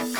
Butter 0.00 0.12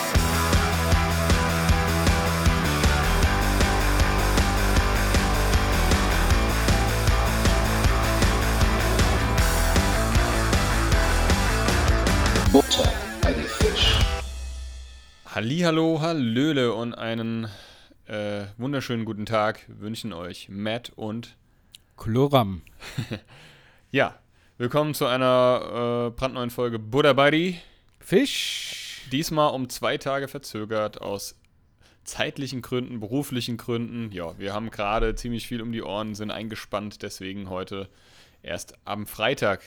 bei 13.22 13.32
die 13.32 13.40
Fisch. 13.40 13.98
Hallihallo, 15.24 16.02
Hallöle 16.02 16.74
und 16.74 16.92
einen 16.92 17.48
äh, 18.06 18.42
wunderschönen 18.58 19.06
guten 19.06 19.24
Tag 19.24 19.64
wünschen 19.66 20.12
euch 20.12 20.50
Matt 20.50 20.92
und 20.94 21.38
Chloram. 21.96 22.60
ja, 23.90 24.18
willkommen 24.58 24.92
zu 24.92 25.06
einer 25.06 26.08
äh, 26.08 26.10
brandneuen 26.10 26.50
Folge 26.50 26.78
Buddha 26.78 27.14
Buddy. 27.14 27.58
Fisch. 27.98 28.79
Diesmal 29.12 29.52
um 29.54 29.68
zwei 29.68 29.98
Tage 29.98 30.28
verzögert 30.28 31.00
aus 31.00 31.36
zeitlichen 32.04 32.62
Gründen, 32.62 33.00
beruflichen 33.00 33.56
Gründen. 33.56 34.10
Ja, 34.12 34.38
wir 34.38 34.52
haben 34.54 34.70
gerade 34.70 35.14
ziemlich 35.14 35.46
viel 35.46 35.60
um 35.62 35.72
die 35.72 35.82
Ohren, 35.82 36.14
sind 36.14 36.30
eingespannt, 36.30 37.02
deswegen 37.02 37.50
heute 37.50 37.88
erst 38.42 38.74
am 38.84 39.06
Freitag 39.06 39.62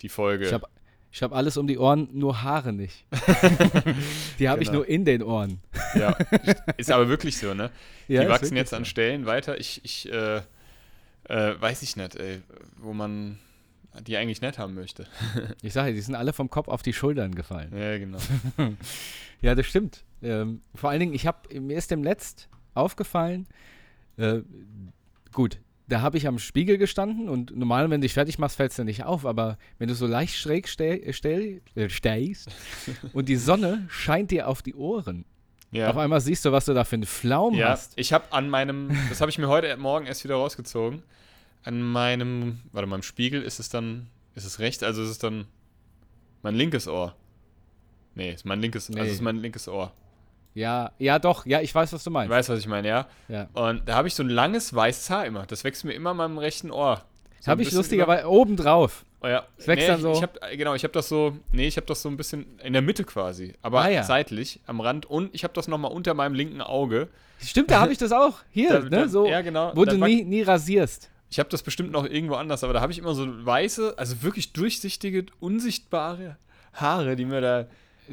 die 0.00 0.08
Folge. 0.08 0.46
Ich 0.46 0.52
habe 0.52 0.66
ich 1.10 1.22
hab 1.22 1.32
alles 1.32 1.56
um 1.56 1.68
die 1.68 1.78
Ohren, 1.78 2.08
nur 2.12 2.42
Haare 2.42 2.72
nicht. 2.72 3.04
die 4.40 4.48
habe 4.48 4.62
ich 4.62 4.68
Genau. 4.68 4.78
nur 4.80 4.88
in 4.88 5.04
den 5.04 5.22
Ohren. 5.22 5.60
ja, 5.94 6.16
ist 6.76 6.90
aber 6.90 7.08
wirklich 7.08 7.38
so, 7.38 7.54
ne? 7.54 7.70
Ja, 8.08 8.20
die 8.20 8.26
ist 8.26 8.32
wachsen 8.32 8.56
jetzt 8.56 8.70
so. 8.70 8.76
an 8.76 8.84
Stellen 8.84 9.24
weiter. 9.24 9.58
Ich, 9.60 9.80
ich 9.84 10.10
äh, 10.12 10.38
äh, 11.28 11.54
weiß 11.60 11.82
ich 11.82 11.94
nicht, 11.96 12.16
ey, 12.16 12.42
wo 12.78 12.92
man 12.92 13.38
die 14.06 14.16
eigentlich 14.16 14.40
nicht 14.40 14.58
haben 14.58 14.74
möchte. 14.74 15.06
Ich 15.62 15.72
sage, 15.72 15.92
die 15.94 16.00
sind 16.00 16.14
alle 16.14 16.32
vom 16.32 16.50
Kopf 16.50 16.68
auf 16.68 16.82
die 16.82 16.92
Schultern 16.92 17.34
gefallen. 17.34 17.70
ja, 17.76 17.98
genau. 17.98 18.18
Ja, 19.40 19.54
das 19.54 19.66
stimmt. 19.66 20.04
Ähm, 20.22 20.62
vor 20.74 20.90
allen 20.90 21.00
Dingen, 21.00 21.14
ich 21.14 21.26
habe 21.26 21.60
mir 21.60 21.76
ist 21.76 21.90
dem 21.90 22.02
letzt 22.02 22.48
aufgefallen, 22.74 23.46
äh, 24.16 24.40
gut, 25.32 25.58
da 25.86 26.00
habe 26.00 26.16
ich 26.16 26.26
am 26.26 26.38
Spiegel 26.38 26.78
gestanden 26.78 27.28
und 27.28 27.54
normal, 27.54 27.90
wenn 27.90 28.00
du 28.00 28.06
dich 28.06 28.14
fertig 28.14 28.38
machst, 28.38 28.56
fällt 28.56 28.70
es 28.70 28.76
dir 28.76 28.84
nicht 28.84 29.04
auf, 29.04 29.26
aber 29.26 29.58
wenn 29.78 29.88
du 29.88 29.94
so 29.94 30.06
leicht 30.06 30.34
schräg 30.36 30.66
steh, 30.68 31.12
stell, 31.12 31.60
äh, 31.74 31.90
stehst 31.90 32.48
und 33.12 33.28
die 33.28 33.36
Sonne 33.36 33.84
scheint 33.88 34.30
dir 34.30 34.48
auf 34.48 34.62
die 34.62 34.74
Ohren, 34.74 35.26
Ja. 35.72 35.90
auf 35.90 35.98
einmal 35.98 36.20
siehst 36.22 36.44
du, 36.46 36.52
was 36.52 36.64
du 36.64 36.72
da 36.72 36.84
für 36.84 36.96
einen 36.96 37.04
Flaum 37.04 37.52
Ja, 37.54 37.68
hast. 37.70 37.92
ich 37.96 38.14
habe 38.14 38.32
an 38.32 38.48
meinem, 38.48 38.96
das 39.10 39.20
habe 39.20 39.30
ich 39.30 39.36
mir 39.38 39.48
heute 39.48 39.76
Morgen 39.76 40.06
erst 40.06 40.24
wieder 40.24 40.36
rausgezogen. 40.36 41.02
An 41.64 41.80
meinem, 41.82 42.60
warte 42.72 42.88
im 42.92 43.02
Spiegel 43.02 43.42
ist 43.42 43.58
es 43.58 43.68
dann, 43.68 44.06
ist 44.34 44.44
es 44.44 44.58
rechts, 44.58 44.82
also 44.82 45.02
ist 45.02 45.08
es 45.08 45.18
dann 45.18 45.46
mein 46.42 46.54
linkes 46.54 46.86
Ohr. 46.88 47.14
Nee, 48.14 48.32
ist 48.32 48.44
mein 48.44 48.60
linkes, 48.60 48.88
Nee. 48.90 49.00
also 49.00 49.12
ist 49.12 49.22
mein 49.22 49.36
linkes 49.36 49.66
Ohr. 49.66 49.92
Ja, 50.54 50.92
ja, 50.98 51.18
doch, 51.18 51.46
ja, 51.46 51.60
ich 51.60 51.74
weiß, 51.74 51.92
was 51.92 52.04
du 52.04 52.10
meinst. 52.10 52.30
weißt, 52.30 52.48
was 52.48 52.60
ich 52.60 52.68
meine, 52.68 52.86
ja? 52.86 53.08
Ja. 53.28 53.48
Und 53.54 53.88
da 53.88 53.96
habe 53.96 54.06
ich 54.06 54.14
so 54.14 54.22
ein 54.22 54.28
langes 54.28 54.72
weißes 54.74 55.10
Haar 55.10 55.26
immer. 55.26 55.46
Das 55.46 55.64
wächst 55.64 55.84
mir 55.84 55.94
immer 55.94 56.10
an 56.10 56.16
meinem 56.18 56.38
rechten 56.38 56.70
Ohr. 56.70 57.02
So 57.40 57.50
Habe 57.50 57.62
ich 57.62 57.72
lustigerweise 57.72 58.28
oben 58.28 58.56
drauf. 58.56 59.04
Oh 59.20 59.26
ja. 59.26 59.44
Es 59.56 59.66
wächst 59.66 59.82
nee, 59.82 59.86
dann 59.88 59.96
ich- 59.96 60.02
so- 60.02 60.12
Ich 60.12 60.22
hab, 60.22 60.38
genau, 60.52 60.74
ich 60.74 60.84
habe 60.84 60.92
das 60.92 61.08
so, 61.08 61.36
nee, 61.52 61.66
ich 61.66 61.76
habe 61.76 61.86
das 61.86 62.02
so 62.02 62.08
ein 62.08 62.16
bisschen 62.16 62.58
in 62.60 62.72
der 62.74 62.82
Mitte 62.82 63.04
quasi, 63.04 63.54
aber 63.62 63.80
Ah, 63.80 63.88
ja. 63.88 64.02
seitlich 64.04 64.60
am 64.66 64.80
Rand 64.80 65.06
und 65.06 65.34
ich 65.34 65.42
habe 65.44 65.54
das 65.54 65.66
nochmal 65.66 65.90
unter 65.92 66.14
meinem 66.14 66.34
linken 66.34 66.60
Auge. 66.60 67.08
Stimmt, 67.40 67.70
da 67.70 67.80
habe 67.80 67.90
ich 67.92 67.98
das 67.98 68.12
auch. 68.12 68.38
Hier, 68.50 68.70
Da- 68.74 68.80
ne, 68.80 68.90
da- 68.90 69.08
so, 69.08 69.26
ja, 69.26 69.40
genau. 69.40 69.72
wo 69.74 69.84
du 69.84 69.96
nie, 69.98 70.24
nie 70.24 70.42
rasierst. 70.42 71.10
Ich 71.34 71.40
habe 71.40 71.48
das 71.50 71.64
bestimmt 71.64 71.90
noch 71.90 72.04
irgendwo 72.04 72.34
anders, 72.36 72.62
aber 72.62 72.74
da 72.74 72.80
habe 72.80 72.92
ich 72.92 72.98
immer 73.00 73.12
so 73.12 73.26
weiße, 73.44 73.94
also 73.98 74.22
wirklich 74.22 74.52
durchsichtige, 74.52 75.26
unsichtbare 75.40 76.36
Haare, 76.74 77.16
die 77.16 77.24
mir 77.24 77.40
da 77.40 77.66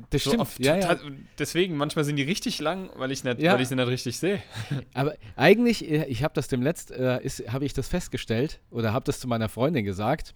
Das 0.09 0.23
so 0.23 0.31
stimmt, 0.31 0.57
ja, 0.57 0.75
ja. 0.75 0.97
Deswegen, 1.37 1.77
manchmal 1.77 2.03
sind 2.03 2.15
die 2.15 2.23
richtig 2.23 2.59
lang, 2.59 2.89
weil 2.95 3.11
ich, 3.11 3.23
nicht, 3.23 3.39
Ja. 3.39 3.53
weil 3.53 3.61
ich 3.61 3.67
sie 3.67 3.75
nicht 3.75 3.87
richtig 3.87 4.17
sehe. 4.17 4.41
Aber 4.95 5.13
eigentlich, 5.35 5.87
äh, 5.87 6.05
ich 6.05 6.23
habe 6.23 6.33
das 6.33 6.47
demletzt, 6.47 6.89
äh, 6.89 7.19
habe 7.47 7.63
ich 7.63 7.73
das 7.73 7.87
festgestellt 7.89 8.59
oder 8.71 8.91
habe 8.91 9.05
das 9.05 9.19
zu 9.19 9.27
meiner 9.27 9.49
Freundin 9.49 9.85
gesagt. 9.85 10.33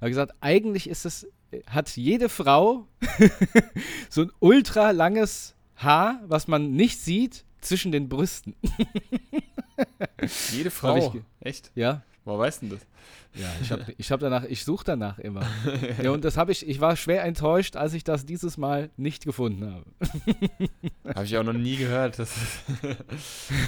Habe 0.00 0.08
gesagt, 0.08 0.32
eigentlich 0.40 0.88
ist 0.88 1.04
es, 1.04 1.24
äh, 1.50 1.60
hat 1.66 1.94
jede 1.98 2.30
Frau 2.30 2.86
so 4.08 4.22
ein 4.22 4.30
ultra 4.40 4.90
langes 4.92 5.54
Haar, 5.76 6.22
was 6.26 6.48
man 6.48 6.70
nicht 6.72 6.98
sieht, 6.98 7.44
zwischen 7.60 7.92
den 7.92 8.08
Brüsten. 8.08 8.56
Jede 10.52 10.70
Frau. 10.70 10.96
ich 11.14 11.22
Echt? 11.40 11.70
Ja. 11.74 12.02
Woher 12.24 12.38
weißt 12.40 12.62
du 12.62 12.66
denn 12.66 12.78
das? 12.78 12.86
Ja, 13.40 13.48
ich 13.62 13.70
habe 13.70 13.84
ich 13.98 14.10
hab 14.10 14.18
danach, 14.20 14.44
ich 14.44 14.64
suche 14.64 14.84
danach 14.84 15.18
immer. 15.18 15.42
Ja, 16.02 16.10
und 16.10 16.24
das 16.24 16.36
habe 16.36 16.50
ich, 16.52 16.66
ich 16.66 16.80
war 16.80 16.96
schwer 16.96 17.22
enttäuscht, 17.24 17.76
als 17.76 17.92
ich 17.92 18.02
das 18.02 18.24
dieses 18.26 18.56
Mal 18.56 18.90
nicht 18.96 19.24
gefunden 19.24 19.72
habe. 19.72 19.84
Habe 21.14 21.24
ich 21.24 21.36
auch 21.36 21.44
noch 21.44 21.52
nie 21.52 21.76
gehört. 21.76 22.18
Das 22.18 22.32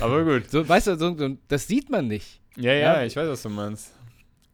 aber 0.01 0.25
gut. 0.25 0.51
So, 0.51 0.67
weißt 0.69 0.89
du, 0.89 0.97
so, 0.99 1.37
das 1.49 1.67
sieht 1.69 1.89
man 1.91 2.09
nicht. 2.09 2.41
Ja, 2.57 2.73
ja, 2.73 2.79
Ja. 3.01 3.03
ich 3.05 3.15
weiß, 3.15 3.29
was 3.29 3.43
du 3.43 3.49
meinst. 3.51 3.93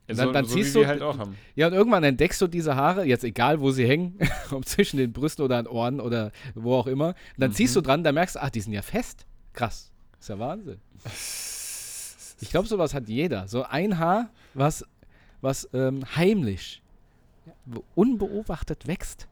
Dann- 0.07 0.17
so, 0.17 0.33
dann 0.33 0.45
so 0.45 0.55
ziehst 0.55 0.75
du- 0.75 0.87
halt 0.87 1.01
auch 1.01 1.17
haben. 1.17 1.37
Ja, 1.55 1.69
und 1.69 1.73
irgendwann 1.73 2.05
entdeckst 2.05 2.39
du 2.43 2.47
diese 2.47 2.77
Haare, 2.77 3.07
jetzt 3.07 3.25
egal 3.25 3.61
wo 3.61 3.71
sie 3.71 3.87
hängen, 3.89 4.19
ob 4.51 4.67
zwischen 4.67 4.99
den 4.99 5.13
Brüsten 5.15 5.43
oder 5.45 5.57
an 5.57 5.67
Ohren 5.67 5.99
oder 6.01 6.31
wo 6.55 6.75
auch 6.75 6.87
immer. 6.87 7.09
Und 7.09 7.15
dann 7.39 7.53
ziehst 7.53 7.75
du 7.75 7.81
dran, 7.81 8.05
da 8.05 8.13
merkst 8.13 8.35
du, 8.37 8.43
ach, 8.43 8.51
die 8.51 8.61
sind 8.61 8.75
ja 8.75 8.83
fest. 8.83 9.25
Krass. 9.55 9.93
Ist 10.21 10.29
ja 10.29 10.39
Wahnsinn. 10.39 10.79
Ich 12.41 12.51
glaube, 12.51 12.69
sowas 12.69 12.95
hat 12.95 13.09
jeder. 13.09 13.49
So 13.49 13.65
ein 13.65 13.99
Haar, 13.99 14.29
was, 14.55 14.85
was 15.41 15.69
ähm, 15.73 16.05
heimlich, 16.17 16.83
unbeobachtet 17.95 18.87
wächst. 18.87 19.29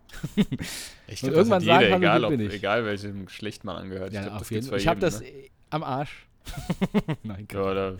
Ich 1.07 1.23
Und 1.23 1.31
glaub, 1.31 1.39
irgendwann 1.39 1.61
das 1.61 1.65
sagen, 1.65 1.85
jeder, 1.85 1.93
hallo, 1.95 1.97
egal, 1.97 2.25
ob, 2.25 2.31
bin 2.31 2.41
ich. 2.41 2.53
egal 2.55 2.85
welchem 2.85 3.27
Geschlecht 3.27 3.65
man 3.65 3.77
angehört. 3.77 4.13
Ja, 4.13 4.21
ich 4.23 4.27
glaub, 4.29 4.39
das 4.71 4.81
Ich 4.81 4.87
habe 4.87 5.01
das 5.01 5.21
ne? 5.21 5.27
am 5.71 5.83
Arsch. 5.83 6.27
Nein, 7.23 7.47
Ja, 7.53 7.95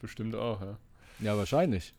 bestimmt 0.00 0.34
auch, 0.34 0.60
ja. 0.60 0.76
ja, 1.20 1.36
wahrscheinlich. 1.36 1.94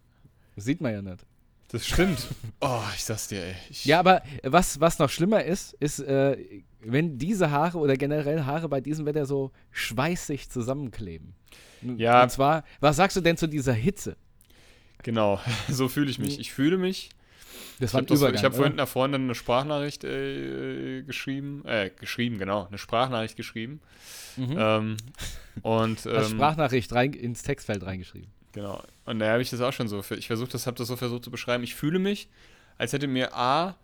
Das 0.56 0.66
sieht 0.66 0.82
man 0.82 0.94
ja 0.94 1.02
nicht. 1.02 1.26
Das 1.70 1.88
stimmt. 1.88 2.28
Oh, 2.66 2.82
ich 2.96 3.04
sag's 3.04 3.28
dir, 3.28 3.44
ey. 3.44 3.56
Ich, 3.70 3.84
Ja, 3.84 4.00
aber 4.00 4.22
was, 4.44 4.80
was 4.80 4.98
noch 4.98 5.10
schlimmer 5.10 5.44
ist, 5.44 5.74
ist, 5.82 6.00
äh, 6.00 6.38
wenn 6.80 7.18
diese 7.18 7.52
Haare 7.52 7.78
oder 7.78 7.98
generell 7.98 8.46
Haare 8.46 8.70
bei 8.70 8.80
diesem 8.80 9.06
Wetter 9.06 9.26
so 9.26 9.52
schweißig 9.72 10.50
zusammenkleben. 10.50 11.36
Ja. 11.98 12.24
Und 12.24 12.30
zwar, 12.30 12.64
was 12.80 12.96
sagst 12.96 13.18
du 13.18 13.22
denn 13.22 13.36
zu 13.36 13.48
dieser 13.48 13.74
Hitze? 13.74 14.16
Genau, 15.04 15.42
so 15.70 15.90
fühle 15.90 16.10
ich 16.10 16.20
mich. 16.20 16.40
Ich 16.40 16.54
fühle 16.54 16.78
mich. 16.78 17.10
Das 17.80 17.90
Ich 17.90 17.94
war 17.94 18.02
habe 18.02 18.14
ein 18.14 18.18
Übergang, 18.18 18.44
hab 18.44 18.56
vorhin 18.56 18.74
einer 18.74 18.88
Freundin 18.88 19.24
eine 19.24 19.36
Sprachnachricht 19.36 20.04
äh, 20.04 21.02
geschrieben. 21.04 21.64
Äh, 21.66 21.90
geschrieben, 21.90 22.38
genau. 22.38 22.68
Eine 22.68 22.78
Sprachnachricht 22.78 23.36
geschrieben. 23.36 23.82
Mhm. 24.38 24.56
Ähm, 24.58 24.98
und 25.62 26.06
ähm, 26.06 26.24
Sprachnachricht 26.24 26.94
rein, 26.94 27.14
ins 27.14 27.42
Textfeld 27.44 27.86
reingeschrieben. 27.86 28.30
Genau. 28.54 28.82
Und 29.06 29.20
da 29.20 29.32
habe 29.32 29.42
ich 29.42 29.50
das 29.50 29.62
auch 29.62 29.74
schon 29.74 29.88
so. 29.88 30.02
Ich 30.12 30.28
versuche 30.28 30.50
das, 30.50 30.66
habe 30.68 30.78
das 30.78 30.88
so 30.88 30.96
versucht 30.96 31.24
zu 31.24 31.32
beschreiben. 31.32 31.64
Ich 31.64 31.76
fühle 31.76 32.00
mich, 32.00 32.30
als 32.78 32.94
hätte 32.94 33.08
mir 33.08 33.36
A 33.36 33.76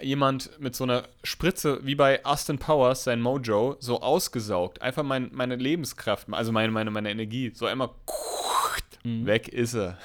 jemand 0.00 0.58
mit 0.60 0.74
so 0.74 0.84
einer 0.84 1.04
Spritze 1.24 1.80
wie 1.84 1.94
bei 1.94 2.24
Austin 2.24 2.58
Powers 2.58 3.04
sein 3.04 3.20
Mojo 3.20 3.76
so 3.80 4.00
ausgesaugt. 4.00 4.82
Einfach 4.82 5.02
mein, 5.02 5.30
meine 5.32 5.56
Lebenskraft, 5.56 6.26
also 6.32 6.52
meine, 6.52 6.72
meine, 6.72 6.90
meine 6.90 7.10
Energie. 7.10 7.52
So 7.54 7.66
einmal 7.66 7.90
Mhm. 9.04 9.26
weg 9.26 9.48
ist 9.48 9.74
er. 9.74 9.98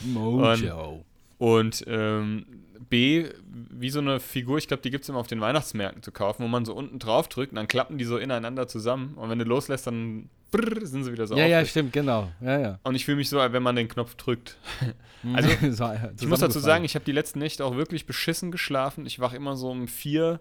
Mojo. 0.00 0.92
Und 0.92 1.04
ähm, 1.40 2.46
B, 2.88 3.28
wie 3.46 3.90
so 3.90 4.00
eine 4.00 4.20
Figur, 4.20 4.58
ich 4.58 4.68
glaube, 4.68 4.82
die 4.82 4.90
gibt 4.90 5.04
es 5.04 5.08
immer 5.08 5.18
auf 5.18 5.26
den 5.26 5.40
Weihnachtsmärkten 5.40 6.02
zu 6.02 6.12
kaufen, 6.12 6.42
wo 6.42 6.48
man 6.48 6.64
so 6.64 6.74
unten 6.74 6.98
drauf 6.98 7.28
drückt 7.28 7.52
und 7.52 7.56
dann 7.56 7.68
klappen 7.68 7.98
die 7.98 8.04
so 8.04 8.18
ineinander 8.18 8.66
zusammen. 8.66 9.14
Und 9.14 9.30
wenn 9.30 9.38
du 9.38 9.44
loslässt, 9.44 9.86
dann 9.86 10.30
brrr, 10.50 10.86
sind 10.86 11.04
sie 11.04 11.12
wieder 11.12 11.26
so 11.26 11.36
ja, 11.36 11.46
ja, 11.46 11.58
aufrecht. 11.58 11.70
stimmt, 11.70 11.92
genau. 11.92 12.30
Ja, 12.40 12.58
ja. 12.58 12.78
Und 12.82 12.94
ich 12.94 13.04
fühle 13.04 13.18
mich 13.18 13.28
so, 13.28 13.40
als 13.40 13.52
wenn 13.52 13.62
man 13.62 13.76
den 13.76 13.88
Knopf 13.88 14.14
drückt. 14.14 14.56
Also, 15.34 15.48
So, 15.72 15.90
Ich 16.20 16.28
muss 16.28 16.38
dazu 16.38 16.60
sagen, 16.60 16.84
ich 16.84 16.94
habe 16.94 17.04
die 17.04 17.10
letzten 17.10 17.40
Nächte 17.40 17.64
auch 17.64 17.74
wirklich 17.74 18.06
beschissen 18.06 18.52
geschlafen. 18.52 19.04
Ich 19.04 19.18
wache 19.18 19.34
immer 19.34 19.56
so 19.56 19.68
um 19.68 19.88
vier 19.88 20.40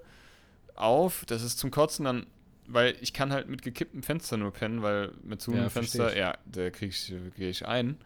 auf. 0.76 1.26
Das 1.26 1.42
ist 1.42 1.58
zum 1.58 1.72
Kotzen 1.72 2.06
dann, 2.06 2.28
weil 2.68 2.96
ich 3.02 3.12
kann 3.12 3.34
halt 3.34 3.50
mit 3.50 3.64
gekipptem 3.64 4.04
Fenster 4.04 4.38
nur 4.38 4.52
pennen, 4.54 4.84
weil 4.84 5.14
mit 5.24 5.42
zu 5.42 5.52
Ja, 5.52 5.70
Fenster, 5.70 6.16
ja, 6.16 6.38
da 6.46 6.70
kriege 6.70 6.92
ich, 6.92 7.08
krieg 7.36 7.50
ich 7.50 7.66
ein. 7.66 7.98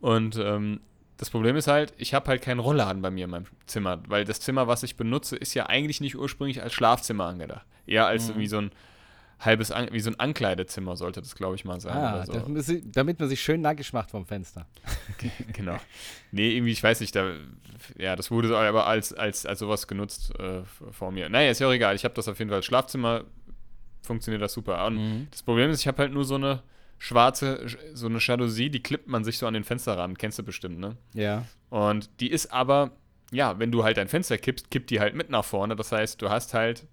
Und 0.00 0.36
ähm, 0.36 0.80
das 1.20 1.28
Problem 1.28 1.54
ist 1.54 1.66
halt, 1.66 1.92
ich 1.98 2.14
habe 2.14 2.28
halt 2.28 2.40
keinen 2.40 2.60
Rollladen 2.60 3.02
bei 3.02 3.10
mir 3.10 3.24
in 3.26 3.30
meinem 3.30 3.46
Zimmer, 3.66 4.02
weil 4.08 4.24
das 4.24 4.40
Zimmer, 4.40 4.68
was 4.68 4.82
ich 4.82 4.96
benutze, 4.96 5.36
ist 5.36 5.52
ja 5.52 5.66
eigentlich 5.66 6.00
nicht 6.00 6.16
ursprünglich 6.16 6.62
als 6.62 6.72
Schlafzimmer 6.72 7.26
angedacht. 7.26 7.66
Eher 7.86 8.06
als 8.06 8.28
Mhm. 8.34 8.38
wie 8.38 8.46
so 8.46 8.56
ein 8.58 8.70
halbes, 9.38 9.70
An 9.70 9.88
wie 9.92 10.00
so 10.00 10.10
ein 10.10 10.18
Ankleidezimmer 10.18 10.96
sollte 10.96 11.20
das, 11.20 11.34
glaube 11.34 11.56
ich, 11.56 11.64
mal 11.66 11.78
sein. 11.78 11.96
Ah, 11.96 12.24
so. 12.24 12.32
damit, 12.32 12.64
sie- 12.64 12.90
damit 12.90 13.20
man 13.20 13.28
sich 13.28 13.40
schön 13.42 13.60
nackig 13.60 13.92
macht 13.92 14.10
vom 14.10 14.24
Fenster. 14.24 14.66
genau. 15.52 15.76
Nee, 16.32 16.52
irgendwie, 16.56 16.72
ich 16.72 16.82
weiß 16.82 17.00
nicht, 17.00 17.14
da, 17.14 17.34
ja, 17.98 18.16
das 18.16 18.30
wurde 18.30 18.56
aber 18.56 18.86
als, 18.86 19.12
als, 19.12 19.44
als 19.46 19.58
sowas 19.58 19.86
genutzt 19.88 20.32
äh, 20.38 20.62
vor 20.90 21.10
mir. 21.12 21.28
Naja, 21.28 21.50
ist 21.50 21.58
ja 21.60 21.68
auch 21.68 21.72
egal. 21.72 21.94
Ich 21.96 22.04
habe 22.04 22.14
das 22.14 22.28
auf 22.28 22.38
jeden 22.38 22.48
Fall 22.48 22.56
als 22.58 22.66
Schlafzimmer, 22.66 23.24
funktioniert 24.02 24.42
das 24.42 24.52
super. 24.54 24.86
Und 24.86 24.96
Mhm. 24.96 25.28
das 25.30 25.42
Problem 25.42 25.70
ist, 25.70 25.80
ich 25.80 25.86
habe 25.88 25.98
halt 25.98 26.12
nur 26.12 26.24
so 26.24 26.36
eine 26.36 26.62
schwarze, 27.00 27.66
so 27.94 28.06
eine 28.06 28.18
Jalousie, 28.18 28.70
die 28.70 28.82
klippt 28.82 29.08
man 29.08 29.24
sich 29.24 29.38
so 29.38 29.48
an 29.48 29.54
den 29.54 29.64
Fensterrahmen, 29.64 30.16
kennst 30.16 30.38
du 30.38 30.44
bestimmt, 30.44 30.78
ne? 30.78 30.96
Ja. 31.14 31.46
Und 31.70 32.08
die 32.20 32.30
ist 32.30 32.52
aber, 32.52 32.92
ja, 33.32 33.58
wenn 33.58 33.72
du 33.72 33.82
halt 33.82 33.96
dein 33.96 34.06
Fenster 34.06 34.38
kippst, 34.38 34.70
kippt 34.70 34.90
die 34.90 35.00
halt 35.00 35.14
mit 35.14 35.30
nach 35.30 35.44
vorne. 35.44 35.74
Das 35.74 35.90
heißt, 35.90 36.22
du 36.22 36.30
hast 36.30 36.54
halt 36.54 36.86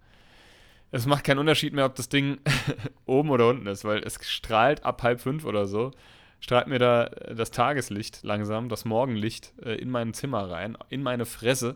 es 0.91 1.05
macht 1.05 1.23
keinen 1.23 1.39
Unterschied 1.39 1.73
mehr, 1.73 1.85
ob 1.85 1.95
das 1.95 2.09
Ding 2.09 2.39
oben 3.05 3.29
oder 3.29 3.47
unten 3.49 3.67
ist, 3.67 3.85
weil 3.85 4.03
es 4.03 4.19
strahlt 4.21 4.85
ab 4.85 5.03
halb 5.03 5.19
fünf 5.19 5.45
oder 5.45 5.67
so, 5.67 5.91
strahlt 6.39 6.67
mir 6.67 6.79
da 6.79 7.05
das 7.05 7.51
Tageslicht 7.51 8.23
langsam, 8.23 8.69
das 8.69 8.85
Morgenlicht 8.85 9.53
äh, 9.61 9.75
in 9.75 9.89
mein 9.89 10.13
Zimmer 10.13 10.49
rein, 10.49 10.77
in 10.89 11.03
meine 11.03 11.25
Fresse. 11.25 11.75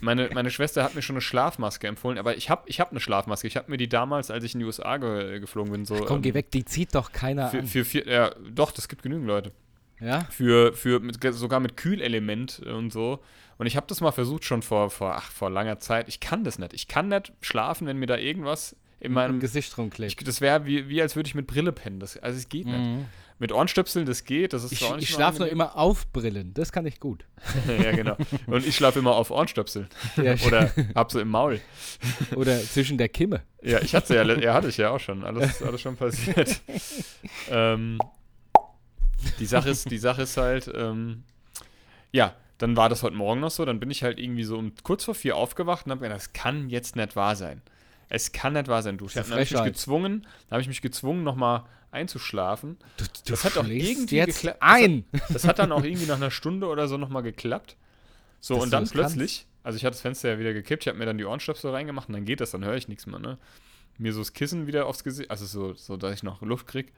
Meine, 0.00 0.30
meine 0.32 0.50
Schwester 0.50 0.82
hat 0.82 0.94
mir 0.94 1.02
schon 1.02 1.14
eine 1.14 1.20
Schlafmaske 1.20 1.86
empfohlen, 1.86 2.18
aber 2.18 2.36
ich 2.36 2.50
habe 2.50 2.62
ich 2.66 2.80
hab 2.80 2.90
eine 2.90 3.00
Schlafmaske. 3.00 3.46
Ich 3.46 3.56
habe 3.56 3.70
mir 3.70 3.76
die 3.76 3.88
damals, 3.88 4.30
als 4.30 4.44
ich 4.44 4.54
in 4.54 4.60
die 4.60 4.66
USA 4.66 4.96
ge 4.96 5.40
geflogen 5.40 5.72
bin, 5.72 5.84
so. 5.84 5.94
Ach 5.96 6.06
komm, 6.06 6.16
ähm, 6.16 6.22
geh 6.22 6.34
weg, 6.34 6.50
die 6.50 6.64
zieht 6.64 6.94
doch 6.94 7.12
keiner 7.12 7.48
für, 7.48 7.58
an. 7.58 7.66
für 7.66 7.84
vier, 7.84 8.06
ja, 8.06 8.30
doch, 8.50 8.72
das 8.72 8.88
gibt 8.88 9.02
genügend 9.02 9.26
Leute. 9.26 9.52
Ja? 10.00 10.24
Für, 10.30 10.72
für 10.72 11.00
mit, 11.00 11.22
sogar 11.34 11.60
mit 11.60 11.76
Kühlelement 11.76 12.60
und 12.60 12.92
so. 12.92 13.20
Und 13.58 13.66
ich 13.66 13.76
habe 13.76 13.86
das 13.86 14.00
mal 14.00 14.12
versucht 14.12 14.44
schon 14.44 14.62
vor, 14.62 14.88
vor, 14.90 15.14
ach, 15.14 15.30
vor 15.30 15.50
langer 15.50 15.78
Zeit. 15.78 16.08
Ich 16.08 16.20
kann 16.20 16.44
das 16.44 16.58
nicht. 16.58 16.72
Ich 16.72 16.88
kann 16.88 17.08
nicht 17.08 17.32
schlafen, 17.42 17.86
wenn 17.86 17.98
mir 17.98 18.06
da 18.06 18.16
irgendwas 18.16 18.74
in 18.98 19.12
meinem. 19.12 19.40
Gesicht 19.40 19.76
rumklebt. 19.76 20.12
Ich, 20.18 20.24
das 20.24 20.40
wäre 20.40 20.64
wie, 20.64 20.88
wie 20.88 21.02
als 21.02 21.16
würde 21.16 21.26
ich 21.26 21.34
mit 21.34 21.46
Brille 21.46 21.72
pennen. 21.72 22.00
Das, 22.00 22.16
also 22.16 22.38
es 22.38 22.48
geht 22.48 22.66
nicht. 22.66 23.06
Mit 23.40 23.52
Ohrenstöpseln, 23.52 24.04
das 24.04 24.24
geht. 24.24 24.52
Das 24.52 24.64
ist 24.64 24.72
Ich, 24.72 24.82
ich 24.98 25.08
schlafe 25.08 25.38
nur 25.38 25.48
immer 25.48 25.74
auf 25.74 26.06
Brillen. 26.12 26.52
Das 26.52 26.72
kann 26.72 26.84
ich 26.84 27.00
gut. 27.00 27.24
ja, 27.82 27.90
genau. 27.92 28.14
Und 28.46 28.66
ich 28.66 28.76
schlafe 28.76 28.98
immer 28.98 29.16
auf 29.16 29.30
Ohrenstöpseln. 29.30 29.88
Ja, 30.16 30.34
Oder 30.46 30.70
hab 30.94 31.10
so 31.10 31.18
im 31.18 31.28
Maul. 31.28 31.58
Oder 32.36 32.60
zwischen 32.60 32.98
der 32.98 33.08
Kimme. 33.08 33.42
Ja, 33.62 33.80
ich 33.80 33.94
hatte 33.94 34.14
ja, 34.14 34.24
ja, 34.24 34.52
hatte 34.52 34.68
ich 34.68 34.76
ja 34.76 34.90
auch 34.90 35.00
schon. 35.00 35.24
Alles, 35.24 35.62
alles 35.62 35.80
schon 35.80 35.96
passiert. 35.96 36.60
ähm, 37.50 37.98
die 39.38 39.46
Sache 39.46 39.70
ist, 39.70 39.90
die 39.90 39.98
Sache 39.98 40.22
ist 40.22 40.36
halt, 40.36 40.70
ähm, 40.74 41.22
ja, 42.12 42.34
dann 42.58 42.76
war 42.76 42.90
das 42.90 43.02
heute 43.02 43.16
Morgen 43.16 43.40
noch 43.40 43.50
so, 43.50 43.64
dann 43.64 43.80
bin 43.80 43.90
ich 43.90 44.02
halt 44.02 44.18
irgendwie 44.18 44.44
so 44.44 44.58
um 44.58 44.72
kurz 44.82 45.04
vor 45.04 45.14
vier 45.14 45.36
aufgewacht 45.36 45.86
und 45.86 45.92
habe 45.92 46.02
gedacht, 46.02 46.20
das 46.20 46.34
kann 46.34 46.68
jetzt 46.68 46.94
nicht 46.94 47.16
wahr 47.16 47.36
sein. 47.36 47.62
Es 48.10 48.32
kann 48.32 48.52
nicht 48.52 48.68
wahr 48.68 48.82
sein, 48.82 48.98
du. 48.98 49.06
Dann 49.06 49.30
habe 49.30 49.42
ich 49.42 49.52
mich 49.52 49.62
gezwungen, 49.64 50.26
habe 50.50 50.60
ich 50.60 50.68
mich 50.68 50.82
gezwungen, 50.82 51.22
nochmal 51.24 51.62
einzuschlafen. 51.92 52.76
Du, 52.96 53.04
du 53.04 53.10
Das 53.30 53.44
hat 53.44 53.56
doch 53.56 53.64
schläfst 53.64 53.88
irgendwie 53.90 54.16
jetzt 54.16 54.48
ein. 54.60 55.04
Das 55.30 55.46
hat 55.46 55.58
dann 55.58 55.72
auch 55.72 55.82
irgendwie 55.82 56.06
nach 56.06 56.16
einer 56.16 56.30
Stunde 56.30 56.66
oder 56.66 56.86
so 56.88 56.98
nochmal 56.98 57.22
geklappt. 57.22 57.76
So, 58.40 58.54
Dass 58.54 58.64
und 58.64 58.70
dann 58.72 58.84
das 58.84 58.92
plötzlich, 58.92 59.46
also 59.62 59.76
ich 59.76 59.84
hatte 59.84 59.94
das 59.94 60.00
Fenster 60.00 60.30
ja 60.30 60.38
wieder 60.38 60.52
gekippt, 60.52 60.84
ich 60.84 60.88
habe 60.88 60.98
mir 60.98 61.06
dann 61.06 61.18
die 61.18 61.24
Ohrenstöpsel 61.24 61.70
reingemacht 61.70 62.08
und 62.08 62.14
dann 62.14 62.24
geht 62.24 62.40
das, 62.40 62.50
dann 62.50 62.64
höre 62.64 62.76
ich 62.76 62.88
nichts 62.88 63.06
mehr, 63.06 63.18
ne? 63.18 63.38
Mir 63.98 64.12
so 64.12 64.20
das 64.20 64.32
Kissen 64.32 64.66
wieder 64.66 64.86
aufs 64.86 65.04
Gesicht, 65.04 65.30
also 65.30 65.44
so, 65.46 65.74
so, 65.74 65.96
dass 65.96 66.14
ich 66.14 66.22
noch 66.22 66.40
Luft 66.42 66.66
krieg. 66.66 66.92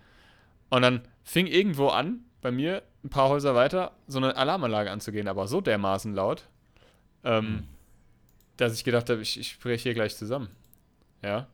Und 0.71 0.83
dann 0.83 1.03
fing 1.25 1.47
irgendwo 1.47 1.89
an, 1.89 2.21
bei 2.41 2.51
mir, 2.53 2.83
ein 3.05 3.09
paar 3.11 3.29
Häuser 3.29 3.55
weiter, 3.55 3.93
so 4.07 4.19
eine 4.19 4.37
Alarmanlage 4.37 4.91
anzugehen, 4.91 5.27
aber 5.29 5.49
so 5.49 5.61
dermaßen 5.61 6.15
laut, 6.15 6.49
ähm, 7.25 7.45
Hm. 7.45 7.63
dass 8.57 8.75
ich 8.75 8.85
gedacht 8.85 9.11
habe, 9.11 9.21
ich, 9.21 9.39
ich 9.39 9.59
breche 9.59 9.83
hier 9.83 9.95
gleich 9.95 10.17
zusammen. 10.17 10.49
Ja? 11.23 11.47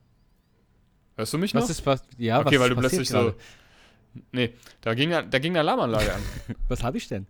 Hörst 1.16 1.32
du 1.32 1.38
mich 1.38 1.52
noch? 1.54 1.62
Was 1.62 1.70
ist 1.70 1.84
was? 1.84 2.02
Ja, 2.16 2.40
okay, 2.40 2.54
was 2.56 2.60
weil 2.60 2.70
du 2.70 2.76
plötzlich 2.76 3.08
so. 3.08 3.34
Nee, 4.32 4.54
da 4.80 4.94
ging, 4.94 5.10
da 5.10 5.38
ging 5.38 5.52
eine 5.52 5.60
Alarmanlage 5.60 6.14
an. 6.14 6.22
Was 6.68 6.82
habe 6.82 6.96
ich 6.96 7.08
denn? 7.08 7.26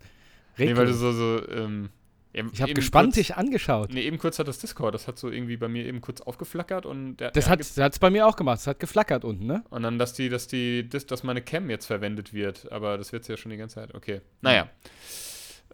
Red 0.59 0.69
Nee, 0.71 0.77
weil 0.77 0.87
du 0.87 0.95
so, 0.95 1.13
so, 1.13 1.49
ähm, 1.51 1.91
eben- 2.33 2.51
ich 2.53 2.63
habe 2.63 2.73
gespannt 2.73 3.09
kurz, 3.09 3.15
dich 3.17 3.37
angeschaut. 3.37 3.93
Nee, 3.93 4.03
eben 4.03 4.17
kurz 4.19 4.39
hat 4.39 4.49
das 4.49 4.59
Discord, 4.59 4.95
das 4.95 5.07
hat 5.09 5.19
so 5.19 5.29
irgendwie 5.31 5.57
bei 5.57 5.69
mir 5.69 5.85
eben 5.85 6.01
kurz 6.01 6.21
aufgeflackert 6.21 6.87
und 6.87 7.17
der, 7.17 7.31
Das 7.33 7.49
hat 7.49 7.61
es 7.61 7.99
bei 7.99 8.11
mir 8.11 8.27
auch 8.27 8.37
gemacht. 8.37 8.61
Es 8.61 8.67
hat 8.67 8.79
geflackert 8.81 9.25
unten, 9.25 9.47
ne? 9.47 9.65
und 9.71 9.83
dann, 9.83 9.99
dass 9.99 10.15
die, 10.15 10.29
dass 10.29 10.47
die, 10.47 10.89
dass, 10.89 11.05
dass 11.07 11.25
meine 11.25 11.43
Cam 11.43 11.69
jetzt 11.69 11.87
verwendet 11.87 12.33
wird, 12.33 12.71
aber 12.73 12.97
das 12.97 13.13
wird 13.13 13.27
ja 13.29 13.37
schon 13.37 13.51
die 13.51 13.57
ganze 13.59 13.77
Zeit. 13.77 13.95
Okay. 13.95 14.21
Naja. 14.41 14.69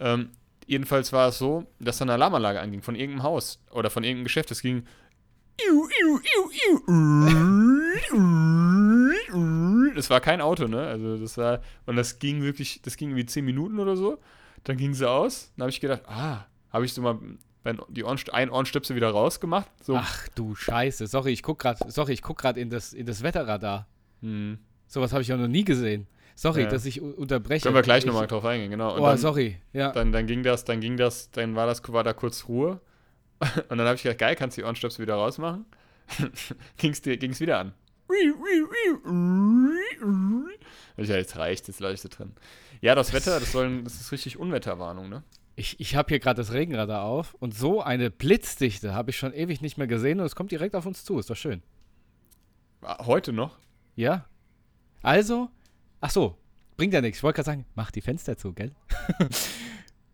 Ähm, 0.01 0.31
jedenfalls 0.67 1.13
war 1.13 1.29
es 1.29 1.39
so, 1.39 1.67
dass 1.81 1.99
da 1.99 2.05
eine 2.07 2.15
Alarmanlage 2.15 2.61
anging 2.61 2.83
von 2.83 2.95
irgendeinem 2.97 3.23
Haus 3.25 3.63
oder 3.71 3.91
von 3.91 4.05
irgendeinem 4.05 4.25
Geschäft. 4.25 4.51
Es 4.51 4.63
ging. 4.63 4.85
Das 9.95 10.11
war 10.11 10.21
kein 10.21 10.41
Auto, 10.41 10.67
ne? 10.67 10.87
Also 10.87 11.17
das 11.19 11.39
war. 11.39 11.61
Und 11.87 11.97
das 11.97 12.19
ging 12.19 12.43
wirklich, 12.43 12.83
das 12.83 12.97
ging 12.97 13.15
wie 13.15 13.25
10 13.25 13.45
Minuten 13.45 13.79
oder 13.79 13.97
so. 13.97 14.19
Dann 14.65 14.77
ging 14.77 14.95
sie 14.95 15.09
aus. 15.09 15.53
Dann 15.57 15.65
habe 15.65 15.71
ich 15.71 15.81
gedacht, 15.81 16.03
ah, 16.07 16.47
habe 16.73 16.85
ich 16.85 16.93
so 16.93 17.03
mal 17.03 17.19
die 17.89 18.05
Ohren, 18.05 18.19
ein 18.33 18.51
Ohrenstöpsel 18.51 18.97
wieder 18.97 19.11
rausgemacht. 19.11 19.71
So. 19.83 19.97
Ach 19.97 20.29
du 20.35 20.55
Scheiße. 20.55 21.07
Sorry, 21.07 21.33
ich 21.33 21.43
guck 21.43 21.59
gerade, 21.59 21.91
sorry, 21.91 22.13
ich 22.13 22.23
guck 22.23 22.39
gerade 22.39 22.61
in 22.61 22.69
das, 22.71 22.93
in 22.93 23.07
das 23.07 23.23
Wetterradar. 23.23 23.87
Hm. 24.21 24.59
Sowas 24.87 25.13
habe 25.13 25.23
ich 25.23 25.33
auch 25.33 25.39
noch 25.39 25.49
nie 25.49 25.65
gesehen. 25.65 26.07
Sorry, 26.35 26.63
Ja. 26.63 26.69
dass 26.69 26.85
ich 26.85 27.01
unterbreche. 27.01 27.63
Können 27.63 27.75
wir 27.77 27.83
gleich 27.83 28.01
ich, 28.01 28.07
nochmal 28.07 28.27
drauf 28.27 28.45
eingehen, 28.45 28.71
genau. 28.71 28.95
Und 28.95 29.01
Oh, 29.01 29.07
dann, 29.07 29.19
sorry. 29.19 29.59
Ja. 29.73 29.93
Dann, 29.93 30.13
dann 30.13 30.27
ging 30.27 30.43
das, 30.43 30.65
dann 30.65 30.81
ging 30.81 30.97
das, 30.97 31.31
dann 31.31 31.55
war 31.55 31.67
das, 31.67 31.81
war 31.93 32.03
da 32.05 32.13
kurz 32.13 32.49
Ruhe. 32.49 32.81
Und 33.69 33.79
dann 33.79 33.87
habe 33.87 33.97
ich 33.97 34.03
gedacht, 34.03 34.19
geil, 34.19 34.37
kannst 34.37 34.57
du 34.57 34.63
die 34.63 34.65
Ohrenstöpsel 34.65 35.03
wieder 35.03 35.15
rausmachen? 35.15 35.65
ging's, 36.77 37.03
dir, 37.03 37.17
ging's 37.17 37.41
wieder 37.41 37.59
an. 37.59 37.75
Ich, 40.97 41.09
ja, 41.09 41.17
jetzt 41.17 41.37
reicht, 41.37 41.67
jetzt 41.69 41.81
leuchtet 41.81 42.19
drin. 42.19 42.33
Ja, 42.81 42.95
das 42.95 43.13
Wetter, 43.13 43.41
das, 43.41 43.53
sollen, 43.53 43.85
das 43.85 43.95
ist 44.01 44.13
richtig 44.13 44.39
Unwetterwarnung, 44.39 45.09
ne? 45.09 45.23
Ich, 45.57 45.79
ich 45.81 45.95
habe 45.95 46.09
hier 46.09 46.19
gerade 46.19 46.37
das 46.41 46.53
Regenradar 46.53 47.05
auf 47.05 47.35
und 47.35 47.55
so 47.55 47.81
eine 47.81 48.11
Blitzdichte 48.11 48.93
habe 48.93 49.11
ich 49.11 49.17
schon 49.17 49.33
ewig 49.33 49.61
nicht 49.61 49.79
mehr 49.79 49.87
gesehen 49.87 50.21
und 50.21 50.27
es 50.27 50.35
kommt 50.35 50.51
direkt 50.51 50.75
auf 50.75 50.85
uns 50.85 51.05
zu. 51.05 51.19
Ist 51.19 51.31
doch 51.31 51.37
schön. 51.37 51.63
Ah, 52.83 53.07
Heute 53.07 53.33
noch? 53.33 53.59
Ja. 53.95 54.27
Also, 55.03 55.49
ach 56.01 56.11
so, 56.11 56.37
bringt 56.77 56.93
ja 56.93 57.01
nichts. 57.01 57.19
Ich 57.19 57.23
wollte 57.23 57.37
gerade 57.37 57.47
sagen, 57.47 57.67
mach 57.75 57.91
die 57.91 58.01
Fenster 58.01 58.37
zu, 58.37 58.53
gell? 58.53 58.73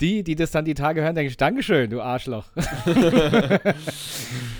die, 0.00 0.22
die 0.22 0.34
das 0.34 0.50
dann 0.50 0.64
die 0.64 0.74
Tage 0.74 1.02
hören, 1.02 1.14
denken, 1.14 1.34
Dankeschön, 1.36 1.90
du 1.90 2.00
Arschloch. 2.00 2.46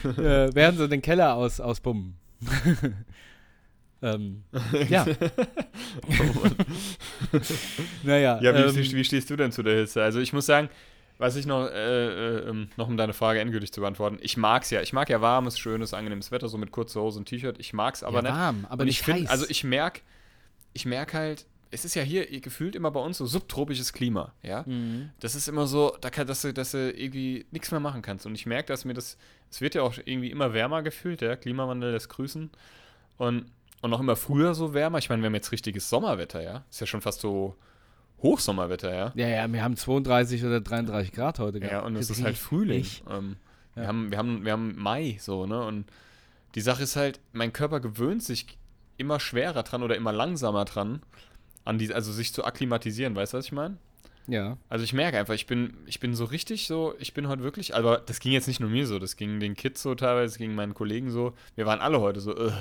äh, 0.05 0.55
werden 0.55 0.77
sie 0.77 0.89
den 0.89 1.03
Keller 1.03 1.35
aus, 1.35 1.61
auspumpen. 1.61 2.17
ähm, 4.03 4.45
ja. 4.89 5.07
naja. 8.03 8.41
Ja, 8.41 8.55
wie, 8.55 8.81
ähm, 8.81 8.93
wie, 8.95 9.05
stehst 9.05 9.29
du 9.31 9.37
denn 9.37 9.53
zu 9.53 9.63
der 9.63 9.79
Hitze? 9.79 10.03
Also 10.03 10.21
ich 10.21 10.33
muss 10.33 10.47
sagen, 10.47 10.69
was 11.19 11.37
ich 11.37 11.45
noch, 11.45 11.67
äh, 11.67 12.07
äh, 12.07 12.49
ähm, 12.49 12.69
noch 12.77 12.89
um 12.89 12.97
deine 12.97 13.13
Frage 13.13 13.41
endgültig 13.41 13.73
zu 13.73 13.83
beantworten, 13.83 14.19
ich 14.23 14.39
mag's 14.39 14.71
ja. 14.71 14.81
Ich 14.81 14.95
mag 14.95 15.11
ja 15.11 15.21
warmes, 15.21 15.59
schönes, 15.59 15.93
angenehmes 15.93 16.31
Wetter, 16.33 16.49
so 16.49 16.57
mit 16.57 16.71
kurzer 16.71 17.03
Hose 17.03 17.19
und 17.19 17.27
T-Shirt. 17.27 17.57
Ich 17.59 17.75
mag's 17.75 18.03
aber 18.03 18.17
ja, 18.17 18.23
nicht. 18.23 18.33
warm, 18.33 18.67
aber 18.71 18.81
und 18.81 18.87
nicht 18.87 19.01
ich 19.01 19.05
find, 19.05 19.21
heiß. 19.21 19.31
also 19.31 19.45
ich 19.49 19.63
merke, 19.63 20.01
ich 20.73 20.87
merke 20.87 21.19
halt, 21.19 21.47
es 21.73 21.85
ist 21.85 21.95
ja 21.95 22.03
hier 22.03 22.27
gefühlt 22.41 22.75
immer 22.75 22.91
bei 22.91 23.01
uns 23.01 23.19
so 23.19 23.27
subtropisches 23.27 23.93
Klima, 23.93 24.33
ja. 24.43 24.65
Mhm. 24.67 25.11
Das 25.21 25.35
ist 25.35 25.47
immer 25.49 25.67
so, 25.67 25.97
da 26.01 26.11
kann, 26.11 26.27
dass, 26.27 26.43
du, 26.43 26.53
dass 26.53 26.73
du 26.73 26.91
irgendwie 26.91 27.47
nichts 27.53 27.71
mehr 27.71 27.81
machen 27.81 28.03
kannst. 28.03 28.27
Und 28.27 28.35
ich 28.35 28.45
merke, 28.47 28.67
dass 28.73 28.85
mir 28.85 28.95
das, 28.95 29.17
es 29.51 29.61
wird 29.61 29.75
ja 29.77 29.83
auch 29.83 29.95
irgendwie 30.05 30.31
immer 30.31 30.53
wärmer 30.53 30.83
gefühlt, 30.83 31.23
ja. 31.23 31.37
Klimawandel 31.37 31.93
lässt 31.93 32.09
grüßen. 32.09 32.51
Und, 33.19 33.47
und 33.83 33.95
auch 33.95 34.01
immer 34.01 34.17
früher 34.17 34.55
so 34.55 34.75
wärmer. 34.75 34.99
Ich 34.99 35.09
meine, 35.11 35.23
wir 35.23 35.27
haben 35.27 35.35
jetzt 35.35 35.53
richtiges 35.53 35.89
Sommerwetter, 35.89 36.43
ja. 36.43 36.65
Ist 36.71 36.81
ja 36.81 36.87
schon 36.87 37.01
fast 37.03 37.21
so 37.21 37.55
Hochsommerwetter, 38.23 38.95
ja. 38.95 39.13
Ja, 39.15 39.29
ja, 39.29 39.53
wir 39.53 39.63
haben 39.63 39.77
32 39.77 40.45
oder 40.45 40.61
33 40.61 41.13
Grad 41.13 41.39
heute 41.39 41.59
Ja, 41.59 41.69
gehabt. 41.69 41.87
und 41.87 41.97
es 41.97 42.11
ist 42.11 42.23
halt 42.23 42.37
Frühling. 42.37 42.85
Ähm, 43.09 43.37
Ja. 43.77 43.83
wir, 43.83 43.89
haben, 43.89 44.11
wir, 44.11 44.19
haben, 44.19 44.45
wir 44.45 44.53
haben 44.53 44.75
Mai 44.77 45.17
so, 45.21 45.47
ne? 45.47 45.65
Und 45.65 45.87
die 46.57 46.61
Sache 46.61 46.83
ist 46.83 46.97
halt, 46.97 47.21
mein 47.33 47.53
Körper 47.53 47.81
gewöhnt 47.81 48.23
sich 48.23 48.59
immer 48.97 49.21
schwerer 49.21 49.63
dran 49.63 49.83
oder 49.83 49.97
immer 49.97 50.13
langsamer 50.13 50.65
dran, 50.65 51.01
an 51.65 51.79
die, 51.79 51.93
also 51.93 52.13
sich 52.13 52.33
zu 52.33 52.45
akklimatisieren, 52.45 53.15
weißt 53.15 53.33
du, 53.35 53.39
was 53.39 53.47
ich 53.47 53.53
meine? 53.53 53.77
Ja. 54.27 54.57
Also 54.69 54.85
ich 54.85 54.93
merke 54.93 55.19
einfach, 55.19 55.35
ich 55.35 55.47
bin, 55.47 55.77
ich 55.87 55.99
bin 56.01 56.15
so 56.15 56.25
richtig 56.25 56.67
so, 56.67 56.95
ich 56.99 57.15
bin 57.15 57.27
heute 57.29 57.43
wirklich, 57.43 57.75
aber 57.75 57.99
das 57.99 58.21
ging 58.21 58.33
jetzt 58.33 58.47
nicht 58.49 58.61
nur 58.61 58.71
mir 58.71 58.87
so, 58.87 58.99
das 58.99 59.17
ging 59.17 59.41
den 59.41 59.55
Kids 59.57 59.83
so 59.83 59.95
teilweise, 59.95 60.33
das 60.35 60.39
ging 60.39 60.55
meinen 60.55 60.75
Kollegen 60.75 61.11
so. 61.11 61.35
Wir 61.57 61.67
waren 61.67 61.81
alle 61.81 62.01
heute 62.01 62.21
so, 62.21 62.37
äh. 62.37 62.53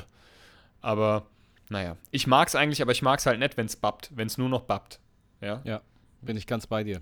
aber 0.81 1.25
naja, 1.69 1.97
ich 2.11 2.25
mag's 2.27 2.55
eigentlich, 2.55 2.81
aber 2.81 2.91
ich 2.91 3.01
mag's 3.01 3.25
halt 3.25 3.39
nicht, 3.39 3.55
wenn's 3.57 3.75
babbt, 3.75 4.09
wenn's 4.15 4.37
nur 4.37 4.49
noch 4.49 4.61
babbt. 4.61 4.99
Ja? 5.41 5.61
Ja, 5.63 5.81
bin 6.21 6.37
ich 6.37 6.47
ganz 6.47 6.65
bei 6.65 6.83
dir. 6.83 7.01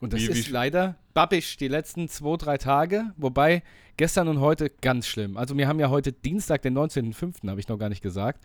Und 0.00 0.12
das 0.12 0.20
Wie- 0.20 0.28
wie- 0.34 0.38
ist 0.40 0.50
leider 0.50 0.96
babbisch 1.14 1.56
die 1.56 1.68
letzten 1.68 2.08
zwei, 2.08 2.36
drei 2.36 2.58
Tage, 2.58 3.12
wobei 3.16 3.62
gestern 3.96 4.28
und 4.28 4.40
heute 4.40 4.70
ganz 4.80 5.06
schlimm. 5.06 5.36
Also 5.36 5.56
wir 5.56 5.66
haben 5.68 5.80
ja 5.80 5.90
heute 5.90 6.12
Dienstag, 6.12 6.62
den 6.62 6.76
19.05., 6.76 7.48
habe 7.48 7.60
ich 7.60 7.68
noch 7.68 7.78
gar 7.78 7.88
nicht 7.88 8.02
gesagt. 8.02 8.42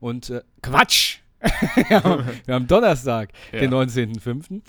Und 0.00 0.30
äh, 0.30 0.42
Quatsch! 0.62 1.17
wir, 1.88 2.02
haben, 2.02 2.24
wir 2.46 2.54
haben 2.54 2.66
Donnerstag, 2.66 3.30
Ja. 3.52 3.60
den 3.60 3.72
19.05. 3.72 4.60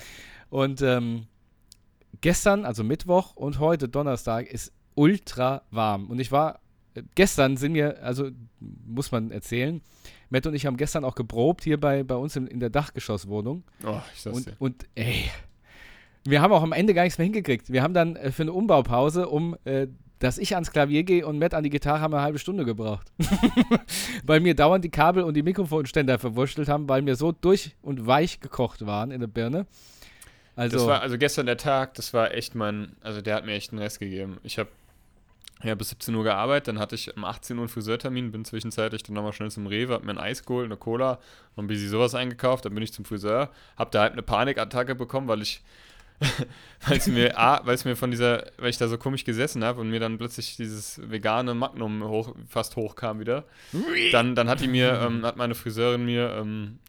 Und 0.49 0.81
ähm, 0.81 1.25
gestern, 2.21 2.65
also 2.65 2.83
Mittwoch 2.83 3.35
und 3.35 3.59
heute 3.59 3.87
Donnerstag, 3.89 4.47
ist 4.47 4.71
ultra 4.95 5.61
warm. 5.71 6.07
Und 6.07 6.19
ich 6.19 6.31
war, 6.31 6.59
äh, 6.95 7.03
gestern 7.15 7.57
sind 7.57 7.73
wir, 7.73 8.03
also 8.03 8.29
muss 8.59 9.11
man 9.11 9.31
erzählen, 9.31 9.81
Matt 10.29 10.45
und 10.45 10.53
ich 10.53 10.65
haben 10.67 10.77
gestern 10.77 11.03
auch 11.05 11.15
geprobt 11.15 11.63
hier 11.63 11.79
bei, 11.79 12.03
bei 12.03 12.15
uns 12.15 12.35
in, 12.35 12.45
in 12.47 12.59
der 12.59 12.69
Dachgeschosswohnung. 12.69 13.63
Oh, 13.85 13.99
ich 14.13 14.21
sag's 14.21 14.37
Und, 14.37 14.47
dir. 14.47 14.53
und 14.59 14.85
ey, 14.95 15.31
wir 16.25 16.41
haben 16.41 16.53
auch 16.53 16.61
am 16.61 16.71
Ende 16.73 16.93
gar 16.93 17.03
nichts 17.03 17.17
mehr 17.17 17.25
hingekriegt. 17.25 17.71
Wir 17.71 17.81
haben 17.81 17.93
dann 17.95 18.15
äh, 18.15 18.31
für 18.31 18.43
eine 18.43 18.53
Umbaupause, 18.53 19.27
um 19.27 19.55
äh, 19.65 19.87
dass 20.19 20.37
ich 20.37 20.53
ans 20.53 20.71
Klavier 20.71 21.03
gehe 21.03 21.25
und 21.25 21.39
Matt 21.39 21.53
an 21.53 21.63
die 21.63 21.69
Gitarre, 21.69 22.01
haben 22.01 22.13
eine 22.13 22.23
halbe 22.23 22.39
Stunde 22.39 22.65
gebraucht. 22.65 23.11
weil 24.25 24.41
mir 24.41 24.55
dauernd 24.55 24.83
die 24.83 24.89
Kabel 24.89 25.23
und 25.23 25.33
die 25.33 25.43
Mikrofonständer 25.43 26.19
verwurschtelt 26.19 26.67
haben, 26.67 26.87
weil 26.87 27.01
mir 27.01 27.15
so 27.15 27.31
durch 27.31 27.75
und 27.81 28.05
weich 28.05 28.39
gekocht 28.39 28.85
waren 28.85 29.11
in 29.11 29.21
der 29.21 29.27
Birne. 29.27 29.65
Also, 30.55 30.77
Das 30.77 30.87
war 30.87 31.01
also 31.01 31.17
gestern 31.17 31.45
der 31.45 31.57
Tag, 31.57 31.93
das 31.93 32.13
war 32.13 32.33
echt 32.33 32.53
mein, 32.53 32.97
also 33.01 33.21
der 33.21 33.35
hat 33.35 33.45
mir 33.45 33.53
echt 33.53 33.71
einen 33.71 33.81
Rest 33.81 33.99
gegeben. 33.99 34.37
Ich 34.43 34.59
habe 34.59 34.69
ja, 35.63 35.75
bis 35.75 35.89
17 35.89 36.15
Uhr 36.15 36.23
gearbeitet, 36.23 36.69
dann 36.69 36.79
hatte 36.79 36.95
ich 36.95 37.15
um 37.15 37.25
18 37.25 37.57
Uhr 37.57 37.63
einen 37.63 37.69
Friseurtermin, 37.69 38.31
bin 38.31 38.45
zwischenzeitlich 38.45 39.03
dann 39.03 39.15
nochmal 39.15 39.33
schnell 39.33 39.51
zum 39.51 39.67
Rewe, 39.67 39.93
hab 39.93 40.03
mir 40.03 40.11
ein 40.11 40.17
Eis 40.17 40.45
geholt, 40.45 40.65
eine 40.65 40.77
Cola, 40.77 41.19
noch 41.55 41.63
ein 41.63 41.67
bisschen 41.67 41.89
sowas 41.89 42.15
eingekauft, 42.15 42.65
dann 42.65 42.73
bin 42.73 42.83
ich 42.83 42.93
zum 42.93 43.03
Friseur, 43.03 43.49
hab 43.77 43.91
da 43.91 44.01
halt 44.01 44.13
eine 44.13 44.21
Panikattacke 44.21 44.95
bekommen, 44.95 45.27
weil 45.27 45.41
ich, 45.41 45.61
weil 46.87 46.97
es 46.97 47.07
mir, 47.07 47.37
A, 47.37 47.61
weil 47.65 47.75
es 47.75 47.85
mir 47.85 47.95
von 47.95 48.11
dieser, 48.11 48.45
weil 48.57 48.69
ich 48.69 48.77
da 48.77 48.87
so 48.87 48.97
komisch 48.97 49.23
gesessen 49.23 49.63
habe 49.63 49.79
und 49.81 49.89
mir 49.89 49.99
dann 49.99 50.17
plötzlich 50.17 50.57
dieses 50.57 50.99
vegane 51.09 51.53
Magnum 51.53 52.03
hoch, 52.03 52.35
fast 52.47 52.75
hochkam 52.75 53.19
wieder, 53.19 53.45
dann, 54.11 54.35
dann 54.35 54.49
hat 54.49 54.61
die 54.61 54.67
mir, 54.67 54.99
ähm, 55.05 55.25
hat 55.25 55.37
meine 55.37 55.55
Friseurin 55.55 56.05
mir, 56.05 56.35
ähm, 56.39 56.79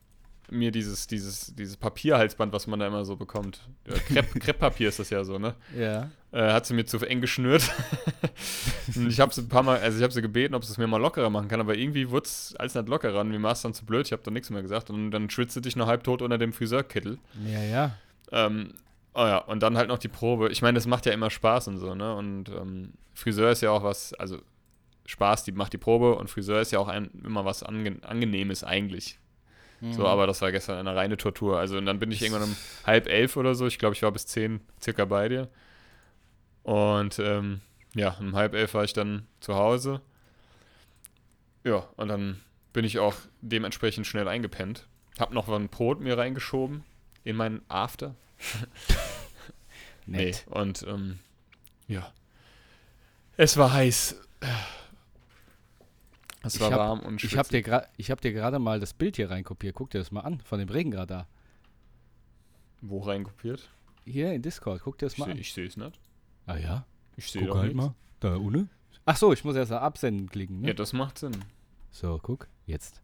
mir 0.51 0.73
dieses, 0.73 1.07
dieses, 1.07 1.55
dieses 1.55 1.77
Papierhalsband, 1.77 2.53
was 2.53 2.67
man 2.67 2.81
da 2.81 2.87
immer 2.87 3.05
so 3.05 3.17
bekommt. 3.17 3.69
Ja, 3.87 3.95
Krepp, 3.99 4.41
Krepppapier 4.41 4.89
ist 4.89 4.99
das 4.99 5.11
ja 5.11 5.23
so, 5.25 5.39
ne? 5.39 5.55
Ja. 5.79 6.11
Äh, 6.33 6.53
hat 6.53 6.67
sie 6.67 6.75
mir 6.75 6.85
zu 6.87 6.99
eng 6.99 7.21
geschnürt. 7.21 7.63
und 8.95 9.09
ich 9.09 9.21
habe 9.21 9.33
sie 9.33 9.43
ein 9.43 9.49
paar 9.49 9.63
Mal, 9.63 9.79
also 9.79 9.99
ich 9.99 10.03
habe 10.03 10.13
sie 10.13 10.23
gebeten, 10.23 10.55
ob 10.55 10.65
sie 10.65 10.73
es 10.73 10.79
mir 10.79 10.87
mal 10.87 11.01
lockerer 11.01 11.31
machen 11.31 11.49
kann, 11.49 11.61
aber 11.61 11.77
irgendwie 11.77 12.11
wurde 12.11 12.27
es 12.27 12.55
als 12.59 12.75
nicht 12.75 12.89
lockerer 12.89 13.21
und 13.21 13.31
mir 13.31 13.43
war 13.43 13.53
es 13.53 13.63
dann 13.63 13.75
zu 13.75 13.85
blöd, 13.85 14.07
ich 14.07 14.13
habe 14.13 14.23
dann 14.25 14.35
nichts 14.35 14.51
mehr 14.51 14.63
gesagt 14.63 14.91
und 14.91 15.11
dann 15.11 15.31
schwitzt 15.31 15.65
dich 15.65 15.77
noch 15.77 15.87
halbtot 15.87 16.23
unter 16.23 16.39
dem 16.39 16.53
Friseurkittel. 16.53 17.19
Ja, 17.47 17.63
ja. 17.63 17.97
Ähm, 18.33 18.75
oh 19.15 19.25
ja, 19.25 19.39
und 19.39 19.63
dann 19.63 19.77
halt 19.77 19.89
noch 19.89 19.99
die 19.99 20.09
Probe. 20.09 20.51
Ich 20.51 20.63
meine, 20.63 20.77
das 20.77 20.87
macht 20.87 21.07
ja 21.07 21.13
immer 21.13 21.31
Spaß 21.31 21.69
und 21.69 21.79
so, 21.79 21.95
ne? 21.95 22.15
Und 22.15 22.49
ähm, 22.49 22.93
Friseur 23.15 23.51
ist 23.51 23.61
ja 23.61 23.71
auch 23.71 23.83
was, 23.83 24.15
also 24.15 24.39
Spaß, 25.07 25.45
die 25.45 25.53
macht 25.53 25.73
die 25.73 25.79
Probe 25.79 26.15
und 26.15 26.31
Friseur 26.31 26.61
ist 26.61 26.73
ja 26.73 26.79
auch 26.79 26.89
ein, 26.89 27.11
immer 27.25 27.45
was 27.45 27.63
ange 27.63 27.97
Angenehmes 28.03 28.65
eigentlich. 28.65 29.19
So, 29.93 30.07
aber 30.07 30.27
das 30.27 30.43
war 30.43 30.53
gestern 30.53 30.79
eine 30.79 30.95
reine 30.95 31.17
Tortur. 31.17 31.59
Also, 31.59 31.79
und 31.79 31.87
dann 31.87 31.99
bin 31.99 32.13
ich 32.13 32.21
irgendwann 32.21 32.51
um 32.51 32.57
halb 32.87 33.09
elf 33.09 33.37
oder 33.37 33.55
so. 33.55 33.67
Ich 33.67 33.79
glaube, 33.79 33.95
ich 33.95 34.03
war 34.03 34.13
bis 34.13 34.27
zehn 34.27 34.61
circa 34.81 35.07
bei 35.07 35.29
dir. 35.29 35.49
Und 36.63 37.19
ähm, 37.19 37.63
ja, 37.95 38.15
um 38.21 38.37
halb 38.37 38.55
elf 38.55 38.75
war 38.75 38.85
ich 38.85 38.93
dann 38.93 39.27
zu 39.41 39.55
Hause. 39.55 40.03
Ja, 41.65 41.89
und 41.97 42.09
dann 42.09 42.41
bin 42.75 42.85
ich 42.85 42.99
auch 42.99 43.15
dementsprechend 43.41 44.07
schnell 44.07 44.29
eingepennt. 44.29 44.87
Hab 45.19 45.33
noch 45.33 45.49
ein 45.49 45.69
Brot 45.69 46.01
mir 46.01 46.19
reingeschoben 46.19 46.85
in 47.25 47.37
meinen 47.37 47.63
After. 47.69 48.15
Nett. 50.07 50.45
Nee, 50.49 50.53
und 50.59 50.83
ähm, 50.89 51.19
ja. 51.89 52.13
Es 53.37 53.57
war 53.57 53.73
heiß. 53.73 54.17
Es 56.43 56.55
Ich 56.55 56.61
war 56.61 56.71
hab- 56.71 56.79
warm 56.79 57.01
und 57.01 57.23
Ich 57.23 57.37
habe 57.37 57.49
dir, 57.49 57.87
ich 57.97 58.11
hab 58.11 58.21
dir 58.21 58.33
gerade 58.33 58.59
mal 58.59 58.81
das 58.81 58.95
Bild 58.95 59.17
hier 59.17 59.31
reinkopiert. 59.31 59.75
Guck 59.75 59.91
dir 59.91 59.99
das 59.99 60.11
mal 60.11 60.21
an, 60.21 60.41
von 60.41 60.59
dem 60.59 60.69
Regenradar. 60.69 61.27
Wo 62.81 63.01
reinkopiert? 63.01 63.69
Hier 64.07 64.33
in 64.33 64.41
Discord, 64.43 64.81
guck 64.83 64.97
dir 64.99 65.07
das 65.07 65.13
Ich 65.15 65.19
mal 65.19 65.27
sehe 65.27 65.35
an. 65.35 65.41
ich 65.41 65.57
es 65.59 65.77
nicht. 65.77 66.01
Ah 66.47 66.57
ja? 66.57 66.87
Ich 67.17 67.31
sehe 67.31 67.43
halt 67.53 67.75
nichts. 67.75 67.77
mal. 67.77 67.95
Da 68.21 68.37
ohne. 68.37 68.69
Ach 69.05 69.17
so, 69.17 69.33
ich 69.33 69.45
muss 69.45 69.55
erst 69.57 69.73
Absenden 69.73 70.29
klicken, 70.31 70.61
ne? 70.63 70.69
Ja, 70.69 70.75
das 70.75 70.93
macht 70.93 71.19
Sinn. 71.19 71.37
So, 71.91 72.19
guck, 72.23 72.49
jetzt. 72.67 73.03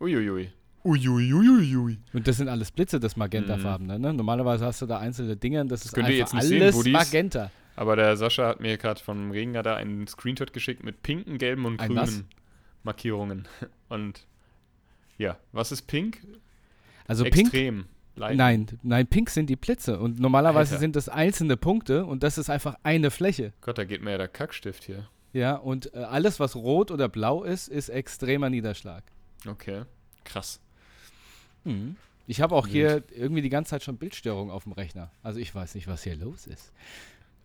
Uiuiui. 0.00 0.52
Uiuiuiui. 0.84 1.98
Und 2.12 2.26
das 2.26 2.38
sind 2.38 2.48
alles 2.48 2.70
Blitze, 2.70 3.00
das 3.00 3.16
Magentafarbene, 3.16 3.98
ne? 3.98 4.14
Normalerweise 4.14 4.64
hast 4.64 4.80
du 4.80 4.86
da 4.86 4.98
einzelne 4.98 5.36
Dinger, 5.36 5.64
das 5.64 5.84
ist 5.84 5.92
könnt 5.92 6.08
ihr 6.08 6.20
einfach 6.20 6.32
jetzt 6.32 6.34
nicht 6.34 6.48
sehen, 6.48 6.62
alles 6.62 6.76
ist. 6.76 6.88
Magenta. 6.88 7.50
Aber 7.76 7.96
der 7.96 8.16
Sascha 8.16 8.48
hat 8.48 8.60
mir 8.60 8.76
gerade 8.78 9.00
vom 9.00 9.30
Regenradar 9.30 9.76
einen 9.76 10.06
Screenshot 10.06 10.52
geschickt 10.52 10.84
mit 10.84 11.02
pinken, 11.02 11.38
gelben 11.38 11.64
und 11.64 11.78
grünen 11.78 11.96
was? 11.96 12.24
Markierungen. 12.82 13.46
Und 13.88 14.26
ja, 15.18 15.36
was 15.52 15.70
ist 15.70 15.82
pink? 15.82 16.18
Also 17.06 17.24
pink, 17.24 17.38
Extrem. 17.38 17.84
Leicht. 18.16 18.38
nein, 18.38 18.66
nein, 18.82 19.06
pink 19.06 19.30
sind 19.30 19.50
die 19.50 19.56
Blitze. 19.56 19.98
Und 19.98 20.18
normalerweise 20.18 20.72
Alter. 20.72 20.80
sind 20.80 20.96
das 20.96 21.08
einzelne 21.08 21.56
Punkte 21.56 22.06
und 22.06 22.22
das 22.22 22.38
ist 22.38 22.48
einfach 22.48 22.76
eine 22.82 23.10
Fläche. 23.10 23.52
Gott, 23.60 23.78
da 23.78 23.84
geht 23.84 24.02
mir 24.02 24.12
ja 24.12 24.18
der 24.18 24.28
Kackstift 24.28 24.84
hier. 24.84 25.08
Ja, 25.32 25.56
und 25.56 25.94
äh, 25.94 25.98
alles, 25.98 26.40
was 26.40 26.56
rot 26.56 26.90
oder 26.90 27.08
blau 27.08 27.44
ist, 27.44 27.68
ist 27.68 27.88
extremer 27.88 28.50
Niederschlag. 28.50 29.04
Okay. 29.46 29.82
Krass. 30.24 30.60
Mhm. 31.64 31.96
Ich 32.26 32.40
habe 32.40 32.54
auch 32.54 32.66
hier 32.68 33.02
irgendwie 33.16 33.42
die 33.42 33.48
ganze 33.48 33.70
Zeit 33.70 33.82
schon 33.82 33.96
Bildstörung 33.96 34.50
auf 34.50 34.62
dem 34.64 34.72
Rechner. 34.72 35.10
Also 35.22 35.40
ich 35.40 35.52
weiß 35.54 35.74
nicht, 35.74 35.88
was 35.88 36.04
hier 36.04 36.14
los 36.16 36.46
ist. 36.46 36.72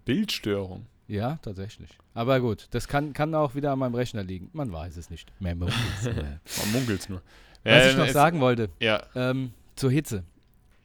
Bildstörung. 0.05 0.85
Ja, 1.07 1.37
tatsächlich. 1.41 1.89
Aber 2.13 2.39
gut, 2.39 2.67
das 2.71 2.87
kann, 2.87 3.13
kann 3.13 3.33
auch 3.35 3.55
wieder 3.55 3.71
an 3.71 3.79
meinem 3.79 3.95
Rechner 3.95 4.23
liegen. 4.23 4.49
Man 4.53 4.71
weiß 4.71 4.97
es 4.97 5.09
nicht. 5.09 5.31
Man 5.39 5.57
munkelt's 6.73 7.09
nur. 7.09 7.21
Was 7.63 7.91
ich 7.91 7.97
noch 7.97 8.05
es- 8.07 8.13
sagen 8.13 8.39
wollte, 8.41 8.69
Ja, 8.79 9.03
ähm, 9.15 9.51
zur 9.75 9.91
Hitze. 9.91 10.23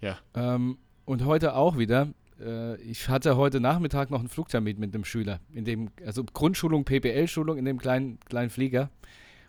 Ja. 0.01 0.19
Ähm, 0.35 0.79
und 1.05 1.25
heute 1.25 1.55
auch 1.55 1.77
wieder. 1.77 2.09
Äh, 2.41 2.77
ich 2.83 3.09
hatte 3.09 3.37
heute 3.37 3.61
Nachmittag 3.61 4.11
noch 4.11 4.21
einen 4.21 4.29
Flugtermin 4.29 4.79
mit 4.79 4.95
einem 4.95 5.05
Schüler. 5.05 5.41
In 5.53 5.65
dem, 5.67 5.91
also 6.07 6.25
Grundschulung, 6.25 6.85
PPL-Schulung 6.85 7.59
in 7.59 7.65
dem 7.67 7.79
kleinen, 7.79 8.19
kleinen 8.21 8.49
Flieger. 8.51 8.89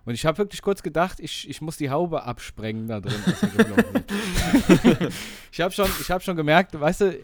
Und 0.03 0.15
ich 0.15 0.25
habe 0.25 0.39
wirklich 0.39 0.61
kurz 0.63 0.81
gedacht, 0.81 1.19
ich, 1.19 1.47
ich 1.47 1.61
muss 1.61 1.77
die 1.77 1.91
Haube 1.91 2.23
absprengen 2.23 2.87
da 2.87 2.99
drin. 2.99 3.13
ich 5.51 5.61
habe 5.61 5.71
schon, 5.71 5.87
ich 5.99 6.09
hab 6.09 6.23
schon 6.23 6.35
gemerkt, 6.35 6.79
weißt 6.79 7.01
du, 7.01 7.19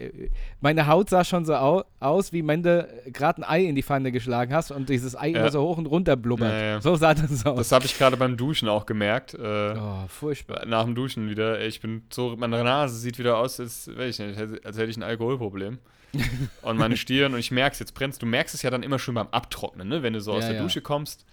meine 0.60 0.86
Haut 0.86 1.10
sah 1.10 1.24
schon 1.24 1.44
so 1.44 1.54
au 1.56 1.82
aus, 1.98 2.32
wie 2.32 2.46
wenn 2.46 2.62
du 2.62 2.88
gerade 3.06 3.42
ein 3.42 3.44
Ei 3.44 3.64
in 3.64 3.74
die 3.74 3.82
Pfanne 3.82 4.12
geschlagen 4.12 4.54
hast 4.54 4.70
und 4.70 4.88
dieses 4.88 5.16
Ei 5.16 5.30
Ja. 5.30 5.40
immer 5.40 5.50
so 5.50 5.60
hoch 5.60 5.76
und 5.76 5.86
runter 5.86 6.14
blubbert. 6.14 6.52
Ja, 6.52 6.60
ja. 6.60 6.80
So 6.80 6.94
sah 6.94 7.14
das 7.14 7.44
aus. 7.44 7.58
das 7.58 7.72
habe 7.72 7.84
ich 7.84 7.98
gerade 7.98 8.16
beim 8.16 8.36
Duschen 8.36 8.68
auch 8.68 8.86
gemerkt. 8.86 9.34
Äh, 9.34 9.74
oh, 9.76 10.04
furchtbar. 10.06 10.64
Nach 10.66 10.84
dem 10.84 10.94
Duschen 10.94 11.28
wieder. 11.28 11.60
Ich 11.60 11.80
bin 11.80 12.02
so, 12.10 12.36
meine 12.36 12.62
Nase 12.62 12.96
sieht 12.96 13.18
wieder 13.18 13.38
aus, 13.38 13.58
als, 13.58 13.88
nicht, 13.88 14.20
als 14.20 14.78
hätte 14.78 14.84
ich 14.84 14.96
ein 14.96 15.02
Alkoholproblem. 15.02 15.78
und 16.62 16.78
meine 16.78 16.96
Stirn, 16.96 17.34
und 17.34 17.40
ich 17.40 17.50
merke 17.50 17.74
es, 17.74 17.80
jetzt 17.80 17.94
brennst 17.94 18.22
du. 18.22 18.26
merkst 18.26 18.54
es 18.54 18.62
ja 18.62 18.70
dann 18.70 18.82
immer 18.82 18.98
schon 18.98 19.14
beim 19.14 19.28
Abtrocknen, 19.30 19.88
ne? 19.88 20.02
wenn 20.02 20.12
du 20.12 20.20
so 20.20 20.32
aus 20.32 20.46
der. 20.46 20.62
Dusche 20.62 20.80
kommst. 20.80 21.26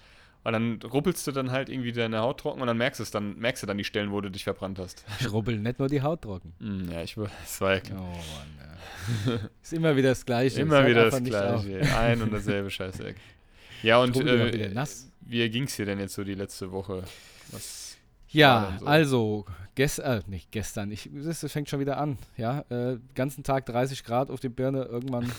Und 0.46 0.54
dann 0.54 0.80
ruppelst 0.84 1.26
du 1.26 1.32
dann 1.32 1.50
halt 1.50 1.70
irgendwie 1.70 1.92
deine 1.92 2.20
Haut 2.20 2.40
trocken 2.42 2.62
und 2.62 2.68
dann 2.68 2.78
merkst 2.78 3.00
du 3.00 3.04
es 3.04 3.10
dann, 3.10 3.36
merkst 3.40 3.64
du 3.64 3.68
dann 3.68 3.80
die 3.80 3.84
Stellen, 3.84 4.12
wo 4.12 4.22
du 4.22 4.30
dich 4.30 4.44
verbrannt 4.44 4.78
hast. 4.78 5.04
Ich 5.20 5.32
rubbel 5.34 5.58
nicht 5.58 5.80
nur 5.80 5.88
die 5.88 6.04
Haut 6.04 6.22
trocken. 6.22 6.54
Hm, 6.60 6.92
ja, 6.92 7.02
ich 7.02 7.16
das 7.16 7.62
war 7.62 7.74
ja 7.74 7.82
Oh 7.90 7.96
Mann, 7.96 8.16
ja. 9.28 9.34
Ist 9.64 9.74
immer 9.74 9.96
wieder 9.96 10.10
das 10.10 10.24
Gleiche. 10.24 10.62
immer 10.62 10.82
Es 10.82 10.82
hört 10.82 10.90
wieder 10.92 11.10
das. 11.10 11.64
Gleiche. 11.64 11.98
Ein 11.98 12.22
und 12.22 12.32
dasselbe 12.32 12.70
Scheißeck. 12.70 13.16
Ja, 13.82 13.98
und 13.98 14.16
äh, 14.18 14.72
wie 15.22 15.50
ging's 15.50 15.76
dir 15.78 15.88
denn 15.88 16.00
jetzt 16.00 16.14
so 16.14 16.24
die 16.24 16.36
letzte 16.36 16.72
Woche? 16.72 17.04
Was, 17.52 17.98
Ja, 18.30 18.78
so? 18.80 18.86
also, 18.86 19.46
gestern, 19.74 20.20
äh, 20.20 20.24
nicht 20.28 20.52
gestern, 20.52 20.92
ich, 20.92 21.10
das 21.12 21.40
das 21.40 21.52
fängt 21.52 21.70
schon 21.70 21.80
wieder 21.80 21.98
an, 21.98 22.20
ja, 22.38 22.64
äh, 22.70 23.00
ganzen 23.16 23.44
Tag 23.44 23.66
30 23.66 24.04
Grad 24.04 24.30
auf 24.30 24.40
die 24.40 24.50
Birne, 24.50 24.84
irgendwann. 24.84 25.32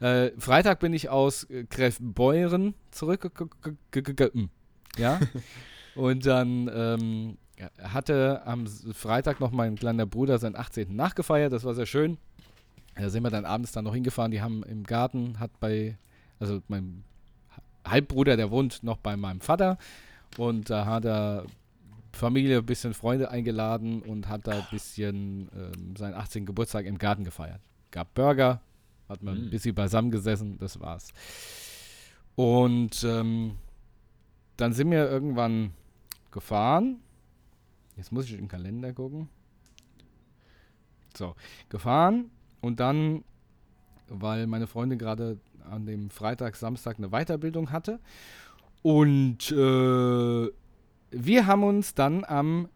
Äh, 0.00 0.30
Freitag 0.38 0.80
bin 0.80 0.92
ich 0.92 1.08
aus 1.08 1.44
äh, 1.44 1.64
Greifbeuren 1.64 2.74
zurückgekommen, 2.90 4.50
ja, 4.96 5.20
und 5.94 6.26
dann 6.26 6.70
ähm, 6.72 7.38
hatte 7.82 8.42
am 8.46 8.66
Freitag 8.66 9.40
noch 9.40 9.50
mein 9.50 9.76
kleiner 9.76 10.06
Bruder 10.06 10.38
seinen 10.38 10.56
18. 10.56 10.94
nachgefeiert, 10.94 11.52
das 11.52 11.64
war 11.64 11.74
sehr 11.74 11.86
schön. 11.86 12.18
Da 12.94 13.10
sind 13.10 13.22
wir 13.22 13.30
dann 13.30 13.44
abends 13.44 13.72
dann 13.72 13.84
noch 13.84 13.94
hingefahren, 13.94 14.32
die 14.32 14.42
haben 14.42 14.64
im 14.64 14.82
Garten, 14.82 15.38
hat 15.38 15.52
bei, 15.60 15.96
also 16.40 16.60
mein 16.66 17.04
Halbbruder, 17.84 18.36
der 18.36 18.50
wohnt 18.50 18.82
noch 18.82 18.98
bei 18.98 19.16
meinem 19.16 19.40
Vater 19.40 19.78
und 20.36 20.68
da 20.68 20.84
hat 20.84 21.04
er 21.04 21.46
Familie, 22.12 22.58
ein 22.58 22.66
bisschen 22.66 22.94
Freunde 22.94 23.30
eingeladen 23.30 24.02
und 24.02 24.28
hat 24.28 24.46
da 24.46 24.52
ein 24.52 24.66
bisschen 24.70 25.48
ähm, 25.54 25.96
seinen 25.96 26.14
18. 26.14 26.46
Geburtstag 26.46 26.84
im 26.86 26.98
Garten 26.98 27.24
gefeiert. 27.24 27.60
Gab 27.90 28.12
Burger, 28.14 28.60
hat 29.08 29.22
man 29.22 29.36
ein 29.36 29.46
Mm. 29.46 29.50
bisschen 29.50 29.74
beisammen 29.74 30.10
gesessen, 30.10 30.58
das 30.58 30.80
war's. 30.80 31.12
Und 32.36 33.02
ähm, 33.04 33.56
dann 34.56 34.72
sind 34.72 34.90
wir 34.90 35.08
irgendwann 35.10 35.72
gefahren. 36.30 37.00
Jetzt 37.96 38.12
muss 38.12 38.26
ich 38.26 38.32
in 38.32 38.38
den 38.38 38.48
Kalender 38.48 38.92
gucken. 38.92 39.28
So, 41.16 41.34
gefahren 41.68 42.30
und 42.60 42.78
dann, 42.80 43.24
weil 44.08 44.46
meine 44.46 44.66
Freundin 44.68 44.98
gerade 44.98 45.38
an 45.68 45.84
dem 45.86 46.10
Freitag, 46.10 46.54
Samstag 46.56 46.98
eine 46.98 47.08
Weiterbildung 47.08 47.72
hatte 47.72 47.98
und 48.82 49.50
äh, 49.50 50.50
wir 51.10 51.46
haben 51.46 51.64
uns 51.64 51.94
dann 51.94 52.24
am, 52.24 52.68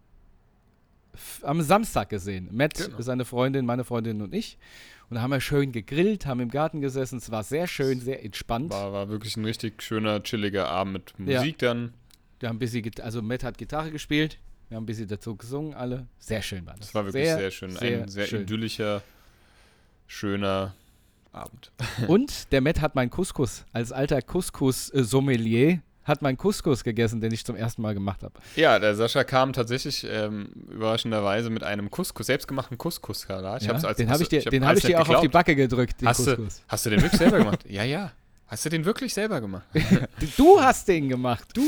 am 1.42 1.60
Samstag 1.62 2.08
gesehen. 2.08 2.48
Matt, 2.52 2.74
Genau. 2.74 3.00
seine 3.00 3.24
Freundin, 3.24 3.64
meine 3.64 3.84
Freundin 3.84 4.22
und 4.22 4.34
ich. 4.34 4.58
Und 5.12 5.16
da 5.16 5.22
haben 5.24 5.30
wir 5.30 5.42
schön 5.42 5.72
gegrillt, 5.72 6.24
haben 6.24 6.40
im 6.40 6.48
Garten 6.48 6.80
gesessen. 6.80 7.18
Es 7.18 7.30
war 7.30 7.44
sehr 7.44 7.66
schön, 7.66 8.00
sehr 8.00 8.24
entspannt. 8.24 8.70
war, 8.70 8.94
war 8.94 9.10
wirklich 9.10 9.36
ein 9.36 9.44
richtig 9.44 9.82
schöner, 9.82 10.22
chilliger 10.22 10.68
Abend 10.68 11.12
mit 11.18 11.28
Ja. 11.28 11.40
Musik 11.40 11.58
dann. 11.58 11.92
Wir 12.40 12.48
haben 12.48 12.56
ein 12.56 12.58
bisschen, 12.58 12.90
also 13.02 13.20
Matt 13.20 13.44
hat 13.44 13.58
Gitarre 13.58 13.90
gespielt. 13.90 14.38
Wir 14.70 14.76
haben 14.76 14.84
ein 14.84 14.86
bisschen 14.86 15.08
dazu 15.08 15.36
gesungen, 15.36 15.74
alle. 15.74 16.06
Sehr 16.18 16.40
schön 16.40 16.64
war 16.64 16.76
das. 16.76 16.86
Das 16.86 16.94
war 16.94 17.04
wirklich 17.04 17.26
sehr, 17.26 17.50
schön. 17.50 17.72
sehr 17.72 18.02
ein 18.04 18.08
sehr 18.08 18.24
schön. 18.24 18.40
idyllischer, 18.44 19.02
schöner 20.06 20.74
Abend. 21.30 21.72
Und 22.08 22.50
der 22.50 22.62
Matt 22.62 22.80
hat 22.80 22.94
meinen 22.94 23.10
Couscous, 23.10 23.66
als 23.74 23.92
alter 23.92 24.22
Couscous-Sommelier, 24.22 25.82
hat 26.04 26.20
meinen 26.22 26.36
Couscous 26.36 26.82
gegessen, 26.84 27.20
den 27.20 27.32
ich 27.32 27.44
zum 27.44 27.54
ersten 27.56 27.82
Mal 27.82 27.94
gemacht 27.94 28.22
habe. 28.22 28.34
Ja, 28.56 28.78
der 28.78 28.94
Sascha 28.94 29.24
kam 29.24 29.52
tatsächlich 29.52 30.06
ähm, 30.10 30.48
überraschenderweise 30.70 31.48
mit 31.50 31.62
einem 31.62 31.90
Couscous, 31.90 32.26
selbstgemachten 32.26 32.76
Couscous-Salat. 32.78 33.62
Ich 33.62 33.68
Ja, 33.68 33.74
den 33.94 34.10
habe 34.10 34.22
ich 34.22 34.28
du- 34.28 34.36
dir, 34.36 34.42
hab 34.44 34.50
den 34.50 34.66
hab 34.66 34.76
ich 34.76 34.82
dir 34.84 35.00
auch 35.00 35.08
auf 35.08 35.20
die. 35.20 35.28
Backe 35.28 35.54
gedrückt, 35.54 36.00
den 36.00 36.08
Hast 36.08 36.26
du, 36.26 36.36
Couscous. 36.36 36.62
hast 36.68 36.86
du 36.86 36.90
den 36.90 37.02
wirklich 37.02 37.18
selber 37.18 37.38
gemacht? 37.38 37.60
Ja, 37.68 37.84
ja. 37.84 38.12
Hast 38.48 38.64
du 38.64 38.68
den 38.68 38.84
wirklich 38.84 39.14
selber 39.14 39.40
gemacht? 39.40 39.64
Du 40.36 40.60
hast 40.60 40.86
den 40.88 41.08
gemacht, 41.08 41.48
du. 41.54 41.62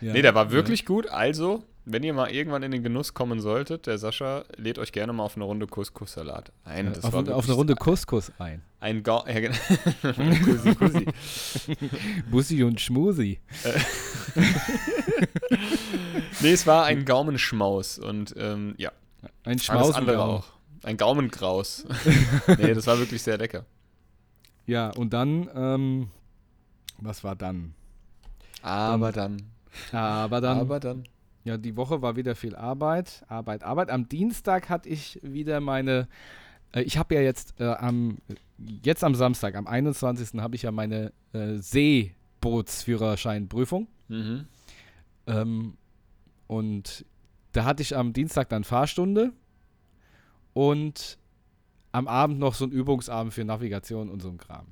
Ja. 0.00 0.12
Nee, 0.14 0.22
der 0.22 0.34
war 0.34 0.50
wirklich 0.50 0.84
gut. 0.86 1.06
Also, 1.08 1.62
wenn 1.84 2.02
ihr 2.02 2.12
mal 2.12 2.30
irgendwann 2.30 2.62
in 2.62 2.70
den 2.70 2.82
Genuss 2.82 3.14
kommen 3.14 3.40
solltet, 3.40 3.86
der 3.86 3.98
Sascha 3.98 4.44
lädt 4.56 4.78
euch 4.78 4.92
gerne 4.92 5.12
mal 5.12 5.24
auf 5.24 5.36
eine 5.36 5.44
Runde 5.44 5.66
Couscous-Salat 5.66 6.52
ein. 6.64 6.92
Das 6.92 7.04
auf, 7.04 7.14
auf 7.14 7.44
eine 7.44 7.54
Runde 7.54 7.74
Couscous 7.78 8.32
ein. 8.38 8.62
Ein 8.80 9.02
Ga 9.02 9.24
ja, 9.26 9.40
genau. 9.40 9.56
Kussi, 10.44 10.74
Kussi. 10.74 11.06
Bussi 12.30 12.62
und 12.64 12.80
Schmusi. 12.80 13.40
Nee, 16.40 16.52
es 16.52 16.66
war 16.66 16.84
ein 16.84 17.04
Gaumenschmaus 17.04 17.98
und 17.98 18.34
ähm, 18.38 18.74
ja, 18.78 18.92
Ein 19.44 19.58
Schmaus 19.58 19.94
andere 19.94 20.22
auch. 20.22 20.44
Ein 20.82 20.96
Gaumengraus. 20.96 21.84
nee, 22.58 22.72
das 22.72 22.86
war 22.86 22.98
wirklich 22.98 23.22
sehr 23.22 23.36
lecker. 23.36 23.66
Ja, 24.66 24.90
und 24.90 25.12
dann, 25.12 25.50
ähm, 25.54 26.08
was 26.98 27.22
war 27.24 27.36
dann? 27.36 27.74
Aber 28.62 29.12
dann. 29.12 29.42
Aber 29.92 30.40
dann, 30.40 30.58
aber 30.58 30.80
dann. 30.80 31.04
Ja, 31.44 31.56
die 31.56 31.76
Woche 31.76 32.02
war 32.02 32.16
wieder 32.16 32.34
viel 32.34 32.56
Arbeit, 32.56 33.24
Arbeit, 33.28 33.62
Arbeit. 33.64 33.90
Am 33.90 34.08
Dienstag 34.08 34.68
hatte 34.68 34.88
ich 34.88 35.20
wieder 35.22 35.60
meine, 35.60 36.08
äh, 36.72 36.82
ich 36.82 36.98
habe 36.98 37.14
ja 37.14 37.20
jetzt 37.22 37.60
äh, 37.60 37.64
am, 37.64 38.18
jetzt 38.58 39.04
am 39.04 39.14
Samstag, 39.14 39.54
am 39.54 39.66
21. 39.66 40.38
habe 40.40 40.56
ich 40.56 40.62
ja 40.62 40.72
meine 40.72 41.12
äh, 41.32 41.56
Seebootsführerscheinprüfung. 41.56 43.88
Mhm. 44.08 44.46
Ähm, 45.26 45.78
und 46.46 47.06
da 47.52 47.64
hatte 47.64 47.82
ich 47.82 47.96
am 47.96 48.12
Dienstag 48.12 48.50
dann 48.50 48.64
Fahrstunde 48.64 49.32
und 50.52 51.18
am 51.92 52.06
Abend 52.06 52.38
noch 52.38 52.54
so 52.54 52.64
einen 52.64 52.72
Übungsabend 52.72 53.32
für 53.32 53.44
Navigation 53.44 54.10
und 54.10 54.20
so 54.20 54.28
ein 54.28 54.38
Kram. 54.38 54.66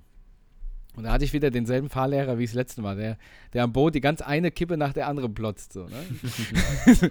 Und 0.98 1.04
da 1.04 1.12
hatte 1.12 1.24
ich 1.24 1.32
wieder 1.32 1.52
denselben 1.52 1.88
Fahrlehrer 1.90 2.38
wie 2.38 2.44
das 2.44 2.54
letzte 2.54 2.82
Mal, 2.82 2.96
der, 2.96 3.18
der 3.52 3.62
am 3.62 3.72
Boot 3.72 3.94
die 3.94 4.00
ganz 4.00 4.20
eine 4.20 4.50
Kippe 4.50 4.76
nach 4.76 4.92
der 4.92 5.06
anderen 5.06 5.32
plotzt. 5.32 5.72
So, 5.72 5.84
ne? 5.84 7.10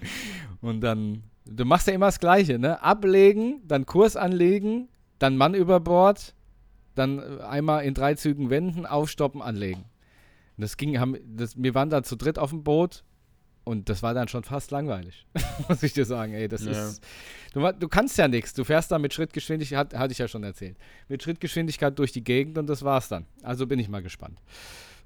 und 0.60 0.82
dann, 0.82 1.22
du 1.46 1.64
machst 1.64 1.86
ja 1.86 1.94
immer 1.94 2.04
das 2.04 2.20
Gleiche, 2.20 2.58
ne? 2.58 2.82
Ablegen, 2.82 3.62
dann 3.66 3.86
Kurs 3.86 4.14
anlegen, 4.14 4.88
dann 5.18 5.38
Mann 5.38 5.54
über 5.54 5.80
Bord, 5.80 6.34
dann 6.96 7.18
äh, 7.18 7.42
einmal 7.42 7.82
in 7.84 7.94
drei 7.94 8.12
Zügen 8.12 8.50
wenden, 8.50 8.84
aufstoppen, 8.84 9.40
anlegen. 9.40 9.86
Und 10.58 10.62
das 10.62 10.76
ging, 10.76 10.98
haben, 11.00 11.16
das, 11.24 11.54
wir 11.56 11.74
waren 11.74 11.88
da 11.88 12.02
zu 12.02 12.16
dritt 12.16 12.38
auf 12.38 12.50
dem 12.50 12.64
Boot 12.64 13.04
und 13.64 13.88
das 13.88 14.02
war 14.02 14.12
dann 14.12 14.28
schon 14.28 14.44
fast 14.44 14.70
langweilig, 14.70 15.24
muss 15.70 15.82
ich 15.82 15.94
dir 15.94 16.04
sagen. 16.04 16.34
Ey, 16.34 16.46
das 16.48 16.62
Ja. 16.66 16.72
ist. 16.72 17.02
Du, 17.54 17.72
du 17.72 17.88
kannst 17.88 18.18
ja 18.18 18.28
nichts. 18.28 18.52
Du 18.52 18.64
fährst 18.64 18.90
da 18.90 18.98
mit 18.98 19.14
Schrittgeschwindigkeit, 19.14 19.78
hat, 19.78 19.94
hatte 19.94 20.12
ich 20.12 20.18
ja 20.18 20.28
schon 20.28 20.44
erzählt, 20.44 20.76
mit 21.08 21.22
Schrittgeschwindigkeit 21.22 21.98
durch 21.98 22.12
die 22.12 22.22
Gegend 22.22 22.58
und 22.58 22.66
das 22.66 22.82
war's 22.82 23.08
dann. 23.08 23.26
Also 23.42 23.66
bin 23.66 23.78
ich 23.78 23.88
mal 23.88 24.02
gespannt. 24.02 24.38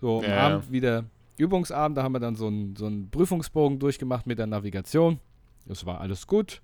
So, 0.01 0.19
am 0.19 0.25
Ja. 0.25 0.39
Abend 0.39 0.73
wieder 0.73 1.05
Übungsabend, 1.37 1.97
da 1.97 2.03
haben 2.03 2.13
wir 2.13 2.21
dann 2.21 2.37
so 2.37 2.49
einen, 2.49 2.77
so 2.77 2.87
einen 2.87 3.11
Prüfungsbogen 3.11 3.79
durchgemacht 3.79 4.27
mit 4.27 4.39
der 4.39 4.47
Navigation. 4.47 5.21
Das 5.67 5.87
war 5.87 6.01
alles 6.01 6.27
gut. 6.27 6.61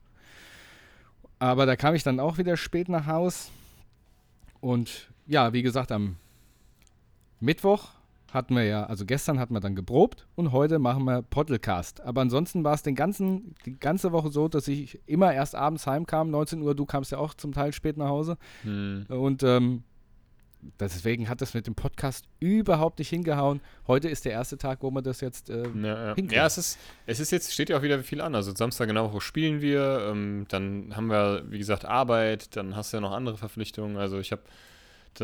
Aber 1.39 1.67
da 1.67 1.77
kam 1.77 1.95
ich 1.95 2.03
dann 2.03 2.19
auch 2.19 2.39
wieder 2.39 2.57
spät 2.57 2.89
nach 2.89 3.07
Haus. 3.07 3.51
Und 4.61 5.09
ja, 5.27 5.53
wie 5.53 5.63
gesagt, 5.63 5.93
am 5.93 6.17
Mittwoch 7.41 7.91
hatten 8.33 8.55
wir 8.55 8.65
ja, 8.65 8.85
also 8.85 9.07
gestern 9.07 9.39
hatten 9.39 9.55
wir 9.55 9.61
dann 9.61 9.75
geprobt 9.75 10.27
und 10.35 10.53
heute 10.53 10.79
machen 10.79 11.05
wir 11.05 11.23
Podcast. 11.23 12.01
Aber 12.03 12.21
ansonsten 12.21 12.63
war 12.65 12.75
es 12.75 12.83
den 12.83 12.95
ganzen, 12.95 13.55
die 13.65 13.79
ganze 13.79 14.13
Woche 14.13 14.31
so, 14.31 14.49
dass 14.49 14.69
ich 14.69 15.01
immer 15.07 15.33
erst 15.33 15.55
abends 15.55 15.87
heimkam, 15.87 16.31
19 16.31 16.61
Uhr, 16.63 16.75
du 16.75 16.85
kamst 16.85 17.13
ja 17.13 17.19
auch 17.19 17.35
zum 17.35 17.53
Teil 17.53 17.73
spät 17.73 17.97
nach 17.97 18.09
Hause. 18.09 18.37
Hm. 18.65 19.07
Und 19.09 19.43
ähm, 19.43 19.83
deswegen 20.79 21.29
hat 21.29 21.41
das 21.41 21.55
mit 21.55 21.67
dem 21.67 21.75
Podcast 21.75 22.27
überhaupt 22.41 22.99
nicht 22.99 23.09
hingehauen. 23.09 23.61
Heute 23.87 24.09
ist 24.09 24.25
der 24.25 24.33
erste 24.33 24.59
Tag, 24.59 24.83
wo 24.83 24.91
wir 24.91 25.03
das 25.03 25.21
jetzt. 25.21 25.49
Äh, 25.49 25.69
Ja, 25.75 26.15
ja. 26.31 26.47
es 26.47 26.59
ist, 26.59 26.79
es 27.07 27.21
ist 27.21 27.31
jetzt, 27.31 27.53
steht 27.53 27.71
ja 27.71 27.79
auch 27.79 27.83
wieder 27.83 28.03
viel 28.03 28.21
an. 28.21 28.35
Also 28.35 28.55
Samstag 28.55 28.89
der 28.89 29.05
Woche 29.05 29.21
spielen 29.21 29.61
wir, 29.61 30.09
ähm, 30.11 30.47
dann 30.49 30.95
haben 30.95 31.09
wir, 31.09 31.45
wie 31.49 31.59
gesagt, 31.59 31.85
Arbeit, 31.85 32.57
dann 32.57 32.77
hast 32.77 32.93
du 32.93 32.99
ja 32.99 33.01
noch 33.01 33.13
andere 33.13 33.37
Verpflichtungen. 33.39 33.97
Also 33.97 34.19
ich 34.19 34.33
habe 34.33 34.43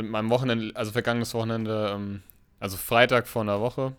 meinem 0.03 0.31
Wochenende, 0.31 0.75
also 0.75 0.91
vergangenes 0.91 1.35
Wochenende, 1.35 1.93
ähm, 1.95 2.23
also 2.61 2.77
Freitag 2.77 3.27
vor 3.27 3.43
einer 3.43 3.61
Woche, 3.61 3.95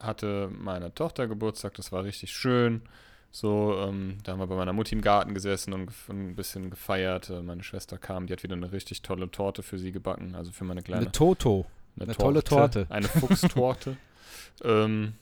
hatte 0.00 0.50
meine 0.52 0.94
Tochter 0.94 1.26
Geburtstag, 1.26 1.74
das 1.74 1.92
war 1.92 2.04
richtig 2.04 2.32
schön. 2.32 2.82
So, 3.30 3.76
ähm, 3.86 4.18
da 4.22 4.32
haben 4.32 4.38
wir 4.38 4.46
bei 4.46 4.56
meiner 4.56 4.72
Mutti 4.72 4.94
im 4.94 5.02
Garten 5.02 5.34
gesessen 5.34 5.72
und, 5.74 5.90
ein 6.08 6.34
bisschen 6.36 6.70
gefeiert. 6.70 7.28
Äh, 7.28 7.42
meine 7.42 7.62
Schwester 7.62 7.98
kam, 7.98 8.26
die 8.26 8.32
hat 8.32 8.42
wieder 8.42 8.56
eine 8.56 8.72
richtig 8.72 9.02
tolle 9.02 9.30
Torte 9.30 9.62
für 9.62 9.78
sie 9.78 9.92
gebacken, 9.92 10.34
also 10.34 10.52
für 10.52 10.64
meine 10.64 10.82
kleine 10.82 11.02
eine 11.02 11.12
Toto. 11.12 11.66
Eine 11.98 12.14
tolle 12.14 12.42
Torte. 12.42 12.86
Eine 12.88 13.08
Fuchstorte. 13.08 13.96
ähm, 14.64 15.14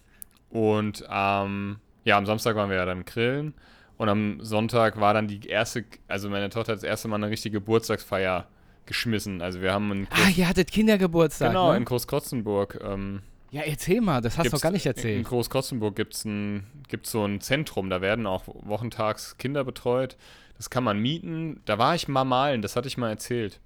und 0.51 1.05
ähm, 1.11 1.79
ja, 2.05 2.17
am 2.17 2.27
Samstag 2.27 2.55
waren 2.57 2.71
wir 2.71 2.77
ja 2.77 2.85
dann 2.85 3.05
grillen. 3.05 3.55
Und 3.97 4.09
am 4.09 4.39
Sonntag 4.45 5.01
war 5.01 5.15
dann 5.15 5.29
die 5.29 5.47
erste, 5.47 5.85
also 6.09 6.29
meine 6.29 6.51
Tochter 6.51 6.73
hat 6.73 6.79
das 6.79 6.85
erste 6.85 7.09
Mal 7.09 7.17
eine 7.17 7.31
richtige 7.31 7.59
Geburtstagsfeier 7.59 8.47
geschmissen. 8.87 9.43
Also 9.43 9.61
wir 9.61 9.73
haben 9.73 9.91
in, 9.93 10.07
Ah, 10.11 10.29
ihr 10.35 10.49
hattet 10.49 10.71
Kindergeburtstag. 10.71 11.51
genau, 11.51 11.71
ne? 11.73 11.79
in 11.79 11.85
Großkrotzenburg, 11.85 12.81
ähm, 12.85 13.23
Ja, 13.51 13.63
erzähl 13.63 14.01
mal, 14.01 14.21
das 14.21 14.37
hast 14.39 14.47
du 14.51 14.57
noch 14.57 14.61
gar 14.63 14.73
nicht 14.73 14.87
In 14.87 14.91
erzählt. 14.93 15.27
Großkrotzenburg 15.27 15.95
gibt 15.97 16.15
es 16.15 16.25
ein, 16.25 16.67
gibt's 16.89 17.11
so 17.11 17.25
ein 17.25 17.41
Zentrum, 17.41 17.89
da 17.91 18.01
werden 18.01 18.27
auch 18.27 18.45
wochentags 18.47 19.37
Kinder 19.39 19.65
betreut. 19.65 20.17
Das 20.57 20.71
kann 20.71 20.85
man 20.85 20.99
mieten. 20.99 21.61
Da 21.65 21.79
war 21.79 21.95
ich 21.95 22.07
mal 22.09 22.25
malen, 22.25 22.63
das 22.63 22.77
hatte 22.77 22.87
ich 22.89 22.97
mal 22.97 23.11
erzählt. 23.11 23.61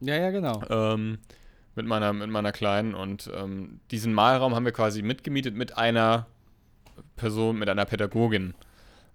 Ja, 0.00 0.16
ja, 0.16 0.30
genau. 0.30 0.60
ähm, 0.68 1.18
mit, 1.74 1.86
meiner, 1.86 2.12
mit 2.12 2.28
meiner 2.30 2.52
Kleinen. 2.52 2.94
Und 2.94 3.30
ähm, 3.34 3.80
diesen 3.90 4.12
Malraum 4.12 4.54
haben 4.54 4.64
wir 4.64 4.72
quasi 4.72 5.02
mitgemietet 5.02 5.54
mit 5.54 5.76
einer 5.78 6.26
Person, 7.16 7.58
mit 7.58 7.68
einer 7.68 7.84
Pädagogin, 7.84 8.54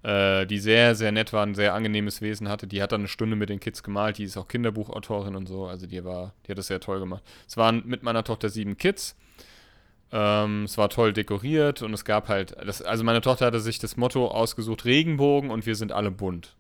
äh, 0.03 0.45
die 0.45 0.59
sehr, 0.59 0.95
sehr 0.95 1.11
nett 1.11 1.33
war, 1.33 1.45
ein 1.45 1.55
sehr 1.55 1.73
angenehmes 1.73 2.21
Wesen 2.21 2.49
hatte. 2.49 2.67
Die 2.67 2.81
hat 2.81 2.91
dann 2.91 3.01
eine 3.01 3.07
Stunde 3.07 3.35
mit 3.35 3.49
den 3.49 3.59
Kids 3.59 3.83
gemalt. 3.83 4.17
Die 4.17 4.23
ist 4.23 4.37
auch 4.37 4.47
Kinderbuchautorin 4.47 5.35
und 5.35 5.47
so. 5.47 5.67
Also 5.67 5.87
die 5.87 6.03
war, 6.03 6.33
die 6.45 6.51
hat 6.51 6.57
das 6.57 6.67
sehr 6.67 6.79
toll 6.79 6.99
gemacht. 6.99 7.23
Es 7.47 7.57
waren 7.57 7.83
mit 7.85 8.03
meiner 8.03 8.23
Tochter 8.23 8.49
sieben 8.49 8.77
Kids. 8.77 9.15
Ähm, 10.11 10.63
es 10.63 10.77
war 10.77 10.89
toll 10.89 11.13
dekoriert 11.13 11.81
und 11.81 11.93
es 11.93 12.03
gab 12.03 12.27
halt, 12.27 12.55
das, 12.65 12.81
also 12.81 13.03
meine 13.03 13.21
Tochter 13.21 13.45
hatte 13.45 13.61
sich 13.61 13.79
das 13.79 13.95
Motto 13.95 14.27
ausgesucht, 14.27 14.83
Regenbogen 14.83 15.49
und 15.51 15.65
wir 15.65 15.75
sind 15.75 15.91
alle 15.93 16.11
bunt. 16.11 16.55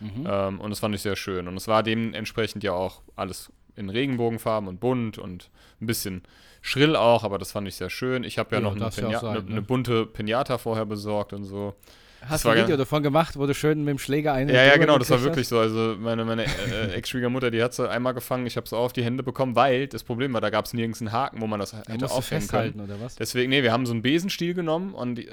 Mhm. 0.00 0.26
Ähm, 0.28 0.60
und 0.60 0.70
das 0.70 0.80
fand 0.80 0.94
ich 0.94 1.02
sehr 1.02 1.16
schön. 1.16 1.46
Und 1.46 1.56
es 1.56 1.68
war 1.68 1.82
dementsprechend 1.82 2.64
ja 2.64 2.72
auch 2.72 3.02
alles 3.14 3.52
in 3.76 3.90
Regenbogenfarben 3.90 4.68
und 4.68 4.80
bunt 4.80 5.18
und 5.18 5.50
ein 5.80 5.86
bisschen 5.86 6.22
schrill 6.62 6.96
auch, 6.96 7.22
aber 7.22 7.38
das 7.38 7.52
fand 7.52 7.68
ich 7.68 7.76
sehr 7.76 7.90
schön. 7.90 8.24
Ich 8.24 8.38
habe 8.38 8.56
ja, 8.56 8.60
Ja, 8.60 8.62
noch 8.62 8.74
eine, 8.74 8.90
Pinata, 8.90 9.20
sein, 9.20 9.44
ne? 9.44 9.50
eine 9.50 9.62
bunte 9.62 10.06
Pinata 10.06 10.58
vorher 10.58 10.86
besorgt 10.86 11.32
und 11.32 11.44
so. 11.44 11.74
Hast 12.22 12.44
du 12.44 12.48
ein 12.48 12.58
Video 12.62 12.76
davon 12.76 13.02
gemacht, 13.02 13.38
wo 13.38 13.46
du 13.46 13.54
schön 13.54 13.80
mit 13.80 13.88
dem 13.88 13.98
Schläger 13.98 14.32
eine 14.32 14.52
Ja, 14.52 14.64
ja, 14.64 14.76
genau, 14.76 14.98
das 14.98 15.10
war 15.10 15.22
wirklich 15.22 15.48
so. 15.48 15.58
Also 15.58 15.96
meine, 15.98 16.24
meine 16.24 16.44
äh, 16.44 16.94
Ex-Schwiegermutter, 16.94 17.50
die 17.50 17.62
hat 17.62 17.74
sie 17.74 17.88
einmal 17.88 18.14
gefangen, 18.14 18.46
ich 18.46 18.56
habe 18.56 18.68
sie 18.68 18.76
auch 18.76 18.86
auf 18.86 18.92
die 18.92 19.04
Hände 19.04 19.22
bekommen, 19.22 19.54
weil 19.54 19.86
das 19.86 20.02
Problem 20.02 20.32
war, 20.32 20.40
da 20.40 20.50
gab 20.50 20.64
es 20.64 20.74
nirgends 20.74 21.00
einen 21.00 21.12
Haken, 21.12 21.40
wo 21.40 21.46
man 21.46 21.60
das 21.60 21.72
hast? 21.72 21.88
Da 21.88 21.92
hätte 21.92 22.06
du 22.06 22.10
aufhängen 22.10 22.42
festhalten 22.42 22.78
können. 22.78 22.90
oder 22.90 23.00
was? 23.00 23.16
Deswegen, 23.16 23.50
nee, 23.50 23.62
wir 23.62 23.72
haben 23.72 23.86
so 23.86 23.92
einen 23.92 24.02
Besenstiel 24.02 24.54
genommen 24.54 24.94
und 24.94 25.18
äh, 25.18 25.26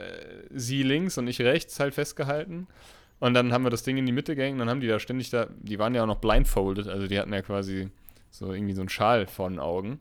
sie 0.54 0.84
links 0.84 1.18
und 1.18 1.28
ich 1.28 1.42
rechts 1.42 1.80
halt 1.80 1.94
festgehalten. 1.94 2.68
Und 3.20 3.34
dann 3.34 3.54
haben 3.54 3.64
wir 3.64 3.70
das 3.70 3.84
Ding 3.84 3.98
in 3.98 4.06
die 4.06 4.12
Mitte 4.12 4.36
gehängt 4.36 4.54
und 4.54 4.60
dann 4.60 4.70
haben 4.70 4.82
die 4.82 4.88
da 4.88 5.00
ständig 5.00 5.30
da, 5.30 5.48
die 5.62 5.80
waren 5.80 5.96
ja 5.96 6.04
auch 6.04 6.08
noch 6.08 6.18
blindfolded, 6.18 6.88
also 6.88 7.08
die 7.08 7.20
hatten 7.20 7.32
ja 7.32 7.42
quasi 7.42 7.90
so 8.32 8.52
irgendwie 8.54 8.74
so 8.74 8.82
einen 8.82 8.90
Schal 8.90 9.28
vor 9.28 9.50
den 9.50 9.60
Augen. 9.60 10.00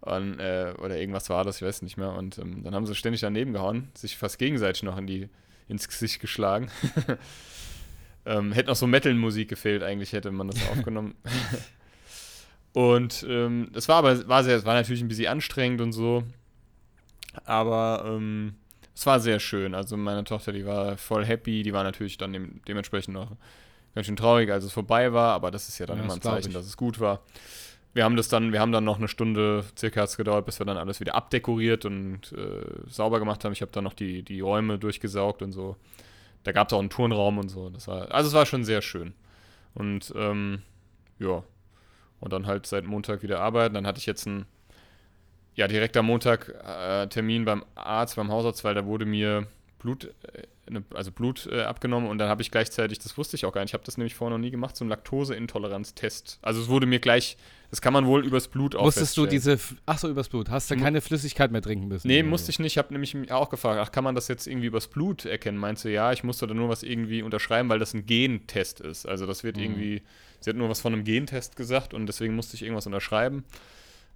Und, 0.00 0.38
äh, 0.38 0.72
oder 0.78 0.98
irgendwas 0.98 1.30
war 1.30 1.44
das, 1.44 1.56
ich 1.56 1.62
weiß 1.62 1.82
nicht 1.82 1.96
mehr. 1.96 2.12
Und 2.12 2.38
ähm, 2.38 2.62
dann 2.62 2.74
haben 2.74 2.86
sie 2.86 2.94
ständig 2.94 3.20
daneben 3.20 3.52
gehauen, 3.52 3.88
sich 3.94 4.16
fast 4.16 4.38
gegenseitig 4.38 4.82
noch 4.82 4.98
in 4.98 5.06
die, 5.06 5.28
ins 5.68 5.88
Gesicht 5.88 6.20
geschlagen. 6.20 6.70
ähm, 8.26 8.52
hätte 8.52 8.68
noch 8.68 8.76
so 8.76 8.86
Metal-Musik 8.86 9.48
gefehlt, 9.48 9.82
eigentlich 9.82 10.12
hätte 10.12 10.30
man 10.30 10.48
das 10.48 10.68
aufgenommen. 10.68 11.14
und 12.72 13.24
ähm, 13.28 13.70
das 13.72 13.88
war 13.88 13.96
aber 13.96 14.28
war 14.28 14.44
sehr, 14.44 14.56
es 14.56 14.64
war 14.64 14.74
natürlich 14.74 15.02
ein 15.02 15.08
bisschen 15.08 15.28
anstrengend 15.28 15.80
und 15.80 15.92
so. 15.92 16.24
Aber 17.44 18.04
ähm, 18.06 18.54
es 18.94 19.04
war 19.06 19.20
sehr 19.20 19.40
schön. 19.40 19.74
Also 19.74 19.96
meine 19.96 20.24
Tochter, 20.24 20.52
die 20.52 20.64
war 20.64 20.96
voll 20.96 21.24
happy, 21.24 21.62
die 21.62 21.72
war 21.72 21.84
natürlich 21.84 22.16
dann 22.16 22.32
dem, 22.32 22.60
dementsprechend 22.66 23.14
noch 23.14 23.32
ganz 23.94 24.06
schön 24.06 24.16
traurig, 24.16 24.50
als 24.50 24.64
es 24.64 24.72
vorbei 24.72 25.12
war, 25.12 25.34
aber 25.34 25.50
das 25.50 25.68
ist 25.68 25.78
ja 25.78 25.86
dann 25.86 25.98
Ja, 25.98 26.04
immer 26.04 26.14
ein 26.14 26.22
Zeichen, 26.22 26.48
ich. 26.48 26.54
dass 26.54 26.66
es 26.66 26.76
gut 26.76 27.00
war. 27.00 27.22
Wir 27.96 28.04
haben 28.04 28.16
das 28.16 28.28
dann, 28.28 28.52
wir 28.52 28.60
haben 28.60 28.72
dann 28.72 28.84
noch 28.84 28.98
eine 28.98 29.08
Stunde 29.08 29.64
circa 29.74 30.04
gedauert, 30.04 30.44
bis 30.44 30.60
wir 30.60 30.66
dann 30.66 30.76
alles 30.76 31.00
wieder 31.00 31.14
abdekoriert 31.14 31.86
und 31.86 32.30
äh, 32.32 32.90
sauber 32.90 33.18
gemacht 33.20 33.42
haben. 33.42 33.52
Ich 33.52 33.62
habe 33.62 33.72
dann 33.72 33.84
noch 33.84 33.94
die, 33.94 34.22
die 34.22 34.40
Räume 34.40 34.78
durchgesaugt 34.78 35.40
und 35.40 35.52
so. 35.52 35.76
Da 36.44 36.52
gab 36.52 36.68
es 36.68 36.74
auch 36.74 36.78
einen 36.80 36.90
Turnraum 36.90 37.38
und 37.38 37.48
so. 37.48 37.70
Das 37.70 37.88
war, 37.88 38.12
also 38.12 38.28
es 38.28 38.34
war 38.34 38.44
schon 38.44 38.64
sehr 38.64 38.82
schön. 38.82 39.14
Und 39.72 40.12
ähm, 40.14 40.60
ja. 41.18 41.42
Und 42.20 42.34
dann 42.34 42.46
halt 42.46 42.66
seit 42.66 42.84
Montag 42.84 43.22
wieder 43.22 43.40
arbeiten. 43.40 43.74
Dann 43.74 43.86
hatte 43.86 43.98
ich 43.98 44.04
jetzt 44.04 44.26
einen, 44.26 44.44
ja, 45.54 45.66
direkt 45.66 45.96
am 45.96 46.04
Montag 46.04 46.50
äh, 46.50 47.06
Termin 47.06 47.46
beim 47.46 47.64
Arzt, 47.76 48.16
beim 48.16 48.30
Hausarzt, 48.30 48.62
weil 48.62 48.74
da 48.74 48.84
wurde 48.84 49.06
mir 49.06 49.46
Blut 49.78 50.12
eine, 50.66 50.82
also 50.94 51.12
Blut 51.12 51.46
äh, 51.52 51.62
abgenommen 51.62 52.08
und 52.08 52.18
dann 52.18 52.28
habe 52.28 52.42
ich 52.42 52.50
gleichzeitig, 52.50 52.98
das 52.98 53.16
wusste 53.16 53.36
ich 53.36 53.44
auch 53.44 53.52
gar 53.52 53.60
nicht, 53.60 53.70
ich 53.70 53.74
habe 53.74 53.84
das 53.84 53.98
nämlich 53.98 54.14
vorher 54.14 54.36
noch 54.36 54.42
nie 54.42 54.50
gemacht, 54.50 54.76
so 54.76 54.84
einen 54.84 54.90
Laktoseintoleranz-Test. 54.90 56.38
Also 56.42 56.60
es 56.60 56.68
wurde 56.68 56.86
mir 56.86 56.98
gleich, 56.98 57.36
das 57.70 57.80
kann 57.80 57.92
man 57.92 58.06
wohl 58.06 58.24
übers 58.24 58.48
Blut 58.48 58.74
auch 58.74 58.84
Musstest 58.84 59.16
du 59.16 59.26
diese, 59.26 59.58
ach 59.86 59.98
so, 59.98 60.08
übers 60.08 60.28
Blut, 60.28 60.50
hast 60.50 60.70
du 60.70 60.76
Mu- 60.76 60.82
keine 60.82 61.00
Flüssigkeit 61.00 61.52
mehr 61.52 61.62
trinken 61.62 61.88
müssen? 61.88 62.08
Nee, 62.08 62.22
musste 62.22 62.50
ich 62.50 62.58
nicht. 62.58 62.72
Ich 62.72 62.78
habe 62.78 62.92
nämlich 62.92 63.30
auch 63.30 63.48
gefragt, 63.50 63.80
ach, 63.80 63.92
kann 63.92 64.04
man 64.04 64.14
das 64.14 64.28
jetzt 64.28 64.46
irgendwie 64.46 64.66
übers 64.66 64.88
Blut 64.88 65.24
erkennen? 65.24 65.58
Meinst 65.58 65.84
du, 65.84 65.90
ja, 65.90 66.12
ich 66.12 66.24
musste 66.24 66.46
da 66.46 66.54
nur 66.54 66.68
was 66.68 66.82
irgendwie 66.82 67.22
unterschreiben, 67.22 67.68
weil 67.68 67.78
das 67.78 67.94
ein 67.94 68.06
Gentest 68.06 68.80
ist. 68.80 69.06
Also 69.06 69.26
das 69.26 69.44
wird 69.44 69.56
Mhm. 69.56 69.62
irgendwie, 69.62 70.02
sie 70.40 70.50
hat 70.50 70.56
nur 70.56 70.68
was 70.68 70.80
von 70.80 70.92
einem 70.92 71.04
Gentest 71.04 71.56
gesagt 71.56 71.94
und 71.94 72.06
deswegen 72.06 72.34
musste 72.34 72.56
ich 72.56 72.62
irgendwas 72.62 72.86
unterschreiben. 72.86 73.44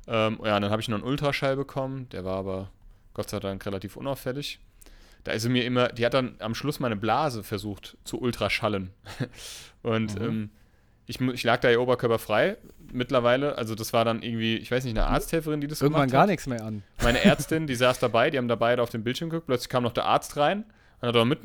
Ähm, 0.06 0.38
ja, 0.44 0.56
und 0.56 0.62
dann 0.62 0.70
habe 0.70 0.80
ich 0.82 0.88
noch 0.88 0.96
einen 0.98 1.06
Ultraschall 1.06 1.56
bekommen, 1.56 2.08
der 2.10 2.24
war 2.24 2.36
aber 2.38 2.70
Gott 3.14 3.30
sei 3.30 3.38
Dank 3.38 3.64
relativ 3.66 3.96
unauffällig. 3.96 4.58
Da 5.24 5.32
ist 5.32 5.42
sie 5.42 5.48
mir 5.50 5.64
immer, 5.64 5.88
die 5.88 6.04
hat 6.06 6.14
dann 6.14 6.36
am 6.38 6.54
Schluss 6.54 6.80
meine 6.80 6.96
Blase 6.96 7.42
versucht 7.42 7.96
zu 8.04 8.20
ultraschallen. 8.20 8.90
und 9.82 10.18
Mhm. 10.18 10.24
ähm, 10.26 10.50
ich, 11.06 11.20
ich 11.20 11.42
lag 11.42 11.58
da 11.60 11.68
ja 11.70 11.78
oberkörperfrei 11.78 12.56
mittlerweile. 12.92 13.58
Also 13.58 13.74
das 13.74 13.92
war 13.92 14.04
dann 14.04 14.22
irgendwie, 14.22 14.56
ich 14.56 14.70
weiß 14.70 14.84
nicht, 14.84 14.96
eine 14.96 15.06
Arzthelferin, 15.08 15.60
die 15.60 15.66
das 15.66 15.80
Irgendwann 15.82 16.02
gemacht 16.02 16.12
gar 16.12 16.22
hat 16.22 16.28
nichts 16.30 16.46
mehr 16.46 16.64
an. 16.64 16.82
meine 17.02 17.20
Ärztin, 17.24 17.66
die 17.66 17.74
saß 17.74 17.98
dabei, 17.98 18.30
die 18.30 18.38
haben 18.38 18.48
da 18.48 18.54
beide 18.56 18.82
auf 18.82 18.90
dem 18.90 19.02
Bildschirm 19.02 19.28
geguckt, 19.30 19.46
plötzlich 19.46 19.68
kam 19.68 19.82
noch 19.82 19.92
der 19.92 20.04
Arzt 20.06 20.36
rein 20.36 20.64
und 21.00 21.08
hat 21.16 21.26
mit, 21.26 21.40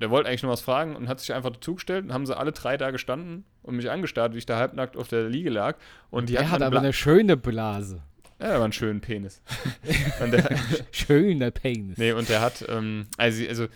der 0.00 0.08
wollte 0.10 0.28
eigentlich 0.28 0.42
nur 0.42 0.52
was 0.52 0.60
fragen 0.62 0.96
und 0.96 1.08
hat 1.08 1.20
sich 1.20 1.34
einfach 1.34 1.50
dazugestellt 1.50 2.04
und 2.06 2.12
haben 2.14 2.24
sie 2.26 2.36
alle 2.36 2.52
drei 2.52 2.76
da 2.78 2.90
gestanden 2.92 3.44
und 3.62 3.76
mich 3.76 3.90
angestarrt, 3.90 4.32
wie 4.34 4.38
ich 4.38 4.46
da 4.46 4.56
halbnackt 4.56 4.96
auf 4.96 5.08
der 5.08 5.28
Liege 5.28 5.50
lag. 5.50 5.76
Und 6.10 6.28
die 6.28 6.34
Der 6.34 6.42
hatten 6.42 6.52
hat 6.52 6.62
aber 6.62 6.70
Bla- 6.70 6.80
eine 6.80 6.92
schöne 6.92 7.36
Blase. 7.36 8.02
Ja, 8.40 8.46
der 8.48 8.54
war 8.56 8.64
einen 8.64 8.72
schönen 8.72 9.00
Penis. 9.00 9.40
und 10.22 10.32
der, 10.32 10.48
Schöner 10.92 11.50
Penis. 11.50 11.98
nee, 11.98 12.12
und 12.12 12.28
der 12.28 12.40
hat, 12.40 12.64
ähm, 12.68 13.06
also, 13.16 13.46
also 13.46 13.66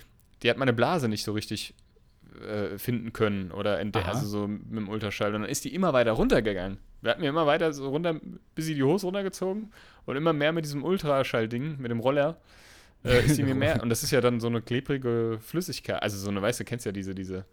die 0.43 0.51
hat 0.51 0.57
meine 0.57 0.73
Blase 0.73 1.09
nicht 1.09 1.25
so 1.25 1.33
richtig 1.33 1.75
äh, 2.49 2.79
finden 2.79 3.13
können 3.13 3.53
oder 3.53 3.79
ent- 3.81 3.97
Aha. 3.97 4.11
also 4.13 4.27
so 4.27 4.49
mit 4.49 4.73
dem 4.73 4.89
Ultraschall. 4.89 5.35
Und 5.35 5.43
dann 5.43 5.51
ist 5.51 5.65
die 5.65 5.75
immer 5.75 5.93
weiter 5.93 6.13
runtergegangen. 6.13 6.79
Wir 7.03 7.11
hatten 7.11 7.21
mir 7.21 7.29
immer 7.29 7.47
weiter 7.47 7.73
so 7.73 7.89
runter, 7.91 8.19
bis 8.55 8.65
sie 8.67 8.75
die 8.75 8.83
Hose 8.83 9.07
runtergezogen 9.07 9.73
und 10.07 10.17
immer 10.17 10.33
mehr 10.33 10.53
mit 10.53 10.65
diesem 10.65 10.83
Ultraschall-Ding, 10.83 11.77
mit 11.79 11.91
dem 11.91 12.01
Roller, 12.01 12.39
äh, 13.05 13.25
ist 13.25 13.37
sie 13.37 13.43
mir 13.43 13.55
mehr. 13.65 13.83
Und 13.83 13.91
das 13.91 14.03
ist 14.03 14.11
ja 14.11 14.21
dann 14.21 14.41
so 14.41 14.47
eine 14.49 14.63
klebrige 14.63 15.39
Flüssigkeit. 15.41 16.03
Also 16.03 16.17
so 16.19 16.31
eine, 16.31 16.41
weißt 16.43 16.61
du, 16.61 16.65
kennst 16.65 16.87
ja 16.87 16.93
diese, 16.93 17.15
diese. 17.15 17.45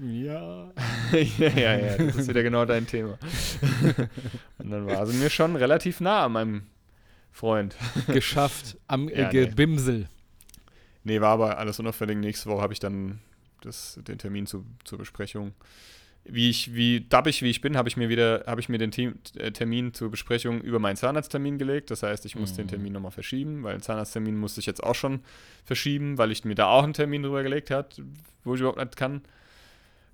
Ja. 0.00 0.70
ja, 1.12 1.48
ja, 1.48 1.76
ja, 1.78 1.96
das 1.98 2.16
ist 2.16 2.28
wieder 2.28 2.42
genau 2.42 2.64
dein 2.64 2.86
Thema. 2.86 3.18
und 4.58 4.70
dann 4.70 4.86
war 4.86 5.06
sie 5.06 5.16
mir 5.18 5.30
schon 5.30 5.56
relativ 5.56 6.00
nah 6.00 6.26
an 6.26 6.32
meinem 6.32 6.62
Freund. 7.32 7.74
Geschafft 8.08 8.76
am 8.86 9.08
äh, 9.08 9.22
Ja. 9.22 9.30
Gebimsel. 9.30 10.08
Nee, 11.04 11.20
war 11.20 11.30
aber 11.30 11.58
alles 11.58 11.78
unauffällig. 11.80 12.16
Nächste 12.18 12.48
Woche 12.50 12.62
habe 12.62 12.72
ich 12.72 12.80
dann 12.80 13.18
das, 13.62 13.98
den 14.06 14.18
Termin 14.18 14.46
zu, 14.46 14.64
zur 14.84 14.98
Besprechung. 14.98 15.52
Wie 16.24 16.50
ich, 16.50 16.74
wie 16.74 17.00
dabbig 17.08 17.40
wie 17.42 17.48
ich 17.48 17.60
bin, 17.62 17.76
habe 17.76 17.88
ich 17.88 17.96
mir 17.96 18.08
wieder, 18.10 18.44
habe 18.46 18.60
ich 18.60 18.68
mir 18.68 18.76
den 18.76 18.90
Team, 18.90 19.14
äh, 19.36 19.50
Termin 19.50 19.94
zur 19.94 20.10
Besprechung 20.10 20.60
über 20.60 20.78
meinen 20.78 20.96
Zahnarzttermin 20.96 21.56
gelegt. 21.58 21.90
Das 21.90 22.02
heißt, 22.02 22.26
ich 22.26 22.36
muss 22.36 22.54
den 22.54 22.66
Mhm. 22.66 22.70
Termin 22.70 22.92
nochmal 22.92 23.12
verschieben, 23.12 23.62
weil 23.62 23.76
den 23.76 23.82
Zahnarzttermin 23.82 24.36
musste 24.36 24.60
ich 24.60 24.66
jetzt 24.66 24.82
auch 24.82 24.94
schon 24.94 25.20
verschieben, 25.64 26.18
weil 26.18 26.30
ich 26.30 26.44
mir 26.44 26.54
da 26.54 26.66
auch 26.66 26.84
einen 26.84 26.92
Termin 26.92 27.22
drüber 27.22 27.42
gelegt 27.42 27.70
hat, 27.70 28.00
wo 28.44 28.54
ich 28.54 28.60
überhaupt 28.60 28.78
nicht 28.78 28.96
kann. 28.96 29.22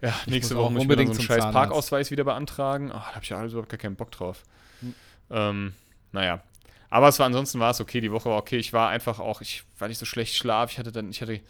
Ja, 0.05 0.15
Ich 0.27 0.31
nächste 0.31 0.55
Woche 0.57 0.71
muss 0.71 0.83
ich 0.83 0.89
mir 0.89 0.93
unbedingt 0.95 1.15
so 1.15 1.21
einen 1.21 1.21
zum 1.21 1.27
scheiß 1.27 1.39
Zahnarzt. 1.39 1.55
Parkausweis 1.69 2.11
wieder 2.11 2.25
beantragen. 2.25 2.91
Oh, 2.91 2.95
da 2.95 3.15
habe 3.15 3.21
ich 3.23 3.31
ja 3.31 3.39
alles 3.39 3.53
überhaupt 3.53 3.71
gar 3.71 3.79
keinen 3.79 3.97
Bock 3.97 4.11
drauf. 4.11 4.43
Hm. 4.81 4.95
Ähm, 5.31 5.73
naja. 6.13 6.43
Aber 6.91 7.09
es 7.09 7.19
war 7.19 7.27
ansonsten 7.27 7.59
war 7.59 7.71
es 7.71 7.81
okay, 7.81 8.01
die 8.01 8.13
Woche 8.13 8.29
war 8.29 8.37
okay. 8.37 8.59
Ich 8.59 8.73
war 8.73 8.91
einfach 8.91 9.19
auch, 9.19 9.41
ich, 9.41 9.65
weil 9.79 9.91
ich 9.91 9.99
so 9.99 10.05
schlecht 10.05 10.37
schlaf, 10.37 10.71
ich 10.73 10.79
hatte 10.79 10.93
dann, 10.93 11.11
ich 11.11 11.23
hatte 11.23 11.41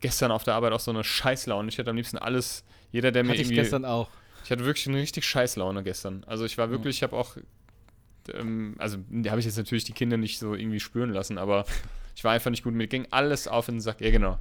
gestern 0.00 0.30
auf 0.30 0.44
der 0.44 0.54
Arbeit 0.54 0.72
auch 0.72 0.80
so 0.80 0.90
eine 0.90 1.02
Scheißlaune. 1.04 1.68
Ich 1.70 1.78
hatte 1.78 1.90
am 1.90 1.96
liebsten 1.96 2.18
alles, 2.18 2.64
jeder, 2.90 3.10
der 3.12 3.24
mir 3.24 3.30
Hatte 3.30 3.40
ich 3.40 3.48
irgendwie. 3.48 3.62
gestern 3.62 3.84
auch. 3.84 4.08
Ich 4.44 4.50
hatte 4.50 4.64
wirklich 4.64 4.86
eine 4.88 4.98
richtig 4.98 5.24
Scheißlaune 5.24 5.82
gestern. 5.82 6.24
Also 6.26 6.44
ich 6.44 6.58
war 6.58 6.70
wirklich, 6.70 6.96
ich 6.96 7.02
habe 7.02 7.16
auch, 7.16 7.36
ähm, 8.32 8.74
also 8.78 8.98
da 9.08 9.30
habe 9.30 9.40
ich 9.40 9.46
jetzt 9.46 9.56
natürlich 9.56 9.84
die 9.84 9.92
Kinder 9.92 10.16
nicht 10.16 10.38
so 10.38 10.54
irgendwie 10.54 10.80
spüren 10.80 11.10
lassen, 11.10 11.38
aber 11.38 11.64
ich 12.14 12.24
war 12.24 12.32
einfach 12.32 12.50
nicht 12.50 12.62
gut. 12.62 12.74
Mir 12.74 12.86
ging 12.86 13.06
alles 13.10 13.48
auf 13.48 13.66
den 13.66 13.80
Sack. 13.80 14.00
Ja, 14.00 14.10
genau. 14.10 14.38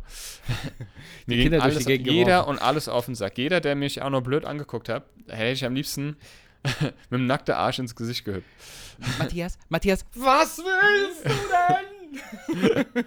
Mir 1.26 1.38
ging 1.38 1.50
Kinder 1.50 1.64
alles, 1.64 1.86
jeder 1.86 2.48
und 2.48 2.60
alles 2.60 2.90
auf 2.90 3.06
den 3.06 3.16
Sack. 3.16 3.38
Jeder, 3.38 3.62
der 3.62 3.76
mich 3.76 4.02
auch 4.02 4.10
noch 4.10 4.22
blöd 4.22 4.46
angeguckt 4.46 4.90
hat, 4.90 5.06
hätte 5.28 5.52
ich 5.52 5.66
am 5.66 5.74
liebsten 5.74 6.18
mit 6.82 6.94
dem 7.12 7.28
nackten 7.28 7.56
Arsch 7.56 7.80
ins 7.80 7.96
Gesicht 7.96 8.26
gehüpft. 8.26 8.48
Matthias, 9.18 9.58
Matthias, 9.70 10.06
was 10.16 10.60
willst 10.60 11.26
du 11.26 12.64
denn? 12.94 13.06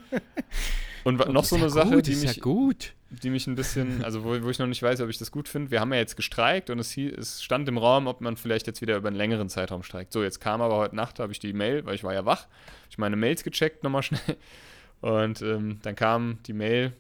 Und 1.05 1.29
noch 1.33 1.45
so 1.45 1.57
eine 1.57 1.67
ja 1.67 1.71
Sache, 1.71 1.97
gut, 1.97 2.07
die 2.07 2.13
ist 2.13 2.23
mich, 2.23 2.37
ja 2.37 2.43
gut. 2.43 2.95
Die 3.23 3.31
mich 3.31 3.47
ein 3.47 3.55
bisschen, 3.55 4.05
also 4.05 4.25
wo, 4.25 4.43
wo 4.43 4.51
ich 4.51 4.59
noch 4.59 4.67
nicht 4.67 4.83
weiß, 4.83 5.01
ob 5.01 5.09
ich 5.09 5.19
das 5.19 5.31
gut 5.31 5.49
finde. 5.49 5.71
Wir 5.71 5.81
haben 5.81 5.93
ja 5.93 5.99
jetzt 5.99 6.17
gestreikt 6.17 6.71
und 6.71 6.79
es, 6.79 6.97
es 6.97 7.43
stand 7.43 7.69
im 7.69 7.79
Raum, 7.79 8.07
ob 8.07 8.21
man 8.21 8.37
vielleicht 8.37 8.67
jetzt 8.67 8.81
wieder 8.81 8.97
über 8.97 9.09
einen 9.09 9.17
längeren 9.17 9.49
Zeitraum 9.49 9.83
streikt. 9.83 10.13
So, 10.13 10.23
jetzt 10.23 10.41
kam 10.41 10.61
aber 10.61 10.77
heute 10.77 10.97
Nacht, 10.97 11.19
habe 11.19 11.33
ich 11.33 11.39
die 11.39 11.53
Mail, 11.53 11.85
weil 11.85 11.95
ich 11.95 12.05
war 12.05 12.15
ja 12.15 12.25
wach, 12.25 12.47
ich 12.91 12.99
meine 12.99 13.17
Mails 13.17 13.45
gecheckt 13.45 13.83
nochmal 13.83 14.03
schnell. 14.03 14.21
Und 15.01 15.43
ähm, 15.43 15.81
dann 15.83 15.97
kam 15.97 16.39
die 16.47 16.55
Mail 16.55 16.93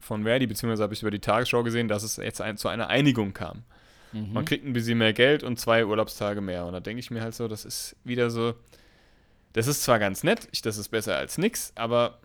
von 0.00 0.24
Verdi, 0.24 0.46
beziehungsweise 0.46 0.82
habe 0.82 0.94
ich 0.94 1.02
über 1.02 1.10
die 1.10 1.18
Tagesschau 1.18 1.62
gesehen, 1.62 1.88
dass 1.88 2.02
es 2.02 2.16
jetzt 2.16 2.40
ein, 2.40 2.56
zu 2.56 2.68
einer 2.68 2.88
Einigung 2.88 3.34
kam. 3.34 3.64
Mhm. 4.12 4.32
Man 4.32 4.44
kriegt 4.44 4.64
ein 4.64 4.72
bisschen 4.72 4.98
mehr 4.98 5.12
Geld 5.12 5.42
und 5.42 5.58
zwei 5.58 5.84
Urlaubstage 5.84 6.40
mehr. 6.40 6.64
Und 6.64 6.72
da 6.72 6.80
denke 6.80 7.00
ich 7.00 7.10
mir 7.10 7.22
halt 7.22 7.34
so, 7.34 7.48
das 7.48 7.64
ist 7.64 7.96
wieder 8.04 8.30
so, 8.30 8.54
das 9.52 9.66
ist 9.66 9.82
zwar 9.82 9.98
ganz 9.98 10.22
nett, 10.24 10.48
ich, 10.52 10.62
das 10.62 10.78
ist 10.78 10.88
besser 10.88 11.16
als 11.16 11.38
nix, 11.38 11.72
aber 11.74 12.18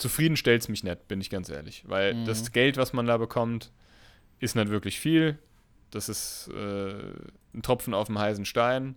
zufrieden 0.00 0.36
stellt 0.36 0.62
es 0.62 0.68
mich 0.68 0.82
nicht, 0.84 1.06
bin 1.08 1.20
ich 1.20 1.30
ganz 1.30 1.48
ehrlich. 1.48 1.84
Weil 1.86 2.14
Mhm. 2.14 2.24
das 2.24 2.52
Geld, 2.52 2.76
was 2.76 2.92
man 2.92 3.06
da 3.06 3.16
bekommt, 3.16 3.70
ist 4.40 4.56
nicht 4.56 4.68
wirklich 4.70 4.98
viel. 4.98 5.38
Das 5.90 6.08
ist 6.08 6.48
äh, 6.54 6.90
ein 7.54 7.62
Tropfen 7.62 7.94
auf 7.94 8.06
dem 8.06 8.18
heißen 8.18 8.44
Stein. 8.44 8.96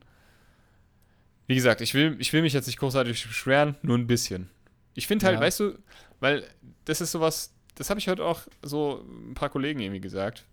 Wie 1.47 1.55
gesagt, 1.55 1.81
ich 1.81 1.93
will, 1.93 2.15
ich 2.19 2.31
will 2.33 2.41
mich 2.41 2.53
jetzt 2.53 2.67
nicht 2.67 2.79
großartig 2.79 3.27
beschweren, 3.27 3.75
nur 3.81 3.97
ein 3.97 4.07
bisschen. 4.07 4.49
Ich 4.93 5.07
finde 5.07 5.25
halt, 5.25 5.35
Ja. 5.35 5.41
weißt 5.41 5.59
du, 5.59 5.77
weil 6.19 6.43
das 6.85 7.01
ist 7.01 7.11
sowas, 7.11 7.53
das 7.75 7.89
habe 7.89 7.99
ich 7.99 8.07
heute 8.07 8.23
auch 8.23 8.41
so 8.61 9.03
ein 9.09 9.33
paar 9.33 9.49
Kollegen 9.49 9.79
irgendwie 9.79 9.99
gesagt. 10.01 10.45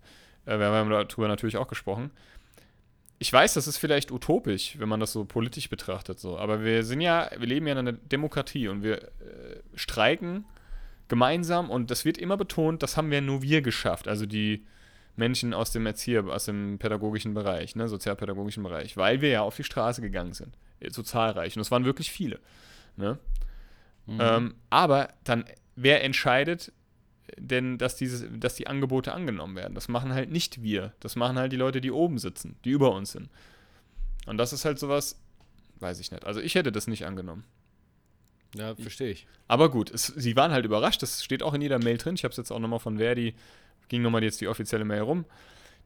Äh, 0.45 0.57
wir 0.59 0.65
haben 0.65 0.89
darüber 0.89 1.27
natürlich 1.27 1.57
auch 1.57 1.67
gesprochen. 1.67 2.11
Ich 3.21 3.31
weiß, 3.31 3.53
das 3.53 3.67
ist 3.67 3.77
vielleicht 3.77 4.11
utopisch, 4.11 4.79
wenn 4.79 4.89
man 4.89 4.99
das 4.99 5.11
so 5.11 5.25
politisch 5.25 5.69
betrachtet, 5.69 6.19
so. 6.19 6.39
Aber 6.39 6.63
wir 6.63 6.83
sind 6.83 7.01
ja, 7.01 7.29
wir 7.37 7.45
leben 7.45 7.67
ja 7.67 7.73
in 7.73 7.77
einer 7.77 7.91
Demokratie 7.93 8.67
und 8.67 8.81
wir 8.81 9.03
äh, 9.03 9.09
streiken 9.75 10.43
gemeinsam 11.07 11.69
und 11.69 11.91
das 11.91 12.03
wird 12.03 12.17
immer 12.17 12.35
betont, 12.35 12.81
das 12.81 12.97
haben 12.97 13.11
wir 13.11 13.21
nur 13.21 13.43
wir 13.43 13.61
geschafft. 13.61 14.07
Also 14.07 14.25
die 14.25 14.65
Menschen 15.17 15.53
aus 15.53 15.71
dem 15.71 15.85
Erzieher, 15.85 16.25
aus 16.25 16.45
dem 16.45 16.79
pädagogischen 16.79 17.35
Bereich, 17.35 17.75
ne, 17.75 17.87
sozialpädagogischen 17.87 18.63
Bereich, 18.63 18.97
weil 18.97 19.21
wir 19.21 19.29
ja 19.29 19.41
auf 19.43 19.55
die 19.55 19.65
Straße 19.65 20.01
gegangen 20.01 20.33
sind. 20.33 20.57
Äh, 20.79 20.89
So 20.89 21.03
zahlreich. 21.03 21.55
Und 21.55 21.61
es 21.61 21.69
waren 21.69 21.85
wirklich 21.85 22.09
viele. 22.09 22.39
Ne? 22.97 23.19
Mhm. 24.07 24.17
Ähm, 24.19 24.55
aber 24.71 25.09
dann, 25.25 25.45
wer 25.75 26.03
entscheidet 26.03 26.73
denn, 27.37 27.77
dass, 27.77 27.95
dieses, 27.95 28.25
dass 28.37 28.55
die 28.55 28.67
Angebote 28.67 29.13
angenommen 29.13 29.55
werden? 29.55 29.73
Das 29.75 29.87
machen 29.87 30.13
halt 30.13 30.31
nicht 30.31 30.61
wir. 30.63 30.93
Das 30.99 31.15
machen 31.15 31.37
halt 31.37 31.51
die 31.51 31.57
Leute, 31.57 31.81
die 31.81 31.91
oben 31.91 32.17
sitzen, 32.17 32.55
die 32.65 32.71
über 32.71 32.91
uns 32.93 33.11
sind. 33.11 33.29
Und 34.25 34.37
das 34.37 34.53
ist 34.53 34.65
halt 34.65 34.79
sowas, 34.79 35.19
weiß 35.79 35.99
ich 35.99 36.11
nicht. 36.11 36.25
Also 36.25 36.39
ich 36.41 36.55
hätte 36.55 36.71
das 36.71 36.87
nicht 36.87 37.05
angenommen. 37.05 37.43
ja, 38.55 38.75
verstehe 38.75 39.09
ich. 39.11 39.27
Aber 39.47 39.69
gut, 39.71 39.89
es, 39.91 40.07
sie 40.07 40.35
waren 40.35 40.51
halt 40.51 40.65
überrascht. 40.65 41.01
Das 41.01 41.23
steht 41.23 41.41
auch 41.43 41.53
in 41.53 41.61
jeder 41.61 41.79
Mail 41.79 41.97
drin. 41.97 42.15
Ich 42.15 42.23
habe 42.23 42.31
es 42.31 42.37
jetzt 42.37 42.51
auch 42.51 42.59
nochmal 42.59 42.79
von 42.79 42.97
Verdi, 42.97 43.33
ging 43.89 44.01
nochmal 44.01 44.23
jetzt 44.23 44.41
die 44.41 44.47
offizielle 44.47 44.85
Mail 44.85 45.01
rum. 45.01 45.25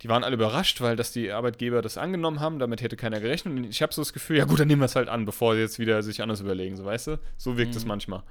Die 0.02 0.10
waren 0.10 0.26
alle 0.26 0.36
überrascht, 0.36 0.82
weil 0.82 0.98
dass 0.98 1.14
die 1.14 1.32
Arbeitgeber 1.32 1.82
das 1.82 1.98
angenommen 1.98 2.42
haben. 2.42 2.60
Damit 2.60 2.82
hätte 2.82 2.98
keiner 2.98 3.22
gerechnet. 3.22 3.56
Und 3.56 3.64
ich 3.64 3.82
habe 3.82 3.94
so 3.94 4.02
das 4.02 4.12
Gefühl, 4.12 4.38
ja 4.38 4.44
gut, 4.46 4.60
dann 4.60 4.68
nehmen 4.68 4.82
wir 4.82 4.88
es 4.88 4.96
halt 4.98 5.08
an, 5.08 5.26
bevor 5.26 5.56
sie 5.56 5.62
jetzt 5.62 5.80
wieder 5.80 6.04
sich 6.04 6.22
anders 6.22 6.42
überlegen. 6.42 6.76
So, 6.76 6.84
weißt 6.84 7.08
du? 7.08 7.20
So 7.38 7.58
wirkt 7.58 7.76
es 7.76 7.84
Mhm. 7.84 7.88
manchmal. 7.90 8.24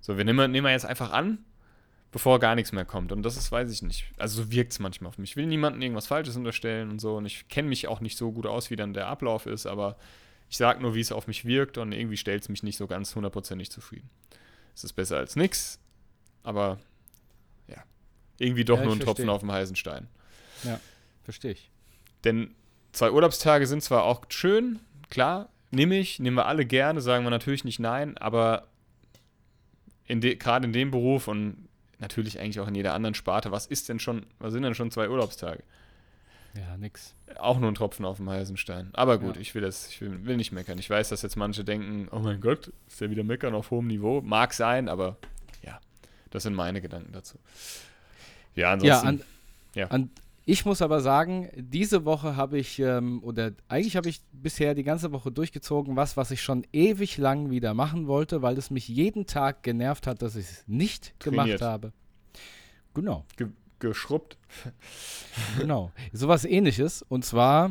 So, 0.00 0.16
wir 0.16 0.24
nehmen, 0.24 0.50
nehmen 0.52 0.64
wir 0.66 0.70
jetzt 0.70 0.86
einfach 0.86 1.10
an, 1.10 1.38
bevor 2.10 2.38
gar 2.40 2.54
nichts 2.54 2.72
mehr 2.72 2.84
kommt. 2.84 3.12
Und 3.12 3.22
das 3.22 3.36
ist, 3.36 3.52
weiß 3.52 3.70
ich 3.70 3.82
nicht. 3.82 4.04
Also 4.16 4.42
so 4.42 4.50
wirkt 4.50 4.72
es 4.72 4.78
manchmal 4.78 5.08
auf 5.10 5.18
mich. 5.18 5.30
Ich 5.30 5.36
will 5.36 5.46
niemandem 5.46 5.82
irgendwas 5.82 6.06
Falsches 6.06 6.36
unterstellen 6.36 6.90
und 6.90 7.00
so. 7.00 7.16
Und 7.16 7.26
ich 7.26 7.48
kenne 7.48 7.68
mich 7.68 7.86
auch 7.88 8.00
nicht 8.00 8.16
so 8.16 8.32
gut 8.32 8.46
aus, 8.46 8.70
wie 8.70 8.76
dann 8.76 8.94
der 8.94 9.06
Ablauf 9.08 9.46
ist. 9.46 9.66
Aber 9.66 9.96
ich 10.48 10.56
sage 10.56 10.80
nur, 10.80 10.94
wie 10.94 11.00
es 11.00 11.12
auf 11.12 11.26
mich 11.26 11.44
wirkt. 11.44 11.76
Und 11.78 11.92
irgendwie 11.92 12.16
stellt 12.16 12.42
es 12.42 12.48
mich 12.48 12.62
nicht 12.62 12.76
so 12.78 12.86
ganz 12.86 13.14
hundertprozentig 13.14 13.70
zufrieden. 13.70 14.08
Es 14.74 14.84
ist 14.84 14.94
besser 14.94 15.18
als 15.18 15.36
nix. 15.36 15.78
Aber 16.42 16.78
ja, 17.66 17.82
irgendwie 18.38 18.64
doch 18.64 18.78
Ja, 18.78 18.84
nur 18.84 18.94
ein 18.94 19.00
Tropfen 19.00 19.26
verstehe. 19.26 19.32
auf 19.32 19.40
dem 19.40 19.52
heißen 19.52 19.76
Stein. 19.76 20.08
Verstehe 21.24 21.52
ich. 21.52 21.70
Denn 22.24 22.54
zwei 22.92 23.10
Urlaubstage 23.10 23.66
sind 23.66 23.82
zwar 23.82 24.04
auch 24.04 24.22
schön, 24.30 24.78
klar, 25.10 25.50
nehme 25.70 25.98
ich, 25.98 26.18
nehmen 26.20 26.36
wir 26.38 26.46
alle 26.46 26.64
gerne, 26.64 27.02
sagen 27.02 27.24
wir 27.24 27.30
natürlich 27.30 27.64
nicht 27.64 27.78
nein, 27.78 28.16
aber 28.16 28.66
in 30.06 30.22
de, 30.22 30.36
gerade 30.36 30.64
in 30.66 30.72
dem 30.72 30.90
Beruf 30.90 31.28
und 31.28 31.68
natürlich 31.98 32.38
eigentlich 32.40 32.60
auch 32.60 32.68
in 32.68 32.74
jeder 32.74 32.94
anderen 32.94 33.14
Sparte, 33.14 33.50
was 33.52 33.66
ist 33.66 33.88
denn 33.88 33.98
schon, 33.98 34.26
was 34.38 34.52
sind 34.52 34.62
denn 34.62 34.74
schon 34.74 34.90
zwei 34.90 35.08
Urlaubstage? 35.08 35.62
Ja, 36.54 36.76
nix. 36.76 37.14
Auch 37.38 37.58
nur 37.58 37.70
ein 37.70 37.74
Tropfen 37.74 38.04
auf 38.04 38.16
dem 38.16 38.28
heißen 38.30 38.56
Stein. 38.56 38.88
Aber 38.94 39.18
gut, 39.18 39.36
Ja. 39.36 39.40
ich 39.42 39.54
will 39.54 39.62
das, 39.62 39.88
ich 39.90 40.00
will, 40.00 40.24
will 40.24 40.36
nicht 40.36 40.50
meckern. 40.50 40.78
Ich 40.78 40.88
weiß, 40.88 41.10
dass 41.10 41.22
jetzt 41.22 41.36
manche 41.36 41.62
denken, 41.62 42.08
oh 42.10 42.18
mein 42.20 42.40
Gott, 42.40 42.72
ist 42.88 43.00
der 43.00 43.10
wieder 43.10 43.22
meckern 43.22 43.54
auf 43.54 43.70
hohem 43.70 43.86
Niveau. 43.86 44.22
Mag 44.22 44.54
sein, 44.54 44.88
aber 44.88 45.16
ja. 45.62 45.78
Das 46.30 46.42
sind 46.44 46.54
meine 46.54 46.80
Gedanken 46.80 47.12
dazu. 47.12 47.38
Ja, 48.54 48.62
Ja, 48.68 48.72
ansonsten. 48.72 49.06
an, 49.06 49.22
ja. 49.74 49.86
An, 49.88 50.10
ich 50.50 50.64
muss 50.64 50.80
aber 50.80 51.00
sagen, 51.00 51.50
diese 51.54 52.06
Woche 52.06 52.34
habe 52.34 52.58
ich, 52.58 52.78
ähm, 52.78 53.22
oder 53.22 53.52
eigentlich 53.68 53.98
habe 53.98 54.08
ich 54.08 54.22
bisher 54.32 54.74
die 54.74 54.82
ganze 54.82 55.12
Woche 55.12 55.30
durchgezogen, 55.30 55.94
was, 55.94 56.16
was 56.16 56.30
ich 56.30 56.40
schon 56.40 56.66
ewig 56.72 57.18
lang 57.18 57.50
wieder 57.50 57.74
machen 57.74 58.06
wollte, 58.06 58.40
weil 58.40 58.56
es 58.56 58.70
mich 58.70 58.88
jeden 58.88 59.26
Tag 59.26 59.62
genervt 59.62 60.06
hat, 60.06 60.22
dass 60.22 60.36
ich 60.36 60.46
es 60.46 60.64
nicht 60.66 61.12
Trainiert. 61.20 61.58
gemacht 61.58 61.60
habe. 61.60 61.92
Genau, 62.94 63.26
ge 63.36 63.48
geschrubbt. 63.78 64.38
genau. 65.58 65.92
Sowas 66.14 66.46
ähnliches. 66.46 67.02
Und 67.02 67.26
zwar 67.26 67.70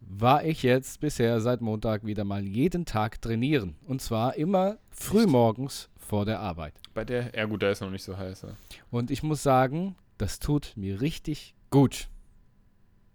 war 0.00 0.44
ich 0.44 0.62
jetzt 0.62 1.00
bisher 1.00 1.40
seit 1.40 1.62
Montag 1.62 2.04
wieder 2.04 2.24
mal 2.24 2.44
jeden 2.44 2.84
Tag 2.84 3.22
trainieren. 3.22 3.74
Und 3.86 4.02
zwar 4.02 4.36
immer 4.36 4.76
frühmorgens 4.90 5.88
vor 5.96 6.26
der 6.26 6.40
Arbeit. 6.40 6.74
Bei 6.92 7.06
der, 7.06 7.34
ja 7.34 7.46
gut, 7.46 7.62
da 7.62 7.70
ist 7.70 7.80
noch 7.80 7.90
nicht 7.90 8.04
so 8.04 8.18
heiß. 8.18 8.42
Ja. 8.42 8.48
Und 8.90 9.10
ich 9.10 9.22
muss 9.22 9.42
sagen, 9.42 9.96
das 10.18 10.38
tut 10.38 10.74
mir 10.76 11.00
richtig 11.00 11.55
gut. 11.70 12.08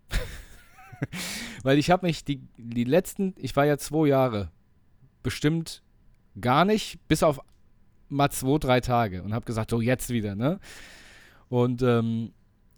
Weil 1.63 1.77
ich 1.77 1.89
habe 1.89 2.05
mich 2.05 2.23
die, 2.23 2.41
die 2.57 2.83
letzten, 2.83 3.33
ich 3.37 3.55
war 3.55 3.65
ja 3.65 3.77
zwei 3.77 4.07
Jahre, 4.07 4.51
bestimmt 5.23 5.83
gar 6.39 6.65
nicht, 6.65 6.99
bis 7.07 7.23
auf 7.23 7.39
mal 8.09 8.29
zwei, 8.29 8.57
drei 8.57 8.79
Tage 8.81 9.23
und 9.23 9.33
habe 9.33 9.45
gesagt, 9.45 9.71
so 9.71 9.81
jetzt 9.81 10.09
wieder, 10.09 10.35
ne? 10.35 10.59
Und 11.49 11.81
ähm, 11.81 12.33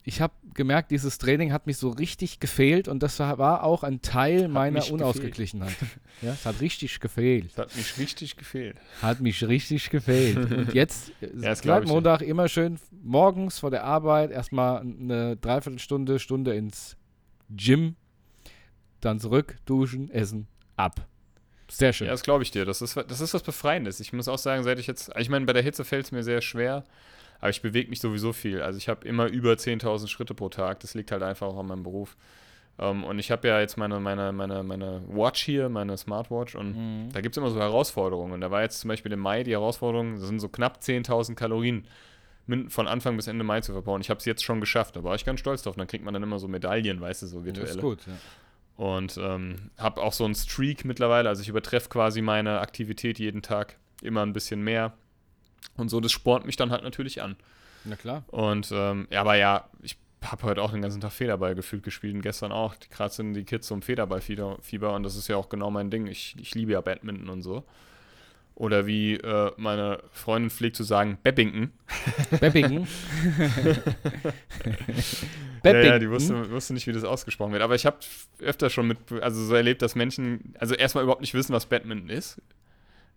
ich 0.05 0.19
habe 0.21 0.33
gemerkt, 0.53 0.91
dieses 0.91 1.17
Training 1.17 1.53
hat 1.53 1.65
mich 1.65 1.77
so 1.77 1.89
richtig 1.89 2.39
gefehlt 2.39 2.87
und 2.87 3.01
das 3.01 3.19
war- 3.19 3.37
war 3.37 3.63
auch 3.63 3.83
ein 3.83 4.01
Teil 4.01 4.47
meiner 4.49 4.73
mich 4.73 4.83
gefehlt. 4.85 5.01
Unausgeglichenheit. 5.01 5.75
ja, 6.21 6.33
es 6.33 6.45
hat 6.45 6.59
richtig 6.61 6.99
gefehlt. 6.99 7.51
Das 7.51 7.57
hat 7.57 7.75
mich 7.77 7.97
richtig 7.97 8.35
gefehlt. 8.35 8.77
Hat 9.01 9.21
mich 9.21 9.47
richtig 9.47 9.89
gefehlt. 9.89 10.37
Und 10.51 10.73
jetzt, 10.73 11.11
äh, 11.21 11.27
glaub 11.27 11.55
seit. 11.83 11.87
Montag 11.87 12.21
immer 12.21 12.47
schön 12.49 12.77
morgens 13.01 13.59
vor 13.59 13.71
der 13.71 13.83
Arbeit 13.85 14.31
erstmal 14.31 14.81
eine 14.81 15.37
Dreiviertelstunde, 15.37 16.19
Stunde 16.19 16.53
ins 16.55 16.97
Gym, 17.49 17.95
dann 19.01 19.19
zurück, 19.19 19.57
duschen, 19.65 20.09
essen, 20.11 20.47
ab. 20.75 21.07
Sehr 21.69 21.93
schön. 21.93 22.07
Ja, 22.07 22.13
das 22.13 22.23
glaube 22.23 22.43
ich 22.43 22.51
dir. 22.51 22.65
Das 22.65 22.81
ist, 22.81 22.95
das 22.95 23.19
ist 23.21 23.33
was 23.33 23.41
Befreiendes. 23.41 23.99
Ich 23.99 24.13
muss 24.13 24.27
auch 24.27 24.37
sagen, 24.37 24.63
seit 24.63 24.79
ich 24.79 24.87
jetzt, 24.87 25.11
ich 25.17 25.29
meine, 25.29 25.45
bei 25.45 25.53
der 25.53 25.63
Hitze 25.63 25.83
fällt 25.83 26.05
es 26.05 26.11
mir 26.11 26.23
sehr 26.23 26.41
schwer, 26.41 26.83
aber 27.43 27.49
ich 27.49 27.61
bewege 27.61 27.89
mich 27.89 27.99
sowieso 27.99 28.31
viel. 28.31 28.61
Also 28.61 28.77
ich 28.77 28.87
habe 28.87 29.05
immer 29.05 29.25
über 29.27 29.51
10.000 29.51 30.07
Schritte 30.07 30.33
pro 30.33 30.47
Tag. 30.47 30.79
Das 30.79 30.93
liegt 30.93 31.11
halt 31.11 31.23
einfach 31.23 31.47
auch 31.47 31.59
an 31.59 31.65
meinem 31.67 31.83
Beruf. 31.83 32.15
Ähm, 32.79 33.03
und 33.03 33.19
ich 33.19 33.31
habe 33.31 33.45
ja 33.49 33.59
jetzt 33.59 33.75
meine, 33.77 33.99
meine, 33.99 34.31
meine, 34.31 34.63
meine 34.63 35.03
Watch 35.09 35.43
hier, 35.43 35.67
meine 35.67 35.97
Smartwatch 35.97 36.55
und 36.55 36.71
Mhm. 36.77 37.09
da 37.11 37.19
gibt 37.19 37.35
es 37.35 37.37
immer 37.37 37.49
so 37.49 37.59
Herausforderungen. 37.59 38.31
Und 38.31 38.39
da 38.39 38.49
war 38.49 38.61
jetzt 38.61 38.79
zum 38.79 38.87
Beispiel 38.87 39.11
im 39.11 39.19
Mai 39.19 39.43
die 39.43 39.51
Herausforderung, 39.51 40.13
das 40.13 40.27
sind 40.29 40.39
so 40.39 40.47
knapp 40.47 40.77
10.000 40.79 41.35
Kalorien 41.35 41.85
von 42.69 42.87
Anfang 42.87 43.17
bis 43.17 43.27
Ende 43.27 43.43
Mai 43.43 43.59
zu 43.59 43.73
verbauen. 43.73 43.99
Ich 43.99 44.09
habe 44.09 44.19
es 44.19 44.25
jetzt 44.25 44.45
schon 44.45 44.61
geschafft, 44.61 44.95
da 44.95 45.03
war 45.03 45.13
ich 45.15 45.25
ganz 45.25 45.41
stolz 45.41 45.63
drauf. 45.63 45.75
Und 45.75 45.79
dann 45.79 45.87
kriegt 45.87 46.05
man 46.05 46.13
dann 46.13 46.23
immer 46.23 46.39
so 46.39 46.47
Medaillen, 46.47 47.01
weißt 47.01 47.23
du, 47.23 47.27
so 47.27 47.37
das 47.39 47.45
virtuelle. 47.45 47.69
ist 47.71 47.81
gut. 47.81 47.99
Ja. 48.07 48.13
Und 48.85 49.17
ähm, 49.17 49.69
habe 49.77 50.01
auch 50.01 50.13
so 50.13 50.23
einen 50.23 50.35
Streak 50.35 50.85
mittlerweile. 50.85 51.27
Also 51.27 51.41
ich 51.41 51.49
übertreffe 51.49 51.89
quasi 51.89 52.21
meine 52.21 52.61
Aktivität 52.61 53.19
jeden 53.19 53.41
Tag 53.41 53.77
immer 54.01 54.21
ein 54.25 54.31
bisschen 54.31 54.61
mehr. 54.63 54.93
Und 55.77 55.89
so, 55.89 55.99
das 55.99 56.11
spornt 56.11 56.45
mich 56.45 56.55
dann 56.55 56.71
halt 56.71 56.83
natürlich 56.83 57.21
an. 57.21 57.35
Na 57.85 57.95
klar. 57.95 58.23
Und 58.27 58.71
ähm, 58.71 59.07
ja, 59.09 59.21
aber 59.21 59.35
ja, 59.35 59.67
ich 59.81 59.97
habe 60.23 60.43
heute 60.43 60.61
auch 60.61 60.71
den 60.71 60.81
ganzen 60.81 61.01
Tag 61.01 61.11
Federball 61.11 61.55
gefühlt 61.55 61.83
gespielt 61.83 62.15
und 62.15 62.21
gestern 62.21 62.51
auch. 62.51 62.75
Gerade 62.89 63.13
sind 63.13 63.33
die 63.33 63.43
Kids 63.43 63.67
so 63.67 63.75
im 63.75 63.81
Federballfieber 63.81 64.57
Fieber 64.61 64.93
und 64.93 65.03
das 65.03 65.15
ist 65.15 65.27
ja 65.27 65.35
auch 65.35 65.49
genau 65.49 65.69
mein 65.69 65.89
Ding. 65.89 66.07
Ich, 66.07 66.35
ich 66.39 66.55
liebe 66.55 66.71
ja 66.71 66.81
Badminton 66.81 67.29
und 67.29 67.41
so. 67.41 67.63
Oder 68.55 68.85
wie 68.85 69.15
äh, 69.15 69.51
meine 69.57 70.03
Freundin 70.11 70.51
pflegt 70.51 70.75
zu 70.75 70.83
sagen, 70.83 71.17
Bebbington. 71.23 71.71
Bebbingen. 72.39 72.87
Ja, 75.63 75.79
ja, 75.79 75.99
die 75.99 76.09
wusste, 76.09 76.51
wusste 76.51 76.73
nicht, 76.73 76.87
wie 76.87 76.91
das 76.91 77.05
ausgesprochen 77.05 77.53
wird. 77.53 77.61
Aber 77.61 77.75
ich 77.75 77.85
habe 77.85 77.97
öfter 78.39 78.69
schon 78.69 78.87
mit, 78.87 78.97
also 79.21 79.43
so 79.45 79.55
erlebt, 79.55 79.81
dass 79.81 79.95
Menschen, 79.95 80.53
also 80.59 80.75
erstmal 80.75 81.05
überhaupt 81.05 81.21
nicht 81.21 81.33
wissen, 81.33 81.53
was 81.53 81.67
Batman 81.67 82.09
ist. 82.09 82.41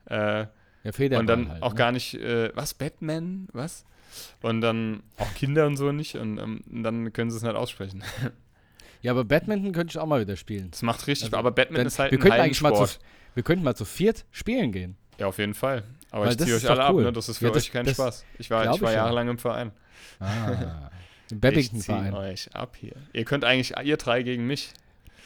Äh, 0.07 0.47
Ja, 0.87 0.93
Federball 0.93 1.21
und 1.21 1.27
dann 1.27 1.49
halt, 1.53 1.63
auch 1.63 1.73
ne? 1.73 1.79
gar 1.79 1.93
nicht, 1.93 2.15
äh, 2.15 2.51
was, 2.55 2.75
Batman? 2.75 3.49
Was? 3.53 3.85
Und 4.41 4.61
dann 4.61 5.03
auch 5.19 5.35
Kinder 5.35 5.67
und 5.67 5.77
so 5.77 5.93
nicht. 5.93 6.15
Und, 6.15 6.39
ähm, 6.39 6.61
dann 6.67 7.13
können 7.13 7.31
sie 7.31 7.37
es 7.37 7.43
nicht 7.43 7.55
aussprechen. 7.55 8.03
Ja, 9.03 9.13
aber 9.13 9.25
Badminton 9.25 9.73
könnte 9.73 9.93
ich 9.93 9.99
auch 9.99 10.07
mal 10.07 10.21
wieder 10.21 10.35
spielen. 10.37 10.71
Das 10.71 10.83
macht 10.83 11.07
richtig, 11.07 11.27
Also, 11.27 11.37
aber 11.37 11.53
Batman 11.53 11.77
Dann- 11.81 11.87
ist 11.87 11.99
halt 11.99 12.11
wir 12.11 12.19
ein 12.19 12.23
könnten 12.23 12.41
eigentlich 12.41 12.63
mal 12.63 12.75
zu, 12.75 12.99
wir 13.35 13.43
könnten 13.45 13.63
mal 13.63 13.77
zu 13.77 13.85
viert 13.85 14.25
spielen 14.33 14.73
gehen. 14.73 14.97
Ja, 15.19 15.27
auf 15.27 15.39
jeden 15.39 15.55
Fall. 15.55 15.85
Aber 16.11 16.25
Weil 16.25 16.33
ich 16.33 16.39
ziehe 16.39 16.57
euch 16.57 16.67
alle 16.69 16.81
doch 16.81 16.85
ab, 16.87 16.95
cool. 16.95 17.05
ne? 17.05 17.13
Das 17.13 17.29
ist 17.29 17.39
für 17.39 17.45
Ja, 17.45 17.51
das- 17.53 17.63
euch 17.65 17.73
kein 17.73 17.85
das 17.85 17.95
Spaß. 17.95 18.25
Ich 18.39 18.51
war, 18.51 18.63
ich 18.75 18.81
war 18.81 18.91
ich 18.91 18.97
jahrelang 18.97 19.29
im 19.29 19.39
Verein. 19.39 19.71
Ah. 20.19 20.91
Im 21.31 21.37
Ich 21.37 21.41
Badminton-Verein. 21.41 22.11
ziehe 22.13 22.21
euch 22.21 22.55
ab 22.57 22.77
hier. 22.81 22.95
Ihr 23.13 23.25
könnt 23.27 23.45
eigentlich, 23.45 23.75
ihr 23.85 23.97
drei 23.97 24.23
gegen 24.23 24.47
mich. 24.47 24.71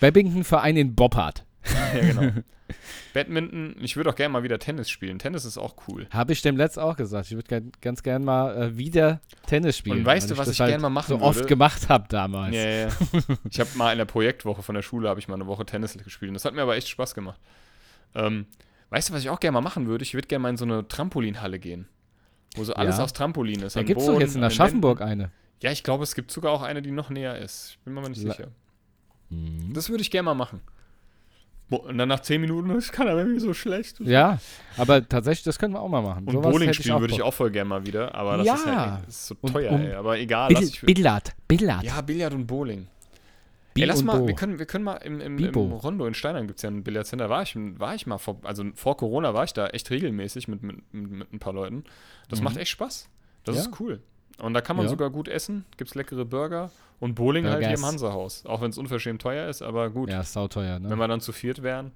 Badminton-Verein 0.00 0.76
in 0.76 0.94
Boppard. 0.94 1.44
Ja, 1.94 2.00
genau. 2.12 2.32
Badminton, 3.14 3.74
ich 3.80 3.96
würde 3.96 4.10
auch 4.10 4.14
gerne 4.14 4.32
mal 4.32 4.42
wieder 4.44 4.58
Tennis 4.60 4.88
spielen. 4.88 5.18
Tennis 5.18 5.44
ist 5.44 5.58
auch 5.58 5.74
cool. 5.88 6.06
Habe 6.10 6.32
ich 6.32 6.40
dem 6.42 6.56
Letzt 6.56 6.78
auch 6.78 6.96
gesagt. 6.96 7.26
Ich 7.26 7.32
würde 7.32 7.48
gern, 7.48 7.72
ganz 7.80 8.02
gern 8.04 8.24
mal 8.24 8.56
äh, 8.56 8.76
wieder 8.78 9.20
Tennis 9.46 9.76
spielen. 9.76 9.98
Und 9.98 10.04
weißt 10.06 10.30
du, 10.30 10.38
was 10.38 10.48
ich 10.48 10.58
gern 10.58 10.70
halt 10.70 10.80
mal 10.82 10.90
machen 10.90 11.08
so 11.18 11.20
oft 11.20 11.38
würde? 11.40 11.48
gemacht 11.48 11.88
habe 11.88 12.06
damals. 12.08 12.54
Ja, 12.54 12.62
ja. 12.68 12.88
Ich 13.50 13.58
habe 13.58 13.70
mal 13.74 13.90
in 13.92 13.98
der 13.98 14.04
Projektwoche 14.04 14.62
von 14.62 14.76
der 14.76 14.82
Schule, 14.82 15.08
habe 15.08 15.18
ich 15.18 15.26
mal 15.26 15.34
eine 15.34 15.46
Woche 15.48 15.66
Tennis 15.66 15.98
gespielt. 15.98 16.28
Und 16.28 16.34
das 16.34 16.44
hat 16.44 16.54
mir 16.54 16.62
aber 16.62 16.76
echt 16.76 16.88
Spaß 16.88 17.14
gemacht. 17.14 17.40
Ähm, 18.14 18.46
weißt 18.90 19.08
du, 19.08 19.14
was 19.14 19.22
ich 19.22 19.30
auch 19.30 19.40
gerne 19.40 19.54
mal 19.54 19.60
machen 19.62 19.88
würde? 19.88 20.02
Ich 20.04 20.14
würde 20.14 20.28
gerne 20.28 20.42
mal 20.44 20.50
in 20.50 20.56
so 20.56 20.64
eine 20.64 20.86
Trampolinhalle 20.86 21.58
gehen. 21.58 21.88
Wo 22.54 22.62
so 22.64 22.74
alles 22.74 22.98
Ja. 22.98 23.04
aus 23.04 23.12
Trampolin 23.12 23.62
ist. 23.62 23.74
Da 23.76 23.82
gibt 23.82 24.00
es 24.00 24.06
doch 24.06 24.20
jetzt 24.20 24.30
in 24.34 24.38
an 24.38 24.40
der 24.42 24.48
den 24.50 24.54
Schaffenburg 24.56 25.00
Wänden. 25.00 25.12
eine. 25.22 25.30
Ja, 25.62 25.70
ich 25.72 25.82
glaube, 25.82 26.04
es 26.04 26.14
gibt 26.14 26.30
sogar 26.30 26.52
auch 26.52 26.62
eine, 26.62 26.82
die 26.82 26.90
noch 26.92 27.10
näher 27.10 27.36
ist. 27.38 27.70
Ich 27.72 27.78
bin 27.80 27.94
mir 27.94 28.00
aber 28.00 28.08
nicht 28.08 28.22
La- 28.22 28.32
sicher. 28.32 28.48
Das 29.72 29.88
würde 29.90 30.02
ich 30.02 30.10
gerne 30.10 30.26
mal 30.26 30.34
machen. 30.34 30.60
Und 31.70 31.98
dann 31.98 32.08
nach 32.08 32.20
10 32.20 32.40
Minuten, 32.40 32.76
ich 32.78 32.90
kann 32.92 33.08
aber 33.08 33.20
irgendwie 33.20 33.40
so 33.40 33.54
schlecht. 33.54 34.00
Ja, 34.00 34.38
aber 34.76 35.08
tatsächlich, 35.08 35.44
das 35.44 35.58
können 35.58 35.72
wir 35.74 35.80
auch 35.80 35.88
mal 35.88 36.02
machen. 36.02 36.24
Und 36.26 36.32
Sowas 36.32 36.52
Bowling 36.52 36.72
spielen 36.72 37.00
würde 37.00 37.14
ich 37.14 37.22
auch 37.22 37.32
voll 37.34 37.50
gerne 37.50 37.68
mal 37.68 37.86
wieder, 37.86 38.14
aber 38.14 38.38
das 38.38 38.46
Ja. 38.46 38.54
ist 38.54 38.66
halt 38.66 39.02
das 39.06 39.14
ist 39.14 39.26
so 39.28 39.34
Und 39.40 39.52
teuer, 39.52 39.72
um- 39.72 39.80
ey. 39.80 39.92
Aber 39.94 40.18
egal, 40.18 40.48
Bill, 40.48 40.56
lass 40.58 40.68
ich 40.68 40.80
Billard. 40.82 41.32
Billard. 41.48 41.84
Ja, 41.84 42.00
Billard 42.00 42.34
und 42.34 42.46
Bowling. 42.46 42.86
Bi 43.72 43.82
Ey, 43.82 43.86
lass 43.86 44.00
und 44.00 44.06
mal, 44.06 44.18
Bo. 44.18 44.26
wir 44.26 44.34
können, 44.34 44.58
wir 44.58 44.66
können 44.66 44.82
mal 44.84 44.96
im, 44.96 45.20
im, 45.20 45.38
im. 45.38 45.54
Rondo 45.54 46.04
in 46.06 46.14
Steinern 46.14 46.48
gibt 46.48 46.58
es 46.58 46.62
ja 46.64 46.70
ein 46.70 46.82
Billardcenter, 46.82 47.30
war 47.30 47.42
ich, 47.42 47.54
war 47.56 47.94
ich 47.94 48.04
mal, 48.04 48.18
vor, 48.18 48.40
also 48.42 48.64
vor 48.74 48.96
Corona 48.96 49.32
war 49.32 49.44
ich 49.44 49.52
da 49.52 49.68
echt 49.68 49.90
regelmäßig 49.90 50.48
mit, 50.48 50.64
mit, 50.64 50.92
mit, 50.92 51.10
mit 51.10 51.32
ein 51.32 51.38
paar 51.38 51.52
Leuten. 51.52 51.84
Das 52.28 52.40
Mhm. 52.40 52.46
macht 52.46 52.56
echt 52.56 52.70
Spaß. 52.72 53.08
Das 53.44 53.54
Ja. 53.54 53.62
ist 53.62 53.78
cool. 53.78 54.00
Und 54.40 54.54
da 54.54 54.60
kann 54.60 54.76
man 54.76 54.86
Ja. 54.86 54.90
sogar 54.90 55.10
gut 55.10 55.28
essen, 55.28 55.64
gibt 55.76 55.90
es 55.90 55.94
leckere 55.94 56.24
Burger 56.24 56.70
und 56.98 57.14
Bowling 57.14 57.44
halt 57.46 57.58
hier 57.58 57.68
im 57.68 57.74
Burgers. 57.74 57.88
Hansa-Haus. 57.92 58.46
Auch 58.46 58.60
wenn 58.60 58.70
es 58.70 58.78
unverschämt 58.78 59.20
teuer 59.22 59.48
ist, 59.48 59.62
aber 59.62 59.90
gut. 59.90 60.08
Ja, 60.10 60.20
ist 60.20 60.32
sauteuer, 60.32 60.74
Wenn 60.76 60.88
ne? 60.88 60.96
wir 60.96 61.08
dann 61.08 61.20
zu 61.20 61.32
viert 61.32 61.62
wären, 61.62 61.92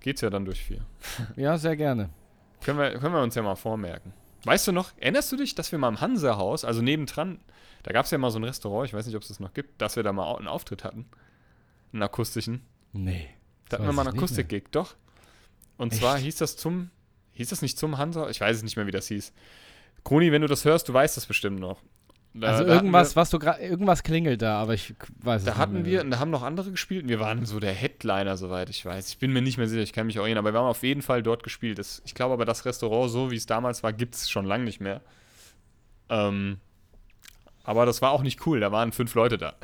geht's 0.00 0.20
ja 0.20 0.30
dann 0.30 0.44
durch 0.44 0.62
vier. 0.62 0.84
Ja, 1.36 1.56
sehr 1.58 1.76
gerne. 1.76 2.10
Können 2.62 2.78
wir, 2.78 2.98
können 2.98 3.14
wir 3.14 3.22
uns 3.22 3.34
ja 3.34 3.42
mal 3.42 3.54
vormerken. 3.56 4.12
Weißt 4.44 4.66
du 4.68 4.72
noch, 4.72 4.92
erinnerst 4.98 5.30
du 5.32 5.36
dich, 5.36 5.54
dass 5.54 5.70
wir 5.72 5.78
mal 5.78 5.88
im 5.88 6.00
Hansa-Haus, 6.00 6.64
also 6.64 6.80
nebendran, 6.82 7.40
da 7.82 7.92
gab 7.92 8.04
es 8.06 8.10
ja 8.10 8.18
mal 8.18 8.30
so 8.30 8.38
ein 8.38 8.44
Restaurant, 8.44 8.86
ich 8.88 8.94
weiß 8.94 9.06
nicht, 9.06 9.16
ob 9.16 9.22
es 9.22 9.28
das 9.28 9.40
noch 9.40 9.52
gibt, 9.54 9.80
dass 9.80 9.96
wir 9.96 10.02
da 10.02 10.12
mal 10.12 10.34
einen 10.36 10.48
Auftritt 10.48 10.84
hatten. 10.84 11.06
Einen 11.92 12.02
akustischen. 12.02 12.62
Nee. 12.92 13.28
Da 13.68 13.76
hatten 13.78 13.86
wir 13.86 13.92
mal 13.92 14.06
einen 14.06 14.16
Akustik-Gig, 14.16 14.64
doch. 14.70 14.94
Und 15.76 15.92
Echt? 15.92 16.00
zwar 16.00 16.18
hieß 16.18 16.36
das 16.36 16.56
zum, 16.56 16.90
hieß 17.32 17.48
das 17.50 17.62
nicht 17.62 17.78
zum 17.78 17.98
Hansa? 17.98 18.28
Ich 18.28 18.40
weiß 18.40 18.56
es 18.58 18.62
nicht 18.62 18.76
mehr, 18.76 18.86
wie 18.86 18.90
das 18.90 19.08
hieß. 19.08 19.32
Kroni, 20.04 20.32
wenn 20.32 20.42
du 20.42 20.48
das 20.48 20.64
hörst, 20.64 20.88
du 20.88 20.94
weißt 20.94 21.16
das 21.16 21.26
bestimmt 21.26 21.60
noch. 21.60 21.82
Da, 22.32 22.48
Also 22.48 22.64
da 22.64 22.76
hatten 22.76 22.86
irgendwas, 22.86 23.16
wir, 23.16 23.20
was 23.20 23.30
du 23.30 23.38
gerade, 23.40 23.60
irgendwas 23.60 24.02
klingelt 24.04 24.40
da, 24.40 24.60
aber 24.60 24.74
ich 24.74 24.94
weiß 25.22 25.42
es 25.42 25.44
Da 25.44 25.50
nicht 25.52 25.58
hatten 25.58 25.72
mehr. 25.74 25.84
wir, 25.84 26.00
und 26.02 26.10
da 26.12 26.18
haben 26.20 26.30
noch 26.30 26.42
andere 26.44 26.70
gespielt. 26.70 27.02
und 27.02 27.08
Wir 27.08 27.18
waren 27.18 27.44
so 27.44 27.58
der 27.58 27.72
Headliner, 27.72 28.36
soweit 28.36 28.70
ich 28.70 28.84
weiß. 28.84 29.08
Ich 29.08 29.18
bin 29.18 29.32
mir 29.32 29.42
nicht 29.42 29.58
mehr 29.58 29.66
sicher, 29.66 29.82
ich 29.82 29.92
kann 29.92 30.06
mich 30.06 30.18
auch 30.20 30.24
erinnern, 30.24 30.44
aber 30.44 30.54
wir 30.54 30.60
haben 30.60 30.66
auf 30.68 30.82
jeden 30.84 31.02
Fall 31.02 31.22
dort 31.22 31.42
gespielt. 31.42 31.78
Das, 31.78 32.00
ich 32.04 32.14
glaube 32.14 32.34
aber, 32.34 32.44
das 32.44 32.64
Restaurant, 32.64 33.10
so 33.10 33.30
wie 33.32 33.36
es 33.36 33.46
damals 33.46 33.82
war, 33.82 33.92
gibt 33.92 34.14
es 34.14 34.30
schon 34.30 34.46
lange 34.46 34.64
nicht 34.64 34.80
mehr. 34.80 35.00
Ähm, 36.08 36.58
aber 37.64 37.84
das 37.84 38.00
war 38.00 38.12
auch 38.12 38.22
nicht 38.22 38.46
cool, 38.46 38.60
da 38.60 38.72
waren 38.72 38.92
fünf 38.92 39.14
Leute 39.14 39.36
da. 39.36 39.54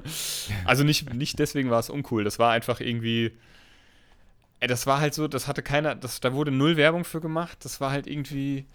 also 0.64 0.84
nicht, 0.84 1.12
nicht 1.14 1.38
deswegen 1.38 1.70
war 1.70 1.80
es 1.80 1.90
uncool, 1.90 2.24
das 2.24 2.38
war 2.38 2.52
einfach 2.52 2.80
irgendwie. 2.80 3.32
Ey, 4.60 4.68
das 4.68 4.86
war 4.86 5.00
halt 5.00 5.12
so, 5.14 5.26
das 5.28 5.48
hatte 5.48 5.62
keiner, 5.62 5.94
das, 5.94 6.20
da 6.20 6.34
wurde 6.34 6.50
null 6.52 6.76
Werbung 6.76 7.04
für 7.04 7.20
gemacht. 7.20 7.64
Das 7.64 7.80
war 7.80 7.90
halt 7.90 8.06
irgendwie. 8.06 8.66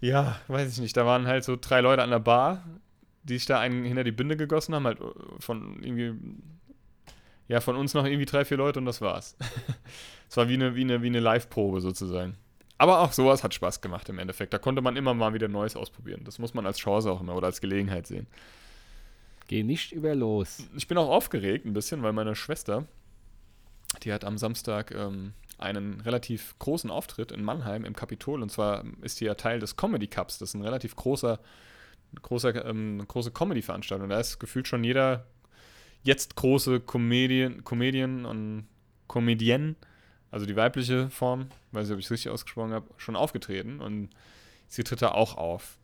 Ja, 0.00 0.40
weiß 0.48 0.72
ich 0.72 0.78
nicht. 0.78 0.96
Da 0.96 1.06
waren 1.06 1.26
halt 1.26 1.44
so 1.44 1.56
drei 1.60 1.80
Leute 1.80 2.02
an 2.02 2.10
der 2.10 2.18
Bar, 2.18 2.64
die 3.22 3.38
sich 3.38 3.46
da 3.46 3.58
einen 3.60 3.84
hinter 3.84 4.04
die 4.04 4.12
Binde 4.12 4.36
gegossen 4.36 4.74
haben, 4.74 4.84
halt 4.84 5.00
äh, 5.00 5.04
von 5.38 5.82
irgendwie, 5.82 6.14
ja, 7.48 7.60
von 7.60 7.76
uns 7.76 7.94
noch 7.94 8.04
irgendwie 8.04 8.26
drei, 8.26 8.44
vier 8.44 8.56
Leute 8.56 8.78
und 8.78 8.86
das 8.86 9.00
war's. 9.00 9.36
Es 10.28 10.36
war 10.36 10.48
wie 10.48 10.54
eine, 10.54 10.74
wie 10.74 10.80
eine, 10.80 11.02
wie 11.02 11.06
eine 11.06 11.20
Live-Probe 11.20 11.80
sozusagen. 11.80 12.34
Aber 12.78 13.00
auch 13.00 13.12
sowas 13.12 13.44
hat 13.44 13.54
Spaß 13.54 13.80
gemacht 13.80 14.08
im 14.08 14.18
Endeffekt. 14.18 14.52
Da 14.52 14.58
konnte 14.58 14.82
man 14.82 14.96
immer 14.96 15.14
mal 15.14 15.32
wieder 15.34 15.46
Neues 15.46 15.76
ausprobieren. 15.76 16.22
Das 16.24 16.40
muss 16.40 16.52
man 16.52 16.66
als 16.66 16.78
Chance 16.78 17.12
auch 17.12 17.20
immer 17.20 17.36
oder 17.36 17.46
als 17.46 17.60
Gelegenheit 17.60 18.08
sehen. 18.08 18.26
Geh 19.46 19.62
nicht 19.62 19.92
über 19.92 20.16
los. 20.16 20.64
Ich 20.76 20.88
bin 20.88 20.98
auch 20.98 21.08
aufgeregt 21.08 21.64
ein 21.64 21.72
bisschen, 21.72 22.02
weil 22.02 22.12
meine 22.12 22.34
Schwester 22.34 22.86
Die 24.02 24.12
hat 24.12 24.24
am 24.24 24.38
Samstag 24.38 24.92
ähm, 24.92 25.32
einen 25.58 26.00
relativ 26.02 26.58
großen 26.58 26.90
Auftritt 26.90 27.32
in 27.32 27.42
Mannheim 27.42 27.84
im 27.84 27.96
Kapitol. 27.96 28.42
Und 28.42 28.50
zwar 28.50 28.84
ist 29.02 29.20
die 29.20 29.24
ja 29.24 29.34
Teil 29.34 29.58
des 29.58 29.76
Comedy 29.76 30.06
Cups. 30.06 30.38
Das 30.38 30.50
ist 30.50 30.54
ein 30.54 30.62
relativ 30.62 30.96
großer, 30.96 31.38
großer, 32.22 32.64
ähm, 32.66 33.04
große 33.06 33.30
Comedy-Veranstaltung. 33.30 34.08
Da 34.08 34.20
ist 34.20 34.38
gefühlt 34.38 34.68
schon 34.68 34.84
jeder 34.84 35.26
jetzt 36.02 36.36
große 36.36 36.80
Comedian, 36.80 37.64
Comedian 37.64 38.26
und 38.26 38.68
Comedienne, 39.08 39.74
also 40.30 40.46
die 40.46 40.56
weibliche 40.56 41.10
Form, 41.10 41.48
weiß 41.72 41.86
nicht, 41.86 41.94
ob 41.94 41.98
ich 41.98 42.06
es 42.06 42.10
richtig 42.10 42.30
ausgesprochen 42.30 42.72
habe, 42.72 42.86
schon 42.96 43.16
aufgetreten. 43.16 43.80
Und 43.80 44.10
sie 44.68 44.84
tritt 44.84 45.02
da 45.02 45.12
auch 45.12 45.36
auf. 45.36 45.78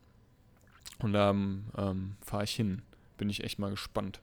Und 0.98 1.12
da 1.12 1.30
ähm, 1.30 2.16
fahre 2.20 2.44
ich 2.44 2.54
hin. 2.54 2.82
Bin 3.16 3.30
ich 3.30 3.42
echt 3.42 3.58
mal 3.58 3.70
gespannt. 3.70 4.20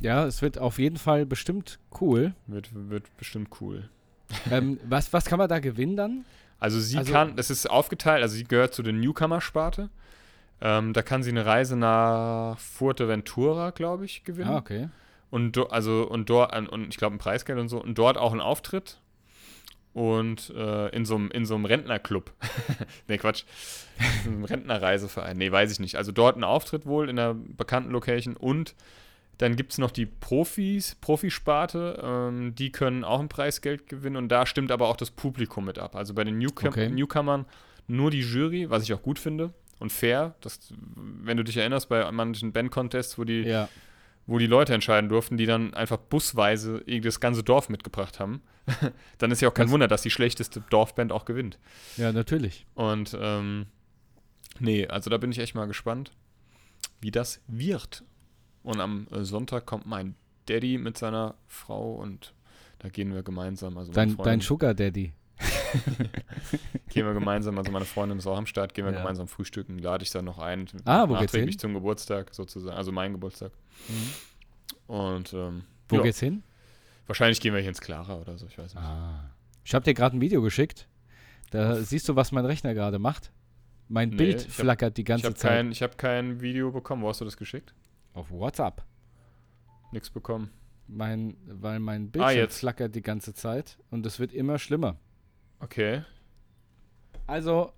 Ja, 0.00 0.24
es 0.26 0.42
wird 0.42 0.58
auf 0.58 0.78
jeden 0.78 0.96
Fall 0.96 1.26
bestimmt 1.26 1.78
cool. 2.00 2.34
Wird, 2.46 2.70
wird 2.72 3.14
bestimmt 3.16 3.50
cool. 3.60 3.88
ähm, 4.50 4.78
was, 4.88 5.12
was 5.12 5.24
kann 5.26 5.38
man 5.38 5.48
da 5.48 5.58
gewinnen 5.58 5.96
dann? 5.96 6.24
Also 6.58 6.78
sie 6.80 6.98
Also- 6.98 7.12
kann, 7.12 7.36
das 7.36 7.50
ist 7.50 7.68
aufgeteilt, 7.68 8.22
also 8.22 8.34
sie 8.36 8.44
gehört 8.44 8.74
zu 8.74 8.82
der 8.82 8.92
Newcomer-Sparte. 8.92 9.88
Ähm, 10.62 10.92
da 10.92 11.00
kann 11.02 11.22
sie 11.22 11.30
eine 11.30 11.46
Reise 11.46 11.74
nach 11.76 12.58
Fuerteventura, 12.58 13.70
glaube 13.70 14.04
ich, 14.04 14.24
gewinnen. 14.24 14.50
Ah, 14.50 14.58
okay. 14.58 14.88
Und 15.30 15.52
do, 15.56 15.64
also 15.66 16.06
und 16.06 16.28
dort 16.28 16.54
und, 16.70 16.88
ich 16.90 16.96
glaube 16.98 17.16
ein 17.16 17.18
Preisgeld 17.18 17.58
und 17.58 17.68
so 17.68 17.82
und 17.82 17.96
dort 17.96 18.18
auch 18.18 18.32
einen 18.32 18.40
Auftritt 18.42 19.00
und 19.94 20.50
äh, 20.54 20.88
in 20.88 21.04
so 21.06 21.14
einem 21.14 21.30
in 21.30 21.46
so 21.46 21.54
einem 21.54 21.64
Rentnerclub. 21.64 22.32
nee, 23.08 23.16
Quatsch. 23.16 23.44
In 24.26 24.32
einem 24.32 24.44
Rentnerreiseverein. 24.44 25.36
Nee, 25.38 25.50
weiß 25.52 25.72
ich 25.72 25.78
nicht. 25.80 25.96
Also 25.96 26.10
dort 26.12 26.36
ein 26.36 26.44
Auftritt 26.44 26.84
wohl 26.86 27.08
in 27.08 27.18
einer 27.18 27.34
bekannten 27.34 27.90
Location 27.90 28.34
und 28.36 28.74
dann 29.40 29.56
gibt 29.56 29.72
es 29.72 29.78
noch 29.78 29.90
die 29.90 30.04
Profis, 30.06 30.96
Profisparte, 31.00 31.98
ähm, 32.02 32.54
die 32.54 32.70
können 32.72 33.04
auch 33.04 33.20
ein 33.20 33.28
Preisgeld 33.30 33.86
gewinnen 33.88 34.16
und 34.16 34.28
da 34.28 34.44
stimmt 34.44 34.70
aber 34.70 34.88
auch 34.88 34.96
das 34.96 35.10
Publikum 35.10 35.64
mit 35.64 35.78
ab. 35.78 35.96
Also 35.96 36.12
bei 36.14 36.24
den 36.24 36.36
Newcom 36.38 36.68
Okay. 36.68 36.88
Newcomern 36.90 37.46
nur 37.86 38.10
die 38.10 38.20
Jury, 38.20 38.68
was 38.68 38.82
ich 38.82 38.92
auch 38.92 39.02
gut 39.02 39.18
finde 39.18 39.54
und 39.78 39.92
fair. 39.92 40.34
Das, 40.42 40.72
wenn 40.96 41.36
du 41.38 41.42
dich 41.44 41.56
erinnerst, 41.56 41.88
bei 41.88 42.10
manchen 42.12 42.52
Band-Contests, 42.52 43.18
wo 43.18 43.24
die 43.24 43.40
Ja. 43.42 43.68
wo 44.26 44.38
die 44.38 44.46
Leute 44.46 44.74
entscheiden 44.74 45.08
durften, 45.08 45.38
die 45.38 45.46
dann 45.46 45.72
einfach 45.74 45.96
busweise 45.96 46.84
das 47.02 47.18
ganze 47.18 47.42
Dorf 47.42 47.68
mitgebracht 47.70 48.20
haben, 48.20 48.42
dann 49.18 49.30
ist 49.30 49.40
ja 49.40 49.48
auch 49.48 49.54
kein 49.54 49.66
Das- 49.66 49.72
Wunder, 49.72 49.88
dass 49.88 50.02
die 50.02 50.10
schlechteste 50.10 50.60
Dorfband 50.70 51.10
auch 51.12 51.24
gewinnt. 51.24 51.58
Ja, 51.96 52.12
natürlich. 52.12 52.66
Und 52.74 53.16
ähm, 53.18 53.66
nee, 54.58 54.86
also 54.86 55.08
da 55.10 55.16
bin 55.16 55.32
ich 55.32 55.38
echt 55.38 55.54
mal 55.54 55.66
gespannt, 55.66 56.12
wie 57.00 57.10
das 57.10 57.40
wird. 57.48 58.04
Und 58.62 58.80
am 58.80 59.06
äh, 59.10 59.24
Sonntag 59.24 59.66
kommt 59.66 59.86
mein 59.86 60.14
Daddy 60.46 60.78
mit 60.78 60.98
seiner 60.98 61.34
Frau 61.46 61.94
und 61.94 62.34
da 62.80 62.88
gehen 62.88 63.14
wir 63.14 63.22
gemeinsam. 63.22 63.76
Also 63.78 63.92
Dein, 63.92 64.16
dein 64.18 64.40
Sugar 64.40 64.74
Daddy. 64.74 65.12
gehen 66.90 67.06
wir 67.06 67.14
gemeinsam, 67.14 67.56
also 67.56 67.70
meine 67.70 67.84
Freundin 67.84 68.18
ist 68.18 68.26
auch 68.26 68.36
am 68.36 68.46
Start, 68.46 68.74
gehen 68.74 68.84
wir 68.84 68.92
Ja. 68.92 68.98
gemeinsam 68.98 69.28
frühstücken, 69.28 69.78
lade 69.78 70.02
ich 70.02 70.10
dann 70.10 70.24
noch 70.24 70.38
ein. 70.38 70.66
Ah, 70.84 71.08
wo 71.08 71.14
geht's 71.16 71.34
hin? 71.34 71.58
zum 71.58 71.72
Geburtstag 71.74 72.34
sozusagen, 72.34 72.76
also 72.76 72.92
mein 72.92 73.12
Geburtstag. 73.12 73.52
Und 74.86 75.32
ähm, 75.32 75.62
Wo 75.88 75.96
ja, 75.96 76.02
geht's 76.02 76.20
hin? 76.20 76.42
wahrscheinlich 77.06 77.40
gehen 77.40 77.54
wir 77.54 77.60
hier 77.60 77.70
ins 77.70 77.80
Clara 77.80 78.16
oder 78.16 78.36
so, 78.36 78.46
ich 78.46 78.58
weiß 78.58 78.74
nicht. 78.74 78.84
Ah. 78.84 79.30
Ich 79.64 79.74
habe 79.74 79.84
dir 79.84 79.94
gerade 79.94 80.16
ein 80.16 80.20
Video 80.20 80.42
geschickt. 80.42 80.86
Da 81.50 81.76
siehst 81.76 82.08
du, 82.08 82.16
was 82.16 82.32
mein 82.32 82.44
Rechner 82.44 82.74
gerade 82.74 82.98
macht. 82.98 83.30
Mein 83.88 84.10
Nee, 84.10 84.16
Bild 84.16 84.40
ich 84.42 84.44
hab- 84.46 84.52
flackert 84.52 84.96
die 84.96 85.02
Ich 85.02 85.06
ganze 85.06 85.26
habe 85.26 85.34
Zeit. 85.36 85.50
kein, 85.50 85.72
ich 85.72 85.82
hab 85.82 85.98
kein 85.98 86.40
Video 86.40 86.70
bekommen. 86.70 87.02
Wo 87.02 87.08
hast 87.08 87.20
du 87.20 87.24
das 87.24 87.36
geschickt? 87.36 87.74
Auf 88.14 88.30
WhatsApp. 88.30 88.82
Nichts 89.92 90.10
bekommen. 90.10 90.50
Mein, 90.86 91.36
weil 91.46 91.78
mein 91.78 92.10
Bildschirm 92.10 92.36
jetzt. 92.36 92.58
flackert 92.58 92.94
die 92.94 93.02
ganze 93.02 93.32
Zeit 93.34 93.78
und 93.90 94.04
es 94.06 94.18
wird 94.18 94.32
immer 94.32 94.58
schlimmer. 94.58 94.96
Okay. 95.60 96.02
Also, 97.26 97.72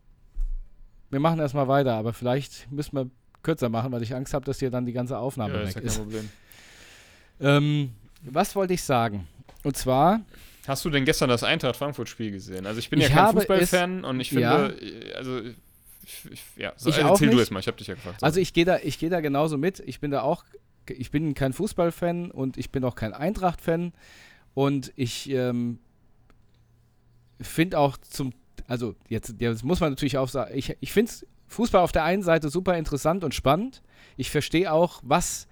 wir 1.10 1.20
machen 1.20 1.38
erstmal 1.40 1.68
weiter, 1.68 1.94
aber 1.94 2.12
vielleicht 2.14 2.70
müssen 2.72 2.96
wir 2.96 3.10
kürzer 3.42 3.68
machen, 3.68 3.92
weil 3.92 4.02
ich 4.02 4.14
Angst 4.14 4.32
habe, 4.34 4.44
dass 4.46 4.60
hier 4.60 4.70
dann 4.70 4.86
die 4.86 4.92
ganze 4.92 5.18
Aufnahme 5.18 5.54
Ja, 5.54 5.60
ist 5.62 5.68
weg 5.68 5.74
ja 5.76 5.80
kein 5.80 5.88
ist. 5.88 5.98
Problem. 5.98 6.28
Ähm, 7.40 7.92
was 8.22 8.54
wollte 8.54 8.74
ich 8.74 8.82
sagen? 8.84 9.26
Und 9.64 9.76
zwar, 9.76 10.20
Hast 10.68 10.84
du 10.84 10.90
denn 10.90 11.04
gestern 11.04 11.28
das 11.28 11.42
Eintracht 11.42 11.74
Frankfurt-Spiel 11.74 12.30
gesehen? 12.30 12.66
Also 12.66 12.78
ich 12.78 12.88
bin 12.88 13.00
Ich 13.00 13.08
ja 13.08 13.14
kein 13.26 13.32
Fußballfan 13.32 14.04
und 14.04 14.20
ich 14.20 14.28
finde, 14.28 14.42
Ja. 14.42 14.66
äh, 14.68 15.12
also 15.14 15.40
ich, 16.04 16.42
ja, 16.56 16.72
so, 16.76 16.90
Ich 16.90 16.96
also 16.96 17.08
auch 17.08 17.12
erzähl 17.12 17.28
du 17.30 17.36
nicht. 17.36 17.44
es 17.44 17.50
mal, 17.50 17.60
ich 17.60 17.66
habe 17.66 17.76
dich 17.76 17.86
ja 17.86 17.94
gefragt. 17.94 18.22
also 18.22 18.40
ich 18.40 18.52
gehe 18.52 18.64
da, 18.64 18.78
ich 18.78 18.98
gehe 18.98 19.10
da 19.10 19.20
genauso 19.20 19.58
mit. 19.58 19.80
Ich 19.80 20.00
bin 20.00 20.10
da 20.10 20.22
auch, 20.22 20.44
ich 20.88 21.10
bin 21.10 21.34
kein 21.34 21.52
Fußballfan 21.52 22.30
und 22.30 22.56
ich 22.56 22.70
bin 22.70 22.84
auch 22.84 22.94
kein 22.94 23.12
Eintracht-Fan 23.12 23.92
und 24.54 24.92
ich 24.96 25.30
ähm, 25.30 25.78
finde 27.40 27.78
auch 27.78 27.96
zum, 27.98 28.32
also 28.66 28.94
jetzt, 29.08 29.34
jetzt 29.38 29.64
muss 29.64 29.80
man 29.80 29.90
natürlich 29.90 30.18
auch 30.18 30.28
sagen, 30.28 30.52
ich, 30.56 30.76
ich 30.80 30.92
finde 30.92 31.12
Fußball 31.48 31.82
auf 31.82 31.92
der 31.92 32.04
einen 32.04 32.22
Seite 32.22 32.48
super 32.48 32.76
interessant 32.76 33.24
und 33.24 33.34
spannend. 33.34 33.82
Ich 34.16 34.30
verstehe 34.30 34.72
auch, 34.72 35.00
was 35.04 35.46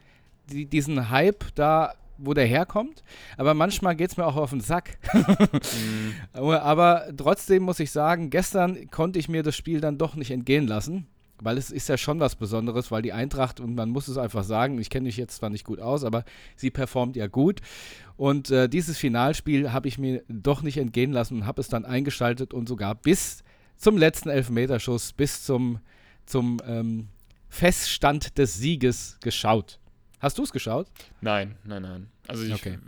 die, 0.50 0.66
diesen 0.66 1.10
Hype 1.10 1.44
da, 1.54 1.94
wo 2.20 2.34
der 2.34 2.46
herkommt. 2.46 3.02
Aber 3.36 3.54
manchmal 3.54 3.96
geht 3.96 4.10
es 4.10 4.16
mir 4.16 4.26
auch 4.26 4.36
auf 4.36 4.50
den 4.50 4.60
Sack. 4.60 4.98
Mhm. 5.12 6.14
Aber, 6.32 7.06
trotzdem 7.16 7.62
muss 7.62 7.80
ich 7.80 7.90
sagen, 7.90 8.30
gestern 8.30 8.90
konnte 8.90 9.18
ich 9.18 9.28
mir 9.28 9.42
das 9.42 9.56
Spiel 9.56 9.80
dann 9.80 9.98
doch 9.98 10.14
nicht 10.14 10.30
entgehen 10.30 10.66
lassen, 10.66 11.06
weil 11.40 11.58
es 11.58 11.70
ist 11.70 11.88
ja 11.88 11.96
schon 11.96 12.20
was 12.20 12.36
Besonderes, 12.36 12.90
weil 12.90 13.02
die 13.02 13.12
Eintracht, 13.12 13.60
und 13.60 13.74
man 13.74 13.90
muss 13.90 14.08
es 14.08 14.18
einfach 14.18 14.44
sagen, 14.44 14.78
ich 14.78 14.90
kenne 14.90 15.04
mich 15.04 15.16
jetzt 15.16 15.36
zwar 15.36 15.50
nicht 15.50 15.64
gut 15.64 15.80
aus, 15.80 16.04
aber 16.04 16.24
sie 16.56 16.70
performt 16.70 17.16
ja 17.16 17.26
gut. 17.26 17.60
Und 18.16 18.50
äh, 18.50 18.68
dieses 18.68 18.98
Finalspiel 18.98 19.72
habe 19.72 19.88
ich 19.88 19.98
mir 19.98 20.22
doch 20.28 20.62
nicht 20.62 20.76
entgehen 20.76 21.12
lassen 21.12 21.36
und 21.36 21.46
habe 21.46 21.60
es 21.60 21.68
dann 21.68 21.84
eingeschaltet 21.84 22.52
und 22.52 22.68
sogar 22.68 22.94
bis 22.94 23.42
zum 23.76 23.96
letzten 23.96 24.28
Elfmeterschuss, 24.28 25.14
bis 25.14 25.44
zum, 25.44 25.78
zum 26.26 26.58
ähm, 26.66 27.08
Feststand 27.48 28.38
des 28.38 28.54
Sieges 28.54 29.18
geschaut. 29.22 29.79
Hast 30.20 30.38
du 30.38 30.42
es 30.42 30.52
geschaut? 30.52 30.86
Nein, 31.20 31.56
nein, 31.64 31.82
nein. 31.82 32.10
Also 32.28 32.44
ich, 32.44 32.52
Okay. 32.54 32.78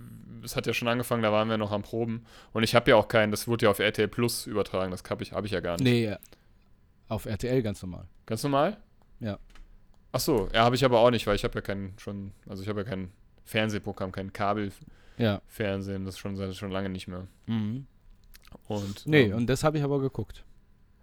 es 0.45 0.55
hat 0.57 0.66
ja 0.66 0.75
schon 0.75 0.88
angefangen, 0.88 1.23
da 1.23 1.33
waren 1.33 1.49
wir 1.49 1.57
noch 1.59 1.73
am 1.73 1.83
Proben 1.83 2.25
und 2.53 2.62
ich 2.62 2.75
habe 2.75 2.90
ja 2.90 2.97
auch 2.97 3.09
keinen, 3.09 3.31
das 3.31 3.49
wurde 3.49 3.64
ja 3.66 3.71
auf 3.71 3.79
RTL 3.79 4.09
Plus 4.09 4.47
übertragen, 4.47 4.90
das 4.90 5.03
habe 5.09 5.23
ich, 5.23 5.33
hab 5.33 5.45
ich 5.45 5.51
ja 5.53 5.61
gar 5.61 5.73
nicht. 5.79 5.85
Nee, 5.85 6.14
auf 7.09 7.27
RTL 7.27 7.62
ganz 7.62 7.83
normal. 7.83 8.07
Ganz 8.27 8.42
normal? 8.42 8.77
Ja. 9.21 9.38
Ach 10.12 10.21
so, 10.21 10.49
ja, 10.53 10.64
habe 10.64 10.77
ich 10.77 10.85
aber 10.85 11.01
auch 11.01 11.11
nicht, 11.11 11.27
weil 11.27 11.37
ich 11.37 11.45
habe 11.45 11.55
ja 11.55 11.61
keinen 11.62 11.95
schon, 11.99 12.33
also 12.49 12.62
ich 12.62 12.68
habe 12.68 12.81
ja 12.83 12.85
kein 12.87 13.11
Fernsehprogramm, 13.45 14.12
kein 14.12 14.33
Kabelfernsehen, 14.33 16.03
Ja. 16.03 16.07
das 16.07 16.18
schon 16.18 16.37
seit 16.37 16.55
schon 16.55 16.71
lange 16.71 16.88
nicht 16.90 17.09
mehr. 17.09 17.27
Mhm. 17.47 17.87
Und 18.68 19.07
Nee, 19.07 19.23
ähm, 19.25 19.37
und 19.37 19.47
das 19.47 19.64
habe 19.64 19.79
ich 19.79 19.85
aber 19.85 20.01
geguckt. 20.01 20.45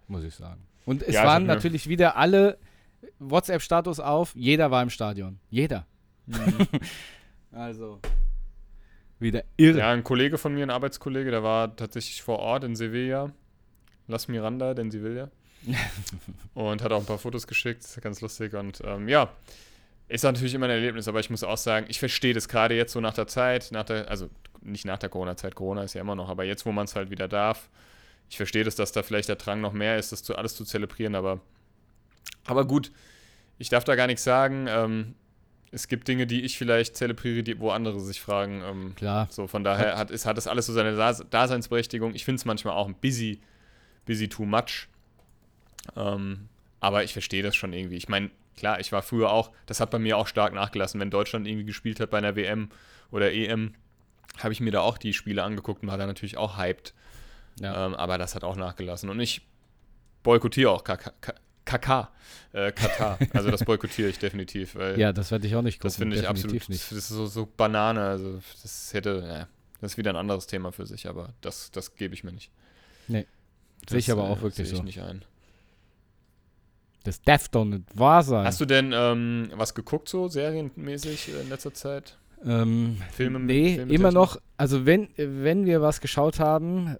Muss 0.06 0.22
ich 0.24 0.34
sagen. 0.34 0.62
Und 0.86 1.02
es 1.02 1.14
Ja, 1.14 1.24
waren 1.24 1.44
natürlich 1.46 1.88
wieder 1.88 2.16
alle 2.16 2.58
WhatsApp-Status 3.18 4.00
auf. 4.00 4.34
Jeder 4.36 4.70
war 4.70 4.82
im 4.82 4.90
Stadion. 4.90 5.38
Jeder. 5.50 5.86
Also. 7.52 7.98
Wieder 9.18 9.44
irre. 9.56 9.78
Ja, 9.78 9.90
ein 9.90 10.04
Kollege 10.04 10.38
von 10.38 10.54
mir, 10.54 10.62
ein 10.62 10.70
Arbeitskollege, 10.70 11.30
der 11.30 11.42
war 11.42 11.74
tatsächlich 11.74 12.22
vor 12.22 12.38
Ort 12.38 12.64
in 12.64 12.76
Sevilla. 12.76 13.32
Las 14.06 14.28
Miranda, 14.28 14.74
denn 14.74 14.90
sie 14.90 15.02
will 15.02 15.16
ja. 15.16 15.30
und 16.54 16.82
hat 16.82 16.90
auch 16.92 17.00
ein 17.00 17.06
paar 17.06 17.18
Fotos 17.18 17.46
geschickt, 17.46 17.82
ist 17.82 18.00
ganz 18.00 18.20
lustig. 18.20 18.54
Und 18.54 18.80
ähm, 18.84 19.08
ja, 19.08 19.30
ist 20.08 20.24
natürlich 20.24 20.54
immer 20.54 20.66
ein 20.66 20.70
Erlebnis, 20.70 21.06
aber 21.06 21.20
ich 21.20 21.30
muss 21.30 21.44
auch 21.44 21.58
sagen, 21.58 21.86
ich 21.88 21.98
verstehe 21.98 22.34
das 22.34 22.48
gerade 22.48 22.74
jetzt 22.74 22.92
so 22.92 23.00
nach 23.00 23.14
der 23.14 23.26
Zeit, 23.26 23.68
nach 23.72 23.84
der, 23.84 24.08
also 24.08 24.30
nicht 24.62 24.84
nach 24.84 24.98
der 24.98 25.08
Corona-Zeit, 25.08 25.54
Corona 25.54 25.84
ist 25.84 25.94
ja 25.94 26.00
immer 26.00 26.16
noch, 26.16 26.28
aber 26.28 26.44
jetzt, 26.44 26.66
wo 26.66 26.72
man 26.72 26.86
es 26.86 26.96
halt 26.96 27.10
wieder 27.10 27.28
darf, 27.28 27.68
ich 28.28 28.36
verstehe 28.36 28.64
das, 28.64 28.74
dass 28.74 28.92
da 28.92 29.02
vielleicht 29.02 29.28
der 29.28 29.36
Drang 29.36 29.60
noch 29.60 29.72
mehr 29.72 29.98
ist, 29.98 30.12
das 30.12 30.22
zu, 30.22 30.36
alles 30.36 30.56
zu 30.56 30.64
zelebrieren, 30.64 31.14
aber, 31.14 31.40
aber 32.44 32.64
gut, 32.64 32.90
ich 33.58 33.68
darf 33.68 33.84
da 33.84 33.94
gar 33.94 34.06
nichts 34.06 34.24
sagen. 34.24 34.66
Ähm, 34.68 35.14
es 35.72 35.86
gibt 35.88 36.08
Dinge, 36.08 36.26
die 36.26 36.42
ich 36.42 36.58
vielleicht 36.58 36.96
zelebriere, 36.96 37.42
die, 37.42 37.58
wo 37.60 37.70
andere 37.70 38.00
sich 38.00 38.20
fragen, 38.20 38.62
ähm, 38.64 38.94
Klar. 38.96 39.28
so, 39.30 39.46
von 39.46 39.62
daher 39.62 39.96
hat, 39.96 40.10
ist, 40.10 40.26
hat 40.26 40.36
das 40.36 40.46
alles 40.46 40.66
so 40.66 40.72
seine 40.72 40.96
Dase- 40.96 41.24
Daseinsberechtigung. 41.30 42.14
Ich 42.14 42.24
finde 42.24 42.40
es 42.40 42.44
manchmal 42.44 42.74
auch 42.74 42.88
ein 42.88 42.94
busy, 42.94 43.40
busy 44.04 44.28
too 44.28 44.44
much. 44.44 44.88
Ähm, 45.96 46.48
aber 46.80 47.04
ich 47.04 47.12
verstehe 47.12 47.42
das 47.42 47.54
schon 47.54 47.72
irgendwie. 47.72 47.96
Ich 47.96 48.08
meine, 48.08 48.30
klar, 48.56 48.80
ich 48.80 48.90
war 48.90 49.02
früher 49.02 49.30
auch, 49.30 49.52
das 49.66 49.80
hat 49.80 49.90
bei 49.90 49.98
mir 49.98 50.16
auch 50.16 50.26
stark 50.26 50.52
nachgelassen. 50.54 51.00
Wenn 51.00 51.10
Deutschland 51.10 51.46
irgendwie 51.46 51.66
gespielt 51.66 52.00
hat 52.00 52.10
bei 52.10 52.18
einer 52.18 52.34
WM 52.36 52.70
oder 53.10 53.32
EM, 53.32 53.74
habe 54.38 54.52
ich 54.52 54.60
mir 54.60 54.72
da 54.72 54.80
auch 54.80 54.98
die 54.98 55.12
Spiele 55.12 55.42
angeguckt 55.42 55.82
und 55.82 55.88
war 55.88 55.98
da 55.98 56.06
natürlich 56.06 56.36
auch 56.36 56.56
hyped. 56.56 56.94
Ja. 57.60 57.86
Ähm, 57.86 57.94
aber 57.94 58.18
das 58.18 58.34
hat 58.34 58.42
auch 58.44 58.56
nachgelassen. 58.56 59.08
Und 59.10 59.20
ich 59.20 59.42
boykottiere 60.22 60.70
auch 60.70 60.84
KK, 61.64 62.10
äh, 62.52 62.72
Katar. 62.72 63.18
also 63.32 63.50
das 63.50 63.64
boykottiere 63.64 64.08
ich 64.08 64.18
definitiv. 64.18 64.76
Ja, 64.96 65.12
das 65.12 65.30
werde 65.30 65.46
ich 65.46 65.54
auch 65.56 65.62
nicht 65.62 65.78
gucken. 65.78 65.88
das 65.88 65.96
finde 65.96 66.16
ich 66.16 66.22
definitiv 66.22 66.62
absolut, 66.62 66.68
nicht. 66.68 66.90
das 66.90 66.98
ist 66.98 67.08
so, 67.08 67.26
so 67.26 67.46
Banane. 67.46 68.00
Also 68.02 68.40
das 68.62 68.92
hätte, 68.92 69.24
ja, 69.26 69.48
das 69.80 69.92
ist 69.92 69.98
wieder 69.98 70.10
ein 70.10 70.16
anderes 70.16 70.46
Thema 70.46 70.72
für 70.72 70.86
sich, 70.86 71.08
aber 71.08 71.30
das, 71.40 71.70
das 71.70 71.94
gebe 71.94 72.14
ich 72.14 72.24
mir 72.24 72.32
nicht. 72.32 72.50
Nee. 73.08 73.26
Sehe 73.88 73.98
ich 73.98 74.10
aber 74.10 74.24
auch 74.24 74.38
äh, 74.38 74.42
wirklich 74.42 74.68
sehe 74.68 74.74
ich 74.74 74.78
so. 74.78 74.82
nicht 74.82 75.00
ein. 75.00 75.24
Das 77.04 77.22
darf 77.22 77.48
doch 77.48 77.64
nicht 77.64 77.84
wahr 77.94 78.22
sein. 78.22 78.44
Hast 78.44 78.60
du 78.60 78.66
denn 78.66 78.92
ähm, 78.94 79.50
was 79.54 79.74
geguckt 79.74 80.08
so 80.08 80.28
serienmäßig 80.28 81.30
äh, 81.30 81.40
in 81.40 81.48
letzter 81.48 81.72
Zeit? 81.72 82.18
Ähm, 82.44 82.98
Filme 83.12 83.38
mit- 83.38 83.48
nee, 83.48 83.74
Filme 83.76 83.92
immer 83.92 84.12
noch. 84.12 84.40
Also 84.56 84.86
wenn, 84.86 85.08
wenn 85.16 85.66
wir 85.66 85.82
was 85.82 86.00
geschaut 86.00 86.40
haben, 86.40 86.96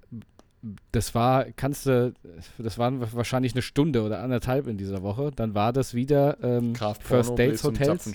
das 0.93 1.15
war, 1.15 1.47
kannst 1.57 1.87
du, 1.87 2.13
das 2.59 2.79
waren 2.79 3.01
wahrscheinlich 3.13 3.55
eine 3.55 3.63
Stunde 3.63 4.03
oder 4.03 4.21
anderthalb 4.21 4.67
in 4.67 4.77
dieser 4.77 5.03
Woche, 5.03 5.31
dann 5.35 5.55
war 5.55 5.73
das 5.73 5.95
wieder 5.95 6.37
ähm, 6.43 6.75
First 6.75 7.39
Dates 7.39 7.65
Hotels. 7.65 8.11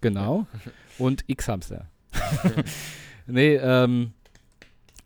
Genau. 0.00 0.46
Und 0.98 1.24
X-Hamster. 1.26 1.86
nee, 3.26 3.56
ähm, 3.56 4.12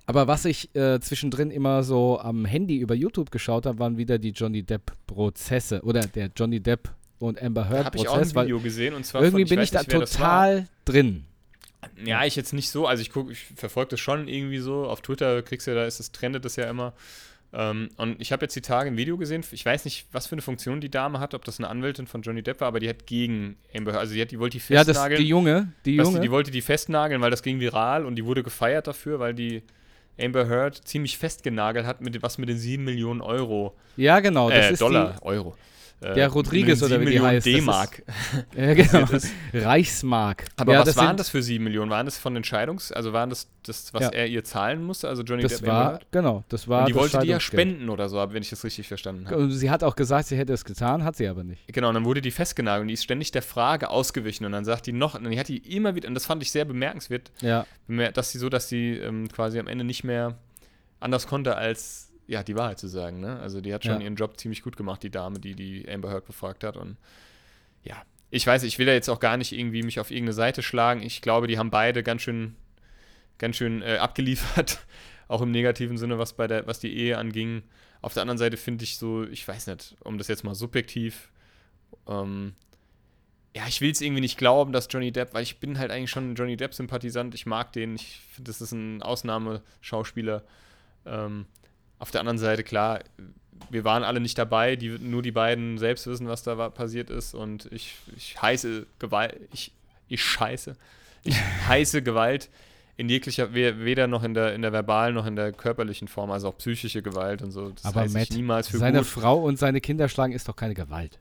aber 0.07 0.27
was 0.27 0.45
ich 0.45 0.75
äh, 0.75 1.01
zwischendrin 1.01 1.51
immer 1.51 1.83
so 1.83 2.19
am 2.19 2.45
Handy 2.45 2.79
über 2.79 2.95
YouTube 2.95 3.31
geschaut 3.31 3.67
habe, 3.67 3.79
waren 3.79 3.99
wieder 3.99 4.19
die 4.19 4.31
Johnny 4.31 4.63
Depp-Prozesse 4.63 5.83
oder 5.83 6.01
der 6.01 6.31
Johnny 6.35 6.61
Depp 6.61 6.91
und 7.19 7.43
Amber 7.43 7.63
Da 7.65 7.85
habe 7.85 7.97
ich 7.97 8.09
auch 8.09 8.17
Heard-Prozess, 8.17 8.37
ein 8.37 8.45
Video 8.45 8.61
gesehen 8.61 8.95
und 8.95 9.05
zwar 9.05 9.23
irgendwie 9.23 9.43
von, 9.43 9.49
bin 9.51 9.59
weiß 9.59 9.65
ich 9.65 9.71
da 9.71 9.81
nicht, 9.81 9.91
total 9.91 10.69
drin. 10.85 11.25
Ja, 12.05 12.25
ich 12.25 12.37
jetzt 12.37 12.53
nicht 12.53 12.71
so. 12.71 12.87
Also 12.87 13.01
ich 13.01 13.11
gucke, 13.11 13.33
ich 13.33 13.45
verfolge 13.57 13.91
das 13.91 14.01
schon 14.01 14.29
irgendwie 14.29 14.59
so. 14.59 14.87
Auf 14.87 15.01
Twitter 15.01 15.43
kriegst 15.43 15.67
du 15.67 15.73
ja, 15.73 15.77
da 15.77 15.85
ist 15.87 16.01
es, 16.01 16.13
trendet 16.13 16.45
das 16.45 16.57
ja 16.57 16.69
immer. 16.69 16.93
Ähm, 17.53 17.89
und 17.97 18.21
ich 18.21 18.31
habe 18.33 18.45
jetzt 18.45 18.55
die 18.57 18.61
Tage 18.61 18.91
ein 18.91 18.97
Video 18.97 19.17
gesehen. 19.17 19.43
Ich 19.53 19.65
weiß 19.65 19.85
nicht, 19.87 20.07
was 20.13 20.27
für 20.27 20.33
eine 20.33 20.43
Funktion 20.43 20.81
die 20.81 20.91
Dame 20.91 21.19
hat, 21.19 21.35
ob 21.35 21.45
das 21.45 21.59
eine 21.59 21.69
Anwältin 21.69 22.07
von 22.07 22.21
Johnny 22.23 22.43
Depp 22.43 22.61
war, 22.61 22.69
aber 22.69 22.81
die 22.81 22.89
hat 22.89 23.07
gegen 23.07 23.57
Amber 23.75 23.93
Heard, 23.93 24.01
also 24.01 24.15
die, 24.15 24.21
hat, 24.21 24.31
die 24.31 24.39
wollte 24.39 24.59
die 24.59 24.73
Ja, 24.73 24.81
das, 24.81 24.89
festnageln. 24.89 25.23
die 25.23 25.29
Junge, 25.29 25.73
die 25.87 25.97
Junge. 25.97 26.21
die 26.21 26.31
wollte 26.31 26.51
die 26.51 26.61
festnageln, 26.61 27.23
weil 27.23 27.31
das 27.31 27.43
ging 27.43 27.59
viral 27.59 28.05
und 28.05 28.17
die 28.17 28.25
wurde 28.27 28.43
gefeiert 28.43 28.87
dafür, 28.87 29.19
weil 29.19 29.33
die 29.33 29.63
Amber 30.21 30.47
Heard 30.47 30.77
ziemlich 30.87 31.17
festgenagelt 31.17 31.87
hat, 31.87 32.03
mit, 32.03 32.21
was 32.23 32.37
mit 32.37 32.51
den 32.51 32.59
7 32.59 32.85
Millionen 32.85 33.23
Euro, 33.23 33.75
ja, 33.97 34.21
genau. 34.21 34.51
Das 34.51 34.67
äh, 34.67 34.73
ist 34.73 34.81
Dollar, 34.83 35.17
Euro. 35.23 35.57
Äh, 36.01 36.15
Der 36.15 36.29
Rodriguez 36.29 36.81
mit 36.81 36.91
den 36.91 36.97
oder 36.97 36.99
7 36.99 37.01
wie 37.01 37.05
die 37.05 37.11
Millionen 37.19 37.37
heißt, 37.37 37.47
D-Mark. 37.47 38.03
Ja, 38.57 38.75
genau. 38.75 39.07
Reichsmark. 39.53 40.45
Aber 40.57 40.73
ja, 40.73 40.81
was 40.87 40.97
waren 40.97 41.17
das 41.17 41.29
für 41.29 41.43
7 41.43 41.63
Millionen? 41.63 41.91
Waren 41.91 42.07
das 42.07 42.19
von 42.19 42.37
Entscheidungs-, 42.37 42.93
also 42.93 43.13
waren 43.13 43.31
das 43.31 43.49
das, 43.65 43.93
was 43.93 44.03
Ja. 44.05 44.09
er 44.11 44.27
ihr 44.29 44.45
zahlen 44.45 44.83
musste, 44.83 45.09
also 45.09 45.23
Johnny 45.23 45.43
Das 45.43 45.59
Depp 45.59 45.67
war, 45.67 46.01
genau, 46.11 46.45
das 46.49 46.69
war 46.69 46.81
Und 46.83 46.89
die 46.89 46.95
wollte 46.95 47.19
die 47.19 47.27
ja 47.29 47.41
spenden 47.41 47.89
oder 47.91 48.09
so, 48.09 48.17
wenn 48.33 48.43
ich 48.43 48.51
das 48.51 48.65
richtig 48.65 48.89
verstanden 48.89 49.27
habe. 49.27 49.37
Und 49.37 49.51
sie 49.51 49.71
hat 49.71 49.85
auch 49.85 49.97
gesagt, 49.97 50.29
sie 50.29 50.37
hätte 50.37 50.53
es 50.53 50.65
getan, 50.65 51.05
hat 51.05 51.17
sie 51.17 51.27
aber 51.29 51.45
nicht. 51.45 51.67
Genau, 51.73 51.89
und 51.89 51.95
dann 51.95 52.05
wurde 52.05 52.21
die 52.23 52.31
festgenagelt 52.31 52.83
und 52.83 52.89
die 52.89 52.95
ist 52.95 53.05
ständig 53.05 53.31
der 53.33 53.43
Frage 53.43 53.91
ausgewichen 53.91 54.47
und 54.47 54.53
dann 54.53 54.65
sagt 54.65 54.87
die 54.87 54.93
noch, 54.93 55.15
und 55.15 55.25
dann 55.25 55.37
hat 55.39 55.49
die 55.49 55.59
immer 55.77 55.95
wieder, 55.95 56.09
und 56.09 56.15
das 56.15 56.27
fand 56.27 56.43
ich 56.43 56.51
sehr 56.51 56.65
bemerkenswert, 56.65 57.31
Ja, 57.41 57.67
dass 58.15 58.31
sie 58.31 58.39
so, 58.39 58.49
dass 58.49 58.69
sie 58.69 58.93
ähm, 58.93 59.29
quasi 59.29 59.59
am 59.59 59.67
Ende 59.67 59.85
nicht 59.85 60.05
mehr 60.05 60.39
anders 61.01 61.27
konnte, 61.27 61.57
als 61.57 62.08
ja, 62.29 62.43
die 62.45 62.55
Wahrheit 62.55 62.79
zu 62.79 62.87
sagen. 62.89 63.21
Ne? 63.21 63.41
Also 63.41 63.61
die 63.61 63.75
hat 63.75 63.85
schon 63.85 63.95
Ja. 63.95 64.01
ihren 64.01 64.15
Job 64.15 64.39
ziemlich 64.39 64.63
gut 64.63 64.77
gemacht, 64.77 65.03
die 65.03 65.11
Dame, 65.11 65.41
die 65.41 65.55
die 65.55 65.89
Amber 65.91 66.11
Heard 66.11 66.27
befragt 66.27 66.63
hat. 66.63 66.77
Und 66.77 66.97
ja, 67.83 68.01
ich 68.31 68.47
weiß, 68.47 68.63
ich 68.65 68.79
will 68.79 68.87
da 68.87 68.93
jetzt 68.93 69.09
auch 69.09 69.19
gar 69.19 69.37
nicht 69.39 69.53
irgendwie 69.53 69.83
mich 69.83 69.99
auf 69.99 70.11
irgendeine 70.11 70.35
Seite 70.35 70.63
schlagen. 70.63 71.03
Ich 71.03 71.23
glaube, 71.23 71.47
die 71.47 71.59
haben 71.59 71.71
beide 71.71 72.03
ganz 72.03 72.23
schön, 72.23 72.55
ganz 73.39 73.57
schön 73.57 73.81
äh, 73.83 73.97
abgeliefert, 73.97 74.79
auch 75.29 75.41
im 75.41 75.51
negativen 75.51 75.97
Sinne, 75.97 76.19
was 76.19 76.35
bei 76.35 76.47
der, 76.47 76.67
was 76.67 76.79
die 76.81 76.95
Ehe 76.95 77.17
anging. 77.17 77.63
Auf 78.03 78.13
der 78.15 78.21
anderen 78.23 78.39
Seite 78.39 78.57
finde 78.59 78.85
ich 78.85 78.99
so, 78.99 79.25
ich 79.25 79.49
weiß 79.49 79.67
nicht, 79.67 79.97
um 80.05 80.19
das 80.19 80.29
jetzt 80.29 80.45
mal 80.45 80.55
subjektiv, 80.55 81.33
ähm, 82.07 82.55
ja, 83.57 83.67
ich 83.67 83.81
will 83.81 83.91
es 83.91 84.03
irgendwie 84.03 84.21
nicht 84.21 84.37
glauben, 84.39 84.73
dass 84.73 84.87
Johnny 84.91 85.11
Depp, 85.11 85.33
weil 85.33 85.43
ich 85.43 85.59
bin 85.59 85.79
halt 85.79 85.91
eigentlich 85.91 86.11
schon 86.11 86.33
ein 86.33 86.35
Johnny 86.35 86.57
Depp-Sympathisant, 86.57 87.35
ich 87.35 87.47
mag 87.47 87.73
den, 87.73 87.95
ich 87.97 88.21
finde, 88.35 88.51
das 88.51 88.61
ist 88.61 88.73
ein 88.73 89.03
Ausnahmeschauspieler. 89.03 90.45
Ähm, 91.07 91.47
auf 91.99 92.11
der 92.11 92.21
anderen 92.21 92.39
Seite, 92.39 92.63
klar, 92.63 93.01
wir 93.71 93.85
waren 93.85 94.03
alle 94.05 94.21
nicht 94.21 94.39
dabei, 94.39 94.77
die, 94.77 94.89
nur 94.99 95.23
die 95.23 95.33
beiden 95.33 95.79
selbst 95.79 96.07
wissen, 96.07 96.29
was 96.29 96.43
da 96.43 96.57
war, 96.59 96.71
passiert 96.71 97.11
ist 97.11 97.35
und 97.35 97.69
ich, 97.73 97.97
ich 98.17 98.41
heiße 98.41 98.87
Gewalt, 98.99 99.37
ich, 99.53 99.73
ich 100.09 100.23
scheiße, 100.25 100.77
ich 101.25 101.37
heiße 101.69 102.03
Gewalt 102.03 102.49
in 102.97 103.09
jeglicher, 103.09 103.55
we- 103.55 103.85
weder 103.85 104.07
noch 104.07 104.23
in 104.25 104.35
der, 104.35 104.55
in 104.55 104.63
der 104.63 104.73
verbalen 104.73 105.15
noch 105.15 105.27
in 105.27 105.37
der 105.37 105.53
körperlichen 105.53 106.09
Form, 106.09 106.31
also 106.31 106.49
auch 106.49 106.59
psychische 106.59 107.03
Gewalt 107.03 107.43
und 107.43 107.51
so. 107.53 107.71
Das 107.71 107.85
aber 107.85 108.01
heiße 108.01 108.19
ich 108.19 108.29
Matt, 108.29 108.37
niemals 108.37 108.69
für 108.69 108.79
seine 108.79 108.99
gut. 108.99 109.07
Frau 109.07 109.39
und 109.45 109.59
seine 109.59 109.81
Kinder 109.81 110.09
schlagen 110.09 110.33
ist 110.33 110.49
doch 110.49 110.57
keine 110.57 110.75
Gewalt. 110.75 111.19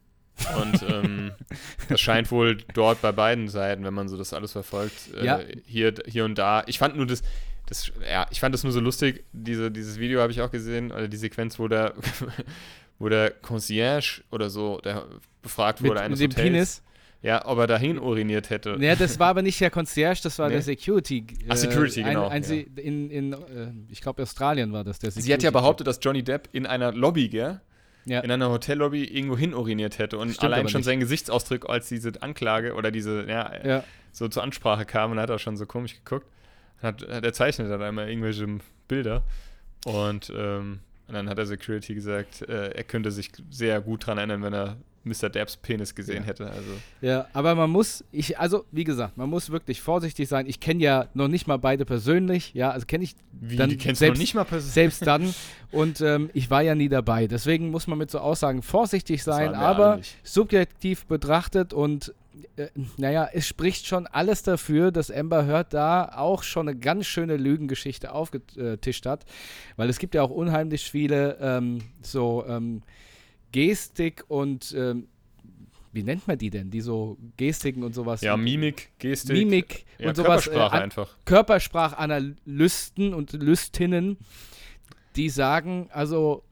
Und 0.62 0.84
ähm, 0.88 1.32
das 1.90 2.00
scheint 2.00 2.32
wohl 2.32 2.58
dort 2.74 3.02
bei 3.02 3.12
beiden 3.12 3.48
Seiten, 3.50 3.84
wenn 3.84 3.94
man 3.94 4.08
so 4.08 4.18
das 4.18 4.34
alles 4.34 4.52
verfolgt, 4.54 5.14
äh, 5.20 5.26
Ja. 5.26 5.40
hier, 5.66 5.94
hier 6.08 6.26
und 6.26 6.36
da. 6.38 6.64
Ich 6.68 6.78
fand 6.80 6.96
nur 6.96 7.06
das, 7.08 7.22
das, 7.68 7.92
ja, 8.10 8.26
ich 8.32 8.40
fand 8.40 8.54
das 8.56 8.64
nur 8.64 8.74
so 8.74 8.80
lustig. 8.80 9.24
Diese, 9.32 9.70
dieses 9.72 10.00
Video 10.00 10.20
habe 10.22 10.32
ich 10.32 10.42
auch 10.42 10.50
gesehen, 10.52 10.92
oder 10.92 11.08
die 11.08 11.18
Sequenz, 11.18 11.60
wo 11.60 11.68
der, 11.68 11.94
wo 13.00 13.10
der 13.10 13.30
Concierge 13.32 14.24
oder 14.32 14.50
so, 14.50 14.80
der 14.84 15.06
befragt 15.42 15.82
Mit, 15.82 15.92
wurde 15.92 16.02
eines 16.02 16.20
mit 16.20 16.32
dem 16.34 16.38
Hotels, 16.38 16.52
Penis. 16.52 16.84
ja, 17.22 17.46
ob 17.46 17.60
er 17.60 17.68
dahin 17.68 18.00
uriniert 18.00 18.50
hätte. 18.50 18.76
Ja, 18.80 18.96
das 18.96 19.20
war 19.20 19.28
aber 19.30 19.42
nicht 19.42 19.60
der 19.62 19.70
Concierge, 19.70 20.20
das 20.24 20.40
war 20.40 20.48
Nee. 20.48 20.56
der 20.56 20.62
Security. 20.64 21.26
Ah, 21.48 21.56
Security, 21.56 22.02
ein, 22.04 22.10
genau, 22.16 22.28
Ein, 22.28 22.42
ja. 22.42 22.48
Se- 22.48 22.56
in, 22.82 23.10
in 23.12 23.34
äh, 23.34 23.38
ich 23.90 24.02
glaube, 24.02 24.24
Australien 24.24 24.72
war 24.74 24.84
das 24.84 25.00
der 25.00 25.12
Security. 25.12 25.28
Sie 25.28 25.34
hat 25.34 25.44
ja 25.44 25.52
behauptet, 25.52 25.86
dass 25.88 26.00
Johnny 26.02 26.24
Depp 26.24 26.50
in 26.54 26.66
einer 26.66 26.92
Lobby, 26.92 27.30
gell? 27.30 27.62
Ja. 28.06 28.22
in 28.22 28.32
einer 28.32 28.50
Hotellobby 28.50 29.04
irgendwo 29.04 29.38
hin 29.38 29.54
uriniert 29.54 30.00
hätte 30.00 30.18
und 30.18 30.30
Stimmt 30.30 30.44
allein 30.54 30.70
schon 30.70 30.80
nicht. 30.80 30.86
sein 30.86 31.02
Gesichtsausdruck, 31.02 31.70
als 31.70 31.90
diese 31.90 32.14
Anklage 32.22 32.74
oder 32.76 32.90
diese, 32.90 33.26
ja, 33.28 33.52
Ja. 33.66 33.84
so 34.14 34.30
zur 34.30 34.44
Ansprache 34.44 34.86
kam 34.86 35.12
und 35.12 35.20
hat 35.20 35.30
auch 35.30 35.40
schon 35.40 35.58
so 35.58 35.66
komisch 35.66 35.94
geguckt. 35.94 36.26
Hat, 36.82 37.02
hat 37.08 37.24
er 37.26 37.34
zeichnet 37.34 37.70
dann 37.72 37.82
einmal 37.82 38.08
irgendwelche 38.10 38.46
Bilder 38.88 39.24
und, 39.86 40.32
ähm, 40.36 40.80
und 41.08 41.14
dann 41.14 41.30
hat 41.30 41.38
der 41.38 41.46
Security 41.46 41.94
gesagt, 41.96 42.42
äh, 42.48 42.70
er 42.72 42.84
könnte 42.84 43.12
sich 43.12 43.32
sehr 43.50 43.80
gut 43.82 44.04
daran 44.04 44.18
erinnern, 44.18 44.44
wenn 44.44 44.54
er 44.54 44.78
Mr. 45.04 45.30
Debs 45.30 45.56
Penis 45.56 45.96
gesehen 45.96 46.24
Ja. 46.24 46.28
hätte. 46.28 46.48
Also 46.48 46.70
Ja, 47.00 47.28
aber 47.32 47.56
man 47.56 47.70
muss, 47.70 48.04
ich, 48.12 48.38
also 48.38 48.66
wie 48.74 48.84
gesagt, 48.84 49.16
man 49.16 49.30
muss 49.30 49.50
wirklich 49.52 49.82
vorsichtig 49.82 50.28
sein. 50.28 50.48
Ich 50.48 50.60
kenne 50.60 50.84
ja 50.84 51.08
noch 51.14 51.30
nicht 51.30 51.48
mal 51.48 51.56
beide 51.58 51.86
persönlich, 51.86 52.54
ja, 52.54 52.72
also 52.72 52.86
kenne 52.86 53.06
ich 53.06 53.16
wie, 53.32 53.56
Dann 53.56 53.70
die 53.70 53.78
kennst 53.78 54.02
du 54.02 54.06
selbst- 54.06 54.18
noch 54.18 54.22
nicht 54.22 54.36
mal 54.36 54.44
persönlich. 54.44 54.74
selbst 54.74 55.08
dann 55.08 55.34
und 55.72 56.02
ähm, 56.02 56.30
ich 56.34 56.50
war 56.50 56.62
ja 56.62 56.76
nie 56.76 56.90
dabei. 56.90 57.28
Deswegen 57.28 57.72
muss 57.72 57.88
man 57.88 57.98
mit 57.98 58.12
so 58.12 58.20
Aussagen 58.20 58.62
vorsichtig 58.62 59.24
sein, 59.24 59.56
aber 59.56 60.02
subjektiv 60.24 61.06
betrachtet 61.06 61.72
und 61.74 62.14
äh, 62.58 62.70
naja, 62.98 63.30
es 63.32 63.48
spricht 63.48 63.86
schon 63.88 64.08
alles 64.08 64.44
dafür, 64.44 64.92
dass 64.92 65.10
Amber 65.12 65.46
Heard 65.46 65.74
da 65.74 66.12
auch 66.16 66.44
schon 66.44 66.68
eine 66.68 66.78
ganz 66.78 67.06
schöne 67.06 67.38
Lügengeschichte 67.38 68.12
aufgetischt 68.12 69.06
hat, 69.06 69.26
weil 69.76 69.90
es 69.90 70.00
gibt 70.00 70.16
ja 70.16 70.24
auch 70.24 70.30
unheimlich 70.32 70.90
viele 70.92 71.38
ähm, 71.40 71.80
so 72.02 72.46
ähm, 72.48 72.82
Gestik 73.52 74.26
und 74.28 74.74
ähm, 74.78 75.08
wie 75.94 76.04
nennt 76.04 76.28
man 76.28 76.38
die 76.38 76.50
denn? 76.50 76.70
Die 76.70 76.82
so 76.82 77.18
Gestiken 77.38 77.82
und 77.84 77.96
sowas. 77.96 78.22
Ja, 78.22 78.38
Mimik, 78.38 78.92
Gestik. 79.00 79.36
Mimik 79.36 79.86
ja, 79.98 80.10
und 80.10 80.16
sowas. 80.16 80.44
Körpersprache 80.44 80.76
an- 80.76 80.84
einfach. 80.84 81.18
Körpersprachanalysten 81.26 83.14
und 83.14 83.34
Lüstinnen, 83.34 84.18
die 85.16 85.30
sagen, 85.30 85.90
also 85.92 86.44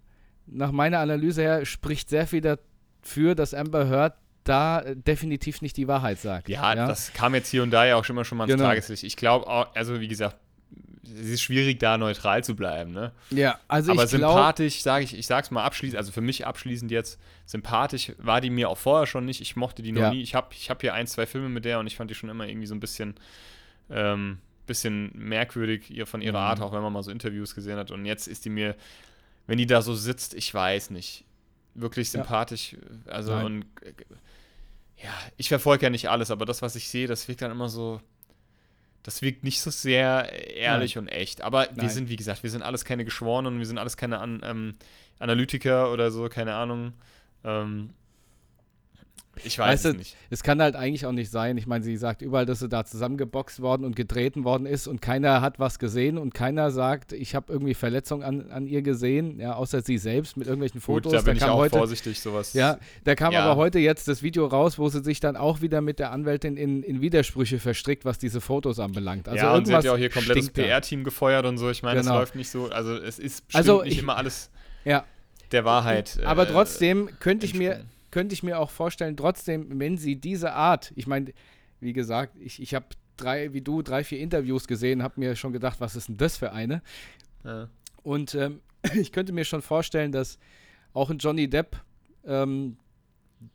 nach 0.48 0.72
meiner 0.72 1.00
Analyse 1.00 1.42
her 1.42 1.66
spricht 1.66 2.10
sehr 2.10 2.28
viel 2.28 2.42
dafür, 2.42 3.36
dass 3.36 3.54
Amber 3.54 3.88
Heard 3.88 4.14
da 4.46 4.80
äh, 4.82 4.96
definitiv 4.96 5.62
nicht 5.62 5.76
die 5.78 5.88
Wahrheit 5.88 6.20
sagt. 6.20 6.48
Ja, 6.50 6.74
das 6.76 7.12
kam 7.14 7.36
jetzt 7.36 7.50
hier 7.50 7.64
und 7.64 7.72
da 7.72 7.86
ja 7.86 7.96
auch 7.98 8.06
schon 8.06 8.16
mal, 8.16 8.24
schon 8.26 8.38
mal 8.38 8.46
ans 8.46 8.56
Genau. 8.56 8.70
Tageslicht. 8.70 9.04
Ich 9.04 9.16
glaube 9.18 9.48
auch, 9.48 9.76
also 9.76 10.00
wie 10.00 10.08
gesagt, 10.08 10.38
es 11.04 11.28
ist 11.30 11.42
schwierig, 11.42 11.80
da 11.80 11.98
neutral 11.98 12.44
zu 12.44 12.56
bleiben, 12.56 12.92
ne? 12.92 13.12
ja 13.30 13.60
also 13.68 13.92
Aber 13.92 14.04
ich 14.06 14.10
glaube, 14.10 14.34
sympathisch, 14.34 14.82
sage 14.82 15.04
ich, 15.06 15.16
ich 15.18 15.28
sag's 15.28 15.52
mal 15.52 15.64
abschließend, 15.64 15.98
also 15.98 16.12
für 16.12 16.22
mich 16.22 16.48
abschließend 16.48 16.90
jetzt, 16.92 17.20
sympathisch 17.46 18.14
war 18.18 18.42
die 18.42 18.50
mir 18.50 18.70
auch 18.70 18.78
vorher 18.78 19.06
schon 19.06 19.24
nicht. 19.26 19.40
Ich 19.40 19.56
mochte 19.56 19.84
die 19.84 19.92
noch 19.92 20.02
Ja. 20.02 20.10
nie. 20.12 20.22
Ich 20.24 20.34
habe 20.34 20.48
ich 20.52 20.70
hab 20.72 20.82
hier 20.82 20.94
ein, 20.96 21.06
zwei 21.08 21.26
Filme 21.28 21.48
mit 21.50 21.64
der 21.64 21.80
und 21.80 21.86
ich 21.88 21.96
fand 21.96 22.10
die 22.10 22.16
schon 22.16 22.30
immer 22.30 22.48
irgendwie 22.48 22.66
so 22.68 22.74
ein 22.74 22.80
bisschen, 22.80 23.14
ähm, 23.90 24.40
bisschen 24.66 25.12
merkwürdig 25.14 25.92
ihr 25.92 26.08
von 26.08 26.22
ihrer 26.22 26.40
Mhm. 26.40 26.46
Art, 26.48 26.62
auch 26.62 26.74
wenn 26.74 26.82
man 26.82 26.92
mal 26.92 27.04
so 27.04 27.12
Interviews 27.12 27.54
gesehen 27.54 27.78
hat. 27.78 27.92
Und 27.92 28.06
jetzt 28.06 28.28
ist 28.28 28.44
die 28.46 28.50
mir, 28.50 28.76
wenn 29.46 29.60
die 29.60 29.68
da 29.68 29.84
so 29.84 29.94
sitzt, 29.94 30.34
ich 30.34 30.52
weiß 30.52 30.90
nicht, 30.90 31.24
wirklich 31.76 32.08
Ja. 32.08 32.14
sympathisch. 32.22 32.76
Also 33.06 33.34
Nein. 33.36 33.46
und 33.46 33.62
äh, 33.84 33.94
ja, 35.04 35.14
ich 35.38 35.50
verfolge 35.50 35.86
ja 35.86 35.90
nicht 35.90 36.10
alles, 36.10 36.32
aber 36.32 36.46
das, 36.46 36.62
was 36.62 36.76
ich 36.76 36.88
sehe, 36.90 37.08
das 37.08 37.28
wirkt 37.28 37.42
dann 37.42 37.52
immer 37.52 37.70
so. 37.70 38.02
Das 39.04 39.22
wirkt 39.22 39.44
nicht 39.44 39.62
so 39.62 39.70
sehr 39.70 40.56
ehrlich 40.56 40.98
und 40.98 41.08
echt. 41.08 41.42
Aber 41.42 41.68
wir 41.76 41.84
Nein. 41.84 41.90
sind, 41.90 42.10
wie 42.10 42.16
gesagt, 42.16 42.42
wir 42.42 42.50
sind 42.50 42.64
alles 42.64 42.86
keine 42.86 43.06
Geschworenen 43.06 43.60
wir 43.60 43.66
sind 43.68 43.78
alles 43.78 43.98
keine 43.98 44.18
An 44.18 44.42
ähm, 44.44 44.76
Analytiker 45.20 45.92
oder 45.92 46.10
so, 46.10 46.28
keine 46.28 46.56
Ahnung. 46.56 46.94
Ähm, 47.44 47.92
ich 49.44 49.60
weiß 49.60 49.68
Weißt 49.74 49.86
du, 49.86 49.90
es 49.90 49.96
nicht. 49.98 50.16
es 50.30 50.44
kann 50.44 50.62
halt 50.62 50.76
eigentlich 50.76 51.06
auch 51.06 51.12
nicht 51.12 51.30
sein. 51.30 51.58
Ich 51.58 51.68
meine, 51.68 51.84
sie 51.84 51.98
sagt 51.98 52.22
überall, 52.22 52.46
dass 52.46 52.60
sie 52.60 52.70
da 52.70 52.86
zusammengeboxt 52.86 53.62
worden 53.62 53.84
und 53.86 53.96
getreten 53.96 54.44
worden 54.44 54.66
ist 54.66 54.88
und 54.88 55.02
keiner 55.02 55.42
hat 55.42 55.60
was 55.60 55.80
gesehen 55.80 56.18
und 56.18 56.34
keiner 56.34 56.72
sagt, 56.72 57.12
ich 57.14 57.36
habe 57.36 57.52
irgendwie 57.52 57.74
Verletzungen 57.74 58.24
an, 58.24 58.52
an 58.52 58.68
ihr 58.68 58.82
gesehen, 58.82 59.40
ja, 59.40 59.56
außer 59.56 59.82
sie 59.82 59.98
selbst 59.98 60.38
mit 60.38 60.48
irgendwelchen 60.48 60.82
Fotos. 60.82 61.12
Gut, 61.12 61.20
da 61.22 61.24
bin 61.26 61.36
ich 61.36 61.42
kam 61.42 61.52
auch 61.52 61.58
heute, 61.58 61.78
vorsichtig, 61.78 62.20
sowas. 62.20 62.54
Ja, 62.54 62.80
da 63.04 63.16
kam 63.16 63.34
Ja. 63.34 63.44
aber 63.44 63.56
heute 63.56 63.80
jetzt 63.80 64.08
das 64.08 64.24
Video 64.24 64.46
raus, 64.46 64.78
wo 64.80 64.90
sie 64.90 65.04
sich 65.04 65.20
dann 65.20 65.36
auch 65.36 65.62
wieder 65.62 65.82
mit 65.82 66.00
der 66.00 66.12
Anwältin 66.12 66.58
in, 66.58 66.84
in 66.84 67.02
Widersprüche 67.02 67.60
verstrickt, 67.60 68.06
was 68.06 68.18
diese 68.18 68.42
Fotos 68.42 68.80
anbelangt. 68.80 69.28
Also 69.28 69.44
ja, 69.46 69.54
und 69.54 69.66
sie 69.68 69.76
hat 69.76 69.84
ja 69.84 69.94
auch 69.94 69.98
hier 69.98 70.10
komplettes 70.10 70.52
da. 70.54 70.62
PR-Team 70.62 71.04
gefeuert 71.04 71.46
und 71.46 71.58
so. 71.58 71.70
Ich 71.70 71.84
meine, 71.84 72.00
es 72.00 72.06
Genau. 72.06 72.20
läuft 72.20 72.36
nicht 72.36 72.50
so. 72.50 72.70
Also, 72.70 72.96
es 72.96 73.20
ist 73.20 73.48
bestimmt 73.48 73.56
Also 73.56 73.84
nicht 73.84 73.94
ich- 73.94 74.00
immer 74.00 74.18
alles 74.18 74.50
Ja, 74.84 75.04
der 75.52 75.66
Wahrheit. 75.66 76.20
aber 76.26 76.44
äh, 76.48 76.52
trotzdem 76.52 77.10
könnte 77.20 77.46
ich 77.46 77.54
mir. 77.54 77.82
Könnte 78.16 78.32
ich 78.34 78.44
mir 78.44 78.60
auch 78.60 78.70
vorstellen, 78.70 79.18
trotzdem, 79.18 79.78
wenn 79.78 79.98
sie 79.98 80.16
diese 80.16 80.54
Art, 80.54 80.94
ich 80.96 81.06
meine, 81.06 81.34
wie 81.82 81.92
gesagt, 81.92 82.38
ich, 82.40 82.62
ich 82.62 82.74
habe 82.74 82.86
drei, 83.18 83.52
wie 83.52 83.60
du, 83.60 83.82
drei, 83.82 84.06
vier 84.06 84.20
Interviews 84.22 84.68
gesehen, 84.68 85.04
habe 85.04 85.20
mir 85.20 85.36
schon 85.36 85.52
gedacht, 85.52 85.82
was 85.82 85.98
ist 85.98 86.08
denn 86.08 86.16
das 86.16 86.38
für 86.38 86.54
eine? 86.54 86.82
Ja. 87.44 87.68
Und 88.04 88.34
ähm, 88.34 88.62
ich 88.96 89.12
könnte 89.12 89.34
mir 89.34 89.44
schon 89.44 89.62
vorstellen, 89.62 90.14
dass 90.14 90.40
auch 90.94 91.10
ein 91.10 91.18
Johnny 91.18 91.50
Depp 91.50 91.76
ähm, 92.26 92.78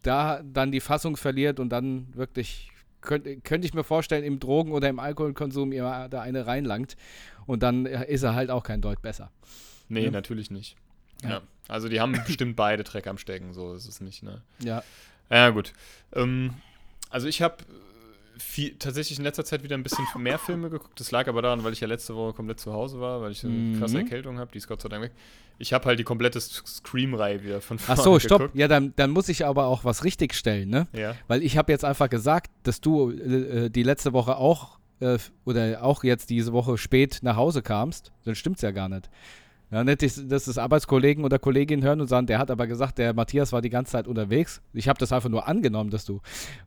da 0.03 0.43
dann 0.43 0.71
die 0.73 0.81
Fassung 0.81 1.17
verliert 1.17 1.59
und 1.59 1.71
dann 1.71 2.09
wirklich, 2.15 2.71
könnte 3.01 3.39
könnt 3.39 3.65
ich 3.65 3.73
mir 3.73 3.83
vorstellen, 3.83 4.25
im 4.25 4.41
Drogen- 4.41 4.73
oder 4.73 4.91
im 4.91 4.99
Alkoholkonsum 4.99 5.73
immer 5.73 6.11
da 6.11 6.21
eine 6.21 6.47
reinlangt. 6.47 6.97
Und 7.47 7.63
dann 7.63 7.87
äh, 7.87 8.05
ist 8.13 8.25
er 8.25 8.35
halt 8.35 8.51
auch 8.51 8.63
kein 8.63 8.83
Deut 8.83 9.01
besser. 9.01 9.31
Nee, 9.89 10.05
Ja. 10.05 10.11
natürlich 10.11 10.51
nicht. 10.51 10.77
Ja. 11.23 11.31
Ja. 11.31 11.41
Also 11.69 11.89
die 11.89 12.01
haben 12.01 12.13
bestimmt 12.27 12.57
beide 12.57 12.83
Dreck 12.85 13.07
am 13.07 13.19
Stecken, 13.19 13.53
so 13.53 13.75
ist 13.75 13.87
es 13.89 14.01
nicht, 14.01 14.23
ne? 14.23 14.43
Ja. 14.63 14.83
Ja, 15.31 15.51
gut. 15.51 15.73
Ähm, 16.15 16.55
also 17.11 17.29
ich 17.29 17.43
habe 17.43 17.57
tatsächlich 18.79 19.19
in 19.19 19.25
letzter 19.25 19.45
Zeit 19.45 19.63
wieder 19.63 19.77
ein 19.77 19.83
bisschen 19.83 20.05
mehr 20.17 20.39
Filme 20.39 20.71
geguckt. 20.71 20.99
Das 20.99 21.11
lag 21.11 21.29
aber 21.29 21.43
daran, 21.43 21.63
weil 21.63 21.73
ich 21.73 21.81
ja 21.81 21.87
letzte 21.87 22.15
Woche 22.17 22.33
komplett 22.33 22.59
zu 22.59 22.73
Hause 22.73 22.99
war, 23.01 23.21
weil 23.21 23.33
ich 23.33 23.45
eine 23.45 23.53
Mhm. 23.53 23.79
krasse 23.79 23.99
Erkältung 23.99 24.39
habe. 24.39 24.51
Die 24.53 24.59
ist 24.59 24.67
Gott 24.67 24.81
sei 24.81 24.89
Dank 24.89 25.03
weg. 25.05 25.13
Ich 25.59 25.73
habe 25.75 25.85
halt 25.85 25.99
die 25.99 26.05
komplette 26.05 26.41
Scream-Reihe 26.41 27.43
wieder 27.45 27.61
von 27.61 27.77
Ach 27.83 27.97
vorne 27.97 28.03
so, 28.03 28.19
stopp. 28.19 28.39
geguckt. 28.41 28.57
Ja, 28.59 28.67
dann, 28.67 28.95
dann 28.97 29.11
muss 29.11 29.29
ich 29.29 29.45
aber 29.45 29.67
auch 29.67 29.85
was 29.85 30.05
richtig 30.05 30.35
stellen, 30.35 30.71
ne? 30.71 30.87
Ja. 30.95 31.15
Weil 31.29 31.43
ich 31.43 31.59
habe 31.59 31.71
jetzt 31.71 31.85
einfach 31.85 32.09
gesagt, 32.09 32.51
dass 32.63 32.81
du 32.81 33.11
äh, 33.11 33.69
die 33.69 33.83
letzte 33.83 34.15
Woche 34.15 34.37
auch 34.37 34.79
äh, 35.01 35.19
oder 35.45 35.83
auch 35.85 36.03
jetzt 36.03 36.31
diese 36.31 36.53
Woche 36.55 36.79
spät 36.79 37.19
nach 37.23 37.37
Hause 37.37 37.61
kamst. 37.63 38.11
Dann 38.25 38.35
stimmt's 38.35 38.63
ja 38.63 38.71
gar 38.71 38.89
nicht. 38.89 39.11
Ja, 39.73 39.85
nicht, 39.85 40.03
dass 40.03 40.45
das 40.47 40.59
Arbeitskollegen 40.59 41.23
oder 41.25 41.39
Kolleginnen 41.39 41.85
hören 41.85 42.01
und 42.01 42.09
sagen, 42.09 42.27
der 42.27 42.41
hat 42.41 42.51
aber 42.51 42.67
gesagt, 42.67 42.99
der 42.99 43.15
Matthias 43.15 43.53
war 43.53 43.63
die 43.63 43.71
ganze 43.71 43.93
Zeit 43.93 44.09
unterwegs. 44.09 44.61
Ich 44.73 44.89
habe 44.89 44.99
das 44.99 45.13
einfach 45.13 45.29
nur 45.29 45.47
angenommen, 45.47 45.91
dass 45.91 46.05
du 46.05 46.15
Ja, 46.15 46.21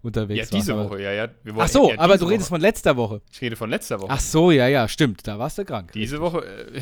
unterwegs 0.03 0.39
warst. 0.43 0.53
diese 0.53 0.73
aber- 0.73 0.89
Woche, 0.91 1.01
ja, 1.01 1.11
ja. 1.11 1.27
Ach 1.57 1.67
so, 1.67 1.89
ja, 1.91 1.99
aber 1.99 2.17
du 2.17 2.25
redest 2.25 2.49
Woche. 2.49 2.55
von 2.55 2.61
letzter 2.61 2.95
Woche. 2.95 3.21
Ich 3.29 3.41
rede 3.41 3.57
von 3.57 3.69
letzter 3.69 3.99
Woche. 3.99 4.09
Ach 4.09 4.19
so, 4.21 4.51
ja, 4.51 4.67
ja, 4.69 4.87
stimmt. 4.87 5.27
Da 5.27 5.37
warst 5.37 5.57
du 5.57 5.65
krank. 5.65 5.91
Diese 5.91 6.21
Woche. 6.21 6.45
Äh, 6.45 6.81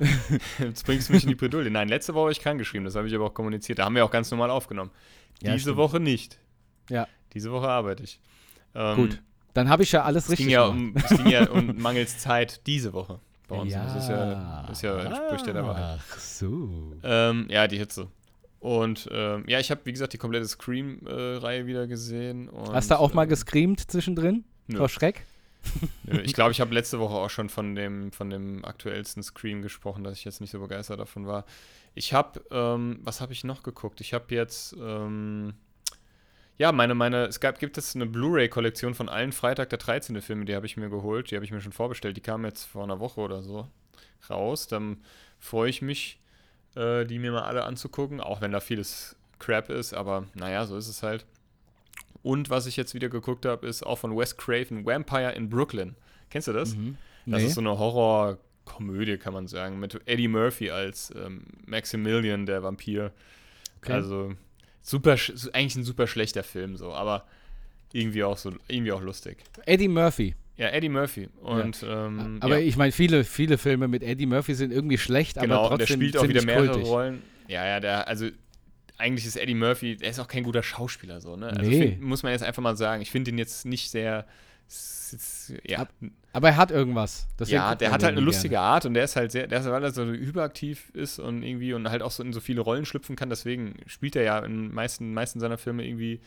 jetzt 0.60 0.84
bringst 0.86 1.08
du 1.08 1.12
mich 1.12 1.22
in 1.22 1.28
die 1.28 1.34
Bredouille. 1.34 1.70
Nein, 1.70 1.88
letzte 1.88 2.14
Woche 2.14 2.22
habe 2.22 2.32
ich 2.32 2.40
krank 2.40 2.58
geschrieben, 2.58 2.84
das 2.84 2.94
habe 2.96 3.06
ich 3.08 3.14
aber 3.14 3.26
auch 3.26 3.34
kommuniziert. 3.34 3.78
Da 3.78 3.84
haben 3.84 3.94
wir 3.94 4.04
auch 4.04 4.10
ganz 4.10 4.30
normal 4.30 4.50
aufgenommen. 4.50 4.90
Ja, 5.42 5.52
Diese 5.52 5.62
stimmt. 5.62 5.76
Woche 5.76 6.00
nicht. 6.00 6.38
Ja. 6.90 7.06
Diese 7.32 7.52
Woche 7.52 7.68
arbeite 7.68 8.02
ich. 8.02 8.20
Ähm, 8.74 8.96
Gut. 8.96 9.22
Dann 9.54 9.68
habe 9.68 9.82
ich 9.82 9.92
ja 9.92 10.02
alles 10.04 10.24
Es 10.24 10.30
richtig 10.32 10.46
ging, 10.46 10.52
ja 10.54 10.68
gemacht. 10.68 10.78
um, 11.10 11.16
es 11.16 11.16
ging 11.22 11.26
ja 11.32 11.48
um 11.50 11.76
mangels 11.78 12.18
Zeit 12.18 12.66
diese 12.66 12.92
Woche 12.92 13.20
bei 13.48 13.56
uns. 13.56 13.72
Das 13.72 13.96
ist 13.96 14.08
ja, 14.08 14.68
ist 14.70 14.82
ja 14.82 14.98
entspricht 15.00 15.46
ja 15.46 15.52
der 15.52 15.64
Wahrheit. 15.64 16.00
Ach 16.00 16.18
so. 16.18 16.94
Ähm, 17.02 17.46
ja, 17.50 17.66
die 17.66 17.78
Hitze. 17.78 18.08
Und 18.60 19.08
ähm, 19.12 19.44
ja, 19.46 19.60
ich 19.60 19.70
habe, 19.70 19.80
wie 19.84 19.92
gesagt, 19.92 20.12
die 20.12 20.18
komplette 20.18 20.46
Scream-Reihe 20.46 21.66
wieder 21.66 21.86
gesehen. 21.86 22.48
Und, 22.48 22.72
Hast 22.72 22.90
du 22.90 22.98
auch 22.98 23.14
mal 23.14 23.24
äh, 23.24 23.28
gescreamt 23.28 23.90
zwischendrin? 23.90 24.44
nö, 24.66 24.78
Vor 24.78 24.88
Schreck? 24.88 25.24
nö. 26.04 26.20
Ich 26.20 26.34
glaube, 26.34 26.52
ich 26.52 26.60
habe 26.60 26.74
letzte 26.74 26.98
Woche 26.98 27.14
auch 27.14 27.30
schon 27.30 27.48
von 27.48 27.74
dem, 27.74 28.12
von 28.12 28.30
dem 28.30 28.64
aktuellsten 28.64 29.22
Scream 29.22 29.62
gesprochen, 29.62 30.04
dass 30.04 30.18
ich 30.18 30.24
jetzt 30.24 30.40
nicht 30.40 30.50
so 30.50 30.60
begeistert 30.60 30.98
davon 30.98 31.26
war. 31.26 31.44
Ich 31.94 32.12
habe, 32.12 32.42
ähm, 32.50 33.00
was 33.02 33.20
habe 33.20 33.32
ich 33.32 33.44
noch 33.44 33.62
geguckt? 33.62 34.00
Ich 34.00 34.12
habe 34.12 34.34
jetzt, 34.34 34.76
ähm, 34.80 35.54
ja, 36.58 36.72
meine, 36.72 36.94
meine, 36.94 37.24
es 37.26 37.40
gab, 37.40 37.58
gibt 37.58 37.78
es 37.78 37.94
eine 37.94 38.06
Blu-ray-Kollektion 38.06 38.94
von 38.94 39.08
allen 39.08 39.32
Freitag 39.32 39.70
der 39.70 39.78
13. 39.78 40.20
Filme, 40.20 40.44
die 40.44 40.54
habe 40.54 40.66
ich 40.66 40.76
mir 40.76 40.90
geholt, 40.90 41.30
die 41.30 41.36
habe 41.36 41.44
ich 41.44 41.50
mir 41.52 41.60
schon 41.60 41.72
vorbestellt, 41.72 42.16
die 42.16 42.20
kamen 42.20 42.44
jetzt 42.44 42.64
vor 42.64 42.82
einer 42.84 43.00
Woche 43.00 43.20
oder 43.20 43.42
so 43.42 43.68
raus. 44.28 44.66
Dann 44.66 44.98
freue 45.38 45.70
ich 45.70 45.80
mich, 45.82 46.20
äh, 46.76 47.04
die 47.04 47.18
mir 47.18 47.32
mal 47.32 47.42
alle 47.42 47.64
anzugucken, 47.64 48.20
auch 48.20 48.40
wenn 48.40 48.52
da 48.52 48.60
vieles 48.60 49.16
Crap 49.38 49.70
ist, 49.70 49.94
aber 49.94 50.26
naja, 50.34 50.66
so 50.66 50.76
ist 50.76 50.88
es 50.88 51.02
halt. 51.02 51.24
Und 52.22 52.50
was 52.50 52.66
ich 52.66 52.76
jetzt 52.76 52.94
wieder 52.94 53.08
geguckt 53.08 53.46
habe, 53.46 53.66
ist 53.66 53.86
auch 53.86 53.96
von 53.96 54.16
Wes 54.16 54.36
Craven, 54.36 54.84
Vampire 54.84 55.32
in 55.32 55.48
Brooklyn. 55.48 55.94
Kennst 56.30 56.48
du 56.48 56.52
das? 56.52 56.74
Mhm. 56.74 56.96
Das 57.26 57.40
Nee. 57.42 57.46
ist 57.46 57.54
so 57.54 57.60
eine 57.60 57.78
Horrorkomödie, 57.78 59.18
kann 59.18 59.32
man 59.34 59.46
sagen, 59.46 59.78
mit 59.78 60.00
Eddie 60.06 60.28
Murphy 60.28 60.70
als 60.70 61.12
ähm, 61.14 61.42
Maximilian, 61.66 62.46
der 62.46 62.62
Vampir. 62.62 63.12
Okay. 63.78 63.92
Also 63.92 64.32
super, 64.82 65.14
ist 65.14 65.54
eigentlich 65.54 65.76
ein 65.76 65.84
super 65.84 66.06
schlechter 66.06 66.42
Film 66.42 66.76
so, 66.76 66.92
aber 66.92 67.24
irgendwie 67.92 68.24
auch 68.24 68.36
so, 68.36 68.52
irgendwie 68.68 68.92
auch 68.92 69.00
lustig. 69.02 69.38
Eddie 69.66 69.88
Murphy. 69.88 70.34
Ja, 70.56 70.68
Eddie 70.70 70.88
Murphy. 70.88 71.28
Und 71.40 71.84
ähm, 71.88 72.38
aber 72.40 72.58
ja, 72.58 72.66
ich 72.66 72.76
meine, 72.76 72.90
viele, 72.92 73.24
viele 73.24 73.58
Filme 73.58 73.86
mit 73.88 74.02
Eddie 74.02 74.26
Murphy 74.26 74.54
sind 74.54 74.72
irgendwie 74.72 74.98
schlecht, 74.98 75.38
genau, 75.40 75.66
aber 75.66 75.78
der 75.78 75.86
trotzdem 75.86 76.00
spielt 76.00 76.16
auch 76.16 76.28
wieder 76.28 76.42
mehrere 76.42 76.68
kultig. 76.72 76.86
Rollen. 76.88 77.22
Ja, 77.46 77.64
ja, 77.64 77.80
der, 77.80 78.08
also 78.08 78.28
eigentlich 78.98 79.24
ist 79.24 79.36
Eddie 79.36 79.54
Murphy, 79.54 79.96
der 79.96 80.10
ist 80.10 80.18
auch 80.18 80.26
kein 80.26 80.42
guter 80.42 80.62
Schauspieler 80.64 81.20
so, 81.20 81.36
ne? 81.36 81.46
Also 81.46 81.70
Nee. 81.70 81.78
find, 81.90 82.00
muss 82.02 82.22
man 82.24 82.32
jetzt 82.32 82.42
einfach 82.42 82.62
mal 82.62 82.76
sagen. 82.76 83.00
Ich 83.02 83.10
finde 83.12 83.30
ihn 83.30 83.38
jetzt 83.38 83.64
nicht 83.66 83.90
sehr, 83.90 84.26
s- 84.66 85.52
ja, 85.64 85.78
Ab- 85.78 85.92
Aber 86.32 86.48
er 86.48 86.56
hat 86.56 86.70
irgendwas. 86.70 87.26
Deswegen 87.38 87.56
ja, 87.56 87.74
der 87.74 87.88
hat 87.88 88.02
halt 88.02 88.04
eine 88.04 88.14
gerne. 88.16 88.26
lustige 88.26 88.60
Art 88.60 88.84
und 88.84 88.94
der 88.94 89.04
ist 89.04 89.16
halt 89.16 89.32
sehr, 89.32 89.46
der 89.46 89.60
ist, 89.60 89.66
weil 89.66 89.82
er 89.82 89.90
so 89.90 90.04
hyperaktiv 90.04 90.90
ist 90.92 91.18
und 91.18 91.42
irgendwie 91.42 91.72
und 91.72 91.88
halt 91.88 92.02
auch 92.02 92.10
so 92.10 92.22
in 92.22 92.32
so 92.32 92.40
viele 92.40 92.60
Rollen 92.60 92.84
schlüpfen 92.84 93.16
kann, 93.16 93.30
deswegen 93.30 93.76
spielt 93.86 94.14
er 94.14 94.22
ja 94.22 94.38
in 94.40 94.72
meisten, 94.72 95.14
meisten 95.14 95.40
seiner 95.40 95.58
Filme 95.58 95.86
irgendwie 95.86 96.20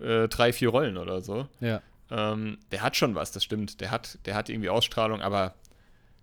äh, 0.00 0.28
drei, 0.28 0.52
vier 0.52 0.70
Rollen 0.70 0.96
oder 0.96 1.20
so. 1.20 1.46
Ja. 1.60 1.80
Ähm, 2.10 2.58
der 2.72 2.82
hat 2.82 2.96
schon 2.96 3.14
was, 3.14 3.32
das 3.32 3.44
stimmt. 3.44 3.80
Der 3.80 3.90
hat, 3.90 4.18
der 4.26 4.34
hat 4.34 4.48
irgendwie 4.48 4.70
Ausstrahlung, 4.70 5.22
aber 5.22 5.54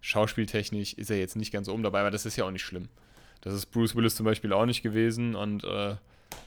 schauspieltechnisch 0.01 0.93
ist 0.93 1.09
er 1.09 1.18
jetzt 1.18 1.36
nicht 1.36 1.51
ganz 1.51 1.70
oben 1.70 1.84
dabei, 1.84 2.01
aber 2.01 2.11
das 2.11 2.26
ist 2.26 2.36
ja 2.36 2.45
auch 2.45 2.51
nicht 2.51 2.63
schlimm. 2.63 2.89
Das 3.41 3.53
ist 3.53 3.68
Bruce 3.68 3.95
Willis 3.95 4.16
zum 4.16 4.26
Beispiel 4.26 4.51
auch 4.53 4.66
nicht 4.66 4.84
gewesen 4.84 5.36
und 5.36 5.63
äh, 5.63 5.95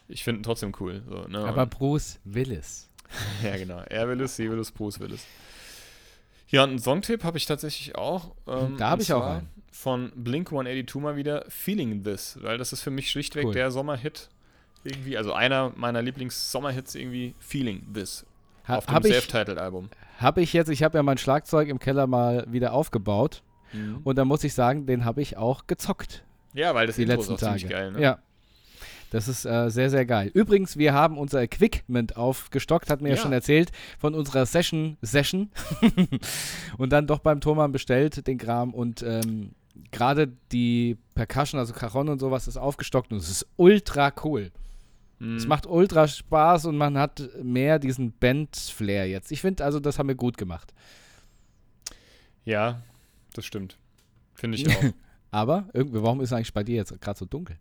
ich 0.08 0.24
finde 0.24 0.40
ihn 0.40 0.42
trotzdem 0.42 0.72
cool. 0.80 1.02
So, 1.08 1.26
ne? 1.28 1.38
Aber 1.38 1.66
Bruce 1.66 2.18
Willis. 2.24 2.88
ja, 3.42 3.56
genau. 3.56 3.80
Er 3.88 4.08
Willis, 4.08 4.36
sie 4.36 4.50
Willis, 4.50 4.70
Bruce 4.70 5.00
Willis. 5.00 5.24
Ja, 6.48 6.64
einen 6.64 6.78
Songtipp 6.78 7.24
habe 7.24 7.36
ich 7.38 7.46
tatsächlich 7.46 7.94
auch. 7.96 8.32
Ähm, 8.46 8.76
Da 8.78 8.90
hab 8.90 8.94
und 8.98 9.02
ich 9.02 9.12
auch 9.12 9.24
einen. 9.26 9.48
Von 9.70 10.10
Blink 10.16 10.48
182 10.50 11.00
mal 11.02 11.16
wieder 11.16 11.44
Feeling 11.48 12.02
This, 12.02 12.38
weil 12.42 12.58
das 12.58 12.72
ist 12.72 12.80
für 12.82 12.90
mich 12.90 13.10
schlichtweg 13.10 13.44
Cool. 13.46 13.52
der 13.54 13.70
Sommerhit. 13.70 14.28
Irgendwie, 14.84 15.16
also 15.18 15.32
einer 15.32 15.72
meiner 15.76 16.02
Lieblings-Sommerhits 16.02 16.94
irgendwie, 16.94 17.34
Feeling 17.38 17.86
This. 17.92 18.24
Ha, 18.66 18.76
auf 18.76 18.86
dem 18.86 18.94
habe 18.94 19.08
ich, 19.08 19.14
Self-Titled-Album. 19.14 19.88
hab 20.18 20.38
ich 20.38 20.52
jetzt, 20.52 20.68
ich 20.68 20.82
habe 20.82 20.98
ja 20.98 21.02
mein 21.02 21.18
Schlagzeug 21.18 21.68
im 21.68 21.78
Keller 21.78 22.06
mal 22.06 22.44
wieder 22.50 22.72
aufgebaut 22.72 23.42
Mhm. 23.72 24.00
und 24.04 24.16
da 24.16 24.24
muss 24.24 24.42
ich 24.44 24.54
sagen, 24.54 24.86
den 24.86 25.04
habe 25.04 25.20
ich 25.20 25.36
auch 25.36 25.66
gezockt. 25.66 26.24
Ja, 26.54 26.74
weil 26.74 26.86
das 26.86 26.96
die 26.96 27.02
Intro 27.02 27.16
letzten 27.18 27.34
ist 27.34 27.42
auch 27.44 27.46
Tage. 27.48 27.58
ziemlich 27.60 27.76
geil, 27.76 27.92
ne? 27.92 28.00
Ja. 28.00 28.18
Das 29.10 29.26
ist 29.26 29.44
äh, 29.46 29.70
sehr, 29.70 29.88
sehr 29.90 30.04
geil. 30.04 30.30
Übrigens, 30.34 30.76
wir 30.76 30.92
haben 30.92 31.16
unser 31.16 31.42
Equipment 31.42 32.16
aufgestockt, 32.16 32.90
hat 32.90 33.00
mir 33.00 33.08
ja, 33.10 33.14
Ja. 33.16 33.22
schon 33.22 33.32
erzählt, 33.32 33.72
von 33.98 34.14
unserer 34.14 34.44
Session, 34.44 34.98
Session. 35.00 35.50
und 36.78 36.92
dann 36.92 37.06
doch 37.06 37.20
beim 37.20 37.40
Thomann 37.40 37.72
bestellt, 37.72 38.26
den 38.26 38.36
Kram. 38.36 38.74
Und 38.74 39.02
ähm, 39.02 39.52
gerade 39.90 40.32
die 40.52 40.98
Percussion, 41.14 41.58
also 41.58 41.72
Cajon 41.72 42.08
und 42.10 42.18
sowas, 42.18 42.48
ist 42.48 42.58
aufgestockt 42.58 43.10
und 43.12 43.18
es 43.18 43.30
ist 43.30 43.46
ultra 43.56 44.12
cool. 44.24 44.50
Mhm. 45.20 45.36
Es 45.36 45.46
macht 45.46 45.66
ultra 45.66 46.06
Spaß 46.06 46.66
und 46.66 46.76
man 46.76 46.98
hat 46.98 47.28
mehr 47.42 47.78
diesen 47.78 48.12
Band-Flair 48.12 49.08
jetzt. 49.08 49.32
Ich 49.32 49.40
finde, 49.40 49.64
also, 49.64 49.80
das 49.80 49.98
haben 49.98 50.08
wir 50.08 50.14
gut 50.16 50.36
gemacht. 50.36 50.74
Ja, 52.44 52.82
das 53.34 53.44
stimmt. 53.46 53.78
Finde 54.34 54.58
ich 54.58 54.68
auch. 54.76 54.84
Aber 55.30 55.68
irgendwie, 55.72 56.02
warum 56.02 56.20
ist 56.20 56.32
eigentlich 56.32 56.54
bei 56.54 56.62
dir 56.62 56.76
jetzt 56.76 56.98
gerade 57.00 57.18
so 57.18 57.24
dunkel? 57.26 57.58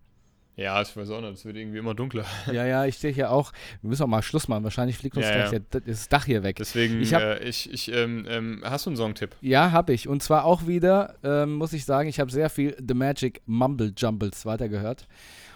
Ja, 0.58 0.82
ich 0.82 0.98
weiß 0.98 1.12
auch 1.12 1.22
nicht, 1.22 1.34
es 1.34 1.46
wird 1.46 1.56
irgendwie 1.56 1.78
immer 1.78 1.94
dunkler. 1.94 2.26
ja, 2.52 2.66
ja, 2.66 2.86
ich 2.86 2.96
stehe 2.96 3.14
hier 3.14 3.32
auch. 3.32 3.54
Wir 3.82 3.90
müssen 3.90 4.04
auch 4.04 4.08
mal 4.08 4.24
Schluss 4.24 4.48
machen. 4.48 4.64
Wahrscheinlich 4.64 4.98
fliegt 4.98 5.16
uns 5.16 5.28
Ja, 5.28 5.34
gleich 5.34 5.52
ja. 5.54 5.60
Der, 5.60 5.82
das 5.82 6.10
Dach 6.10 6.26
hier 6.26 6.42
weg. 6.44 6.56
Deswegen, 6.58 7.00
Ich 7.00 7.14
hab- 7.14 7.22
äh, 7.22 7.48
ich, 7.48 7.72
ich 7.72 7.92
ähm, 7.94 8.26
ähm, 8.28 8.64
hast 8.66 8.88
du 8.88 8.90
einen 8.90 8.98
Songtipp? 8.98 9.36
Ja, 9.42 9.72
habe 9.72 9.94
ich. 9.94 10.08
Und 10.08 10.24
zwar 10.24 10.46
auch 10.46 10.66
wieder, 10.66 11.16
ähm, 11.24 11.54
muss 11.54 11.74
ich 11.74 11.86
sagen, 11.86 12.10
ich 12.10 12.20
habe 12.20 12.32
sehr 12.32 12.50
viel 12.50 12.76
The 12.86 12.96
Magic 12.96 13.42
Mumble 13.46 13.94
Jumbles 13.96 14.46
weitergehört. 14.46 15.08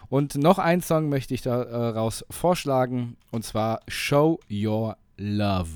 Und 0.07 0.35
noch 0.35 0.59
einen 0.59 0.81
Song 0.81 1.09
möchte 1.09 1.33
ich 1.33 1.41
daraus 1.41 2.23
vorschlagen, 2.29 3.15
und 3.31 3.43
zwar 3.45 3.79
Show 3.87 4.39
Your 4.51 4.97
Love. 5.17 5.69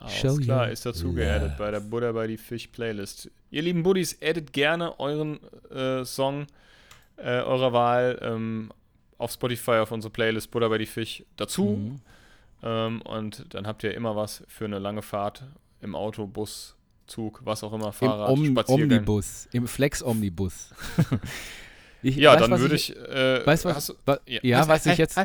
Alles 0.00 0.14
Show 0.16 0.36
klar, 0.36 0.68
ist 0.70 0.84
dazu 0.84 1.12
geaddet 1.14 1.56
bei 1.56 1.70
der 1.70 1.80
Buddha 1.80 2.12
bei 2.12 2.26
die 2.26 2.36
Fish 2.36 2.66
Playlist. 2.66 3.30
Ihr 3.50 3.62
lieben 3.62 3.82
Buddies, 3.84 4.18
addet 4.20 4.52
gerne 4.52 4.98
euren 4.98 5.38
äh, 5.70 6.04
Song 6.04 6.46
äh, 7.16 7.40
eurer 7.40 7.72
Wahl 7.72 8.18
ähm, 8.22 8.70
auf 9.18 9.30
Spotify 9.32 9.72
auf 9.72 9.92
unsere 9.92 10.10
Playlist 10.12 10.50
Buddha 10.50 10.68
bei 10.68 10.78
die 10.78 10.86
Fish 10.86 11.24
dazu. 11.36 11.64
Mhm. 11.78 12.00
Ähm, 12.62 13.02
und 13.02 13.46
dann 13.54 13.66
habt 13.66 13.82
ihr 13.84 13.94
immer 13.94 14.16
was 14.16 14.42
für 14.48 14.64
eine 14.64 14.78
lange 14.78 15.02
Fahrt 15.02 15.44
im 15.80 15.94
Auto, 15.94 16.26
Bus, 16.26 16.76
Zug, 17.06 17.40
was 17.44 17.62
auch 17.62 17.72
immer, 17.74 17.88
Im 17.88 17.92
Fahrrad, 17.92 18.30
Om 18.30 18.46
Spaziergang. 18.46 18.84
Omnibus, 18.98 19.48
im 19.52 19.66
Flex-Omnibus. 19.66 20.70
Ja, 22.06 22.34
weißt, 22.38 22.42
dann 22.52 22.60
würde 22.60 22.74
ich. 22.74 22.94
äh, 22.94 23.46
Weißt 23.46 23.64
du, 23.64 23.68
was, 23.70 23.86
du- 23.86 23.94
wa- 24.04 24.20
ja. 24.26 24.40
ja, 24.42 24.68
Was- 24.68 24.84
ich 24.84 24.98
jetzt, 24.98 25.16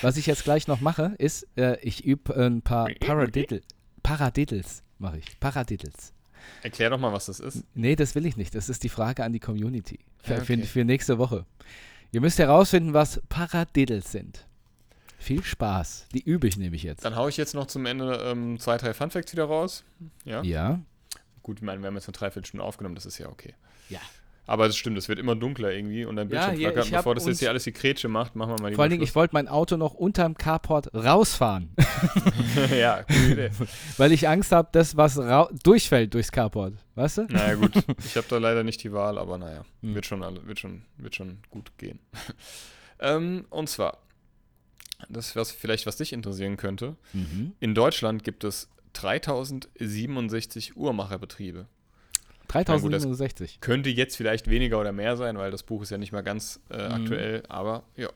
was 0.00 0.16
ich 0.16 0.24
jetzt 0.24 0.42
gleich 0.44 0.66
noch 0.66 0.80
mache, 0.80 1.14
ist, 1.18 1.46
äh, 1.58 1.78
ich 1.82 2.02
übe 2.06 2.34
ein 2.34 2.62
paar 2.62 2.88
Paradiddle, 2.98 3.60
Paradiddles, 4.02 4.82
mache 4.98 5.18
ich, 5.18 5.38
Paradiddles. 5.38 6.14
Erklär 6.62 6.90
doch 6.90 6.98
mal, 6.98 7.12
was 7.12 7.26
das 7.26 7.40
ist. 7.40 7.64
Nee, 7.74 7.96
das 7.96 8.14
will 8.14 8.26
ich 8.26 8.36
nicht. 8.36 8.54
Das 8.54 8.68
ist 8.68 8.82
die 8.82 8.88
Frage 8.88 9.24
an 9.24 9.32
die 9.32 9.40
Community 9.40 9.98
für, 10.22 10.34
Ja, 10.34 10.40
für, 10.40 10.52
okay. 10.54 10.62
für 10.64 10.84
nächste 10.84 11.18
Woche. 11.18 11.44
Ihr 12.12 12.20
müsst 12.20 12.38
herausfinden, 12.38 12.92
was 12.94 13.20
Paradiddles 13.28 14.12
sind. 14.12 14.46
Viel 15.18 15.42
Spaß. 15.44 16.06
Die 16.12 16.22
übe 16.22 16.48
ich 16.48 16.56
nämlich 16.56 16.82
jetzt. 16.82 17.04
Dann 17.04 17.16
haue 17.16 17.30
ich 17.30 17.36
jetzt 17.36 17.54
noch 17.54 17.66
zum 17.66 17.86
Ende 17.86 18.14
ähm, 18.24 18.58
zwei, 18.58 18.76
drei 18.76 18.92
Funfacts 18.92 19.32
wieder 19.32 19.44
raus. 19.44 19.84
Ja. 20.24 20.42
Ja. 20.42 20.80
Gut, 21.42 21.58
ich 21.58 21.62
meine, 21.62 21.80
wir 21.80 21.86
haben 21.86 21.94
jetzt 21.94 22.08
eine 22.08 22.12
Dreiviertelstunde 22.12 22.64
aufgenommen, 22.64 22.94
das 22.96 23.06
ist 23.06 23.18
ja 23.18 23.28
okay. 23.28 23.54
Ja. 23.88 24.00
Aber 24.44 24.66
es 24.66 24.76
stimmt, 24.76 24.98
es 24.98 25.08
wird 25.08 25.20
immer 25.20 25.36
dunkler 25.36 25.70
irgendwie 25.72 26.04
und 26.04 26.16
dein 26.16 26.28
Ja, 26.28 26.46
Bildschirm 26.48 26.56
hier, 26.58 26.72
flackert. 26.72 26.90
Bevor 26.90 27.14
das 27.14 27.26
jetzt 27.26 27.38
hier 27.38 27.48
alles 27.50 27.62
die 27.62 27.70
Kretsche 27.72 28.08
macht, 28.08 28.34
machen 28.34 28.50
wir 28.56 28.60
mal 28.62 28.68
die 28.70 28.74
Vor 28.74 28.82
allen 28.82 28.90
Dingen, 28.90 29.02
ich 29.04 29.14
wollte 29.14 29.34
mein 29.34 29.46
Auto 29.46 29.76
noch 29.76 29.94
unterm 29.94 30.36
Carport 30.36 30.92
rausfahren, 30.94 31.70
Ja, 32.76 33.02
gute 33.02 33.32
Idee. 33.32 33.50
weil 33.98 34.10
ich 34.12 34.28
Angst 34.28 34.50
habe, 34.50 34.68
dass 34.72 34.96
was 34.96 35.14
durchfällt 35.62 36.12
durchs 36.14 36.32
Carport. 36.32 36.74
Weißt 36.96 37.18
du? 37.18 37.22
Naja, 37.30 37.54
gut. 37.54 37.72
Ich 38.04 38.16
habe 38.16 38.26
da 38.28 38.38
leider 38.38 38.64
nicht 38.64 38.82
die 38.82 38.92
Wahl, 38.92 39.16
aber 39.16 39.38
naja, 39.38 39.64
Hm. 39.80 39.94
wird, 39.94 40.06
schon, 40.06 40.22
alle- 40.24 40.44
wird, 40.46 40.58
schon, 40.58 40.82
wird 40.98 41.14
schon 41.14 41.38
gut 41.50 41.70
gehen. 41.78 42.00
ähm, 42.98 43.44
und 43.50 43.68
zwar, 43.68 43.98
das 45.08 45.36
was 45.36 45.52
vielleicht 45.52 45.86
was 45.86 45.96
dich 45.98 46.12
interessieren 46.12 46.56
könnte. 46.56 46.96
Mhm. 47.12 47.52
In 47.60 47.74
Deutschland 47.76 48.24
gibt 48.24 48.42
es 48.44 48.68
3067 48.94 50.76
Uhrmacherbetriebe. 50.76 51.66
3067. 52.52 53.60
Könnte 53.60 53.90
jetzt 53.90 54.16
vielleicht 54.16 54.48
weniger 54.48 54.78
oder 54.80 54.92
mehr 54.92 55.16
sein, 55.16 55.36
weil 55.38 55.50
das 55.50 55.62
Buch 55.62 55.82
ist 55.82 55.90
ja 55.90 55.98
nicht 55.98 56.12
mal 56.12 56.22
ganz 56.22 56.60
äh, 56.70 56.88
Mhm. 56.88 56.92
aktuell, 56.94 57.42
aber 57.48 57.84
ja, 57.96 58.08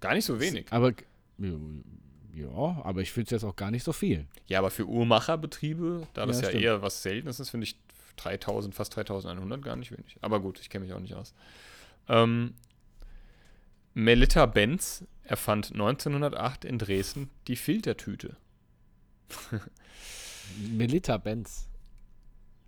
gar 0.00 0.14
nicht 0.14 0.24
so 0.24 0.40
wenig. 0.40 0.66
Aber 0.70 0.92
ja, 1.38 2.48
aber 2.82 3.00
ich 3.00 3.12
finde 3.12 3.26
es 3.26 3.30
jetzt 3.30 3.44
auch 3.44 3.56
gar 3.56 3.70
nicht 3.70 3.84
so 3.84 3.92
viel. 3.92 4.26
Ja, 4.46 4.58
aber 4.58 4.70
für 4.70 4.86
Uhrmacherbetriebe, 4.88 6.06
da 6.14 6.26
das 6.26 6.40
Ja, 6.40 6.50
ja, 6.50 6.58
eher 6.58 6.82
was 6.82 7.02
Seltenes 7.02 7.38
ist, 7.40 7.50
finde 7.50 7.64
ich 7.64 7.76
3000, 8.16 8.74
fast 8.74 8.96
3100 8.96 9.62
gar 9.62 9.76
nicht 9.76 9.90
wenig. 9.92 10.16
Aber 10.20 10.40
gut, 10.40 10.60
ich 10.60 10.70
kenne 10.70 10.84
mich 10.84 10.94
auch 10.94 11.00
nicht 11.00 11.14
aus. 11.14 11.34
Ähm, 12.08 12.54
Melitta 13.94 14.46
Benz 14.46 15.04
erfand 15.24 15.72
1908 15.72 16.64
in 16.64 16.78
Dresden 16.78 17.30
die 17.48 17.56
Filtertüte. 17.56 18.36
Melita 20.76 21.16
Benz. 21.16 21.66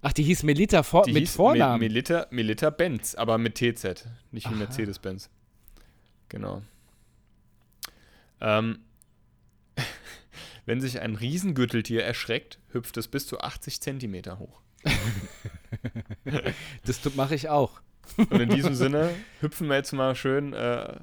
Ach, 0.02 0.12
die 0.12 0.22
hieß 0.22 0.42
Melita 0.42 0.82
vor 0.82 1.04
Die 1.04 1.12
mit 1.12 1.22
hieß 1.22 1.36
Vornamen. 1.36 1.80
Me 1.80 1.86
Melitta, 1.86 2.26
Melitta 2.30 2.70
Benz, 2.70 3.14
aber 3.14 3.38
mit 3.38 3.56
TZ, 3.56 4.06
nicht 4.30 4.50
wie. 4.50 4.54
Mercedes-Benz. 4.54 5.30
Genau. 6.28 6.62
Ähm, 8.40 8.78
wenn 10.66 10.80
sich 10.80 11.00
ein 11.00 11.16
Riesengürteltier 11.16 12.04
erschreckt, 12.04 12.58
hüpft 12.72 12.96
es 12.96 13.08
bis 13.08 13.26
zu 13.26 13.40
80 13.40 13.80
Zentimeter 13.80 14.38
hoch. 14.38 14.60
das 16.84 17.14
mache 17.14 17.34
ich 17.34 17.48
auch. 17.48 17.80
Und 18.16 18.40
in 18.40 18.50
diesem 18.50 18.74
Sinne 18.74 19.10
hüpfen 19.40 19.68
wir 19.68 19.76
jetzt 19.76 19.92
mal 19.92 20.14
schön, 20.14 20.52
äh, 20.52 21.00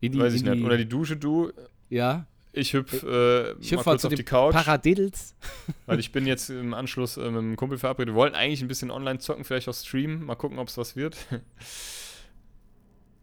In 0.00 0.18
weiß 0.18 0.34
ich 0.34 0.42
nicht, 0.42 0.62
unter 0.62 0.76
die 0.76 0.88
Dusche, 0.88 1.16
du. 1.16 1.52
ja, 1.88 2.26
Ich 2.54 2.74
hüpf, 2.74 3.02
äh, 3.02 3.02
ich 3.02 3.06
mal 3.06 3.54
hüpfe 3.60 3.76
mal 3.76 3.82
kurz 3.84 4.04
auf 4.04 4.14
die 4.14 4.24
Couch, 4.24 4.52
Paradiddles. 4.52 5.34
weil 5.86 5.98
ich 5.98 6.12
bin 6.12 6.26
jetzt 6.26 6.50
im 6.50 6.74
Anschluss 6.74 7.16
äh, 7.16 7.30
mit 7.30 7.38
einem 7.38 7.56
Kumpel 7.56 7.78
verabredet. 7.78 8.14
Wir 8.14 8.18
wollten 8.18 8.36
eigentlich 8.36 8.60
ein 8.60 8.68
bisschen 8.68 8.90
online 8.90 9.20
zocken, 9.20 9.44
vielleicht 9.44 9.68
auch 9.68 9.74
streamen. 9.74 10.24
Mal 10.24 10.34
gucken, 10.34 10.58
ob 10.58 10.68
es 10.68 10.76
was 10.76 10.94
wird. 10.94 11.16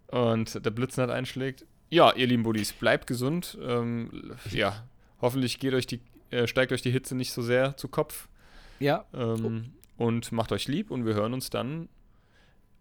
Und 0.07 0.65
der 0.65 0.71
Blitzen 0.71 1.03
hat 1.03 1.11
einschlägt. 1.11 1.65
Ja, 1.91 2.13
ihr 2.13 2.27
lieben 2.27 2.43
Buddies, 2.43 2.73
bleibt 2.73 3.07
gesund. 3.07 3.57
Ähm, 3.61 4.35
ja, 4.49 4.83
hoffentlich 5.21 5.59
geht 5.59 5.73
euch 5.73 5.85
die, 5.85 6.01
äh, 6.31 6.47
steigt 6.47 6.71
euch 6.71 6.81
die 6.81 6.91
Hitze 6.91 7.15
nicht 7.15 7.31
so 7.31 7.41
sehr 7.41 7.77
zu 7.77 7.87
Kopf. 7.87 8.27
Ja, 8.79 9.05
Ähm, 9.13 9.73
Und 9.97 10.31
macht 10.31 10.51
euch 10.51 10.67
lieb 10.67 10.91
und 10.91 11.05
wir 11.05 11.13
hören 11.13 11.33
uns 11.33 11.49
dann 11.49 11.89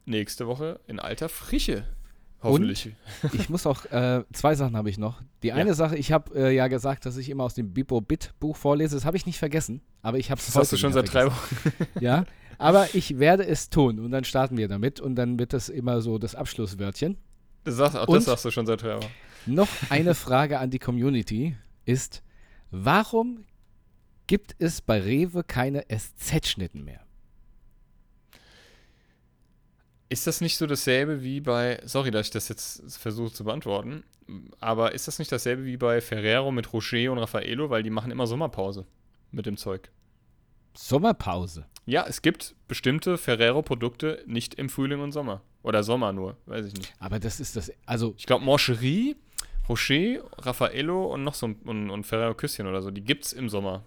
nächste 0.07 0.47
Woche 0.47 0.81
in 0.87 1.01
alter 1.01 1.29
Frische. 1.29 1.85
Hoffentlich. 2.41 2.93
ich 3.33 3.49
muss 3.49 3.67
auch, 3.67 3.85
äh, 3.87 4.23
zwei 4.33 4.55
Sachen 4.55 4.77
habe 4.77 4.91
ich 4.91 4.99
noch. 4.99 5.23
Die 5.43 5.53
eine 5.53 5.75
Sache, 5.75 5.97
ich 5.97 6.13
habe 6.13 6.35
äh, 6.39 6.55
ja 6.55 6.69
gesagt, 6.69 7.05
dass 7.05 7.17
ich 7.17 7.31
immer 7.31 7.45
aus 7.45 7.55
dem 7.55 7.73
Bipo 7.73 8.01
Bit 8.01 8.35
Buch 8.39 8.57
vorlese. 8.57 8.95
Das 8.95 9.05
habe 9.05 9.17
ich 9.17 9.27
nicht 9.27 9.39
vergessen, 9.39 9.81
aber 10.03 10.19
ich 10.19 10.31
habe 10.31 10.39
es 10.39 10.47
Das 10.47 10.55
hast 10.57 10.73
du 10.73 10.77
schon 10.77 10.93
seit 10.93 11.13
drei 11.13 11.27
Wochen. 11.27 11.57
Ja, 12.01 12.25
aber 12.59 12.89
ich 12.95 13.19
werde 13.19 13.45
es 13.45 13.71
tun 13.71 13.99
und 13.99 14.13
dann 14.13 14.25
starten 14.25 14.57
wir 14.57 14.69
damit 14.69 15.01
und 15.01 15.17
dann 15.17 15.39
wird 15.39 15.53
das 15.53 15.69
immer 15.69 16.01
so 16.01 16.19
das 16.19 16.35
Abschlusswörtchen. 16.37 17.17
Das 17.65 17.77
sagst, 17.77 17.97
auch 17.97 18.07
Und? 18.07 18.17
das 18.17 18.27
sagst 18.27 18.45
du 18.45 18.51
schon 18.51 18.67
seit 18.67 18.83
drei 18.83 18.97
Wochen. 18.97 19.11
Noch 19.47 19.69
eine 19.91 20.15
Frage 20.15 20.59
an 20.61 20.71
die 20.71 20.79
Community 20.79 21.57
ist, 21.87 22.23
warum 22.71 23.45
gibt 24.27 24.55
es 24.59 24.81
bei 24.81 25.01
Rewe 25.01 25.43
keine 25.43 25.85
SZ-Schnitten 25.89 26.85
mehr? 26.85 27.01
Ist 30.09 30.27
das 30.27 30.41
nicht 30.41 30.57
so 30.57 30.67
dasselbe 30.67 31.23
wie 31.23 31.41
bei, 31.41 31.81
sorry, 31.85 32.11
dass 32.11 32.27
ich 32.27 32.33
das 32.33 32.49
jetzt 32.49 32.99
versuche 32.99 33.33
zu 33.33 33.45
beantworten, 33.45 34.05
aber 34.61 34.93
ist 34.93 35.09
das 35.09 35.19
nicht 35.19 35.31
dasselbe 35.31 35.65
wie 35.65 35.77
bei 35.77 36.01
Ferrero 36.01 36.51
mit 36.51 36.73
Rocher 36.73 37.13
und 37.13 37.19
Raffaello, 37.19 37.71
weil 37.71 37.83
die 37.83 37.91
machen 37.91 38.11
immer 38.11 38.27
Sommerpause 38.27 38.87
mit 39.33 39.47
dem 39.47 39.57
Zeug? 39.57 39.91
Sommerpause. 40.75 41.67
Ja, 41.87 42.07
es 42.07 42.23
gibt 42.23 42.55
bestimmte 42.69 43.19
Ferrero-Produkte 43.19 44.23
nicht 44.27 44.55
im 44.55 44.69
Frühling 44.69 45.01
und 45.01 45.13
Sommer. 45.13 45.43
Oder 45.63 45.83
Sommer 45.83 46.13
nur, 46.13 46.37
weiß 46.47 46.67
ich 46.67 46.75
nicht. 46.75 46.95
Aber 46.99 47.19
das 47.19 47.41
ist 47.41 47.57
das, 47.57 47.73
also 47.85 48.15
Ich 48.17 48.27
glaube, 48.27 48.45
Mancherie, 48.45 49.17
Rocher, 49.69 50.23
Raffaello 50.39 51.13
und 51.13 51.25
noch 51.25 51.35
so 51.35 51.49
ein 51.49 51.57
und, 51.65 51.91
und 51.91 52.05
Ferrero 52.05 52.35
Küsschen 52.35 52.67
oder 52.67 52.81
so, 52.81 52.91
die 52.91 53.03
gibt's 53.03 53.33
im 53.33 53.49
Sommer 53.49 53.85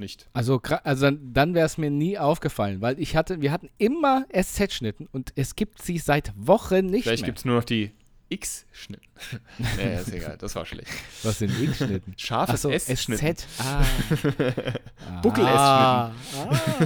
nicht. 0.00 0.28
Also, 0.32 0.60
also 0.82 1.02
dann, 1.06 1.32
dann 1.32 1.54
wäre 1.54 1.66
es 1.66 1.78
mir 1.78 1.90
nie 1.90 2.18
aufgefallen, 2.18 2.80
weil 2.80 2.98
ich 2.98 3.14
hatte, 3.14 3.40
wir 3.40 3.52
hatten 3.52 3.68
immer 3.78 4.26
SZ-Schnitten 4.32 5.06
und 5.12 5.32
es 5.36 5.54
gibt 5.54 5.80
sie 5.82 5.98
seit 5.98 6.32
Wochen 6.34 6.86
nicht 6.86 7.04
Vielleicht 7.04 7.22
mehr. 7.22 7.28
gibt's 7.28 7.44
nur 7.44 7.56
noch 7.56 7.64
die 7.64 7.92
X-Schnitt. 8.32 9.00
nee, 9.76 9.96
ist 10.00 10.12
egal, 10.12 10.36
das 10.38 10.54
war 10.54 10.64
schlecht. 10.64 10.90
Was 11.24 11.38
sind 11.40 11.52
X-Schnitten? 11.60 12.14
Scharfes 12.16 12.64
Achso, 12.66 12.70
S-Schnitt. 12.70 13.18
SZ. 13.38 13.46
Ah. 13.58 13.82
Buckel-S-Schnitten. 15.22 15.56
Ah. 15.56 16.12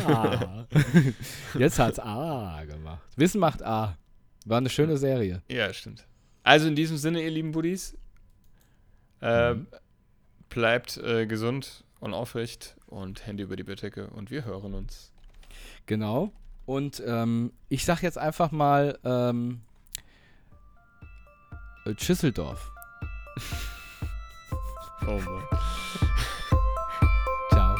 ah. 0.06 0.64
Jetzt 1.58 1.78
hat's 1.78 1.98
A 1.98 2.64
gemacht. 2.64 3.02
Wissen 3.16 3.40
macht 3.40 3.62
A. 3.62 3.96
War 4.46 4.58
eine 4.58 4.70
schöne 4.70 4.96
Serie. 4.96 5.42
Ja, 5.48 5.72
stimmt. 5.72 6.06
Also 6.42 6.66
in 6.68 6.74
diesem 6.76 6.96
Sinne, 6.96 7.22
ihr 7.22 7.30
lieben 7.30 7.52
Buddies, 7.52 7.96
äh, 9.20 9.54
Mhm. 9.54 9.66
bleibt 10.48 10.96
äh, 10.98 11.26
gesund 11.26 11.84
und 12.00 12.14
aufrecht 12.14 12.76
und 12.86 13.26
Handy 13.26 13.42
über 13.42 13.56
die 13.56 13.64
Bettdecke 13.64 14.08
und 14.08 14.30
wir 14.30 14.44
hören 14.44 14.74
uns. 14.74 15.10
Genau. 15.86 16.32
Und 16.66 17.02
ähm, 17.06 17.52
ich 17.68 17.84
sag 17.84 18.02
jetzt 18.02 18.18
einfach 18.18 18.50
mal 18.50 18.98
ähm, 19.04 19.60
äh, 21.84 21.94
Schüsseldorf. 21.98 22.70
Oh 25.06 25.18
Mann. 25.18 25.42
Ciao. 27.50 27.76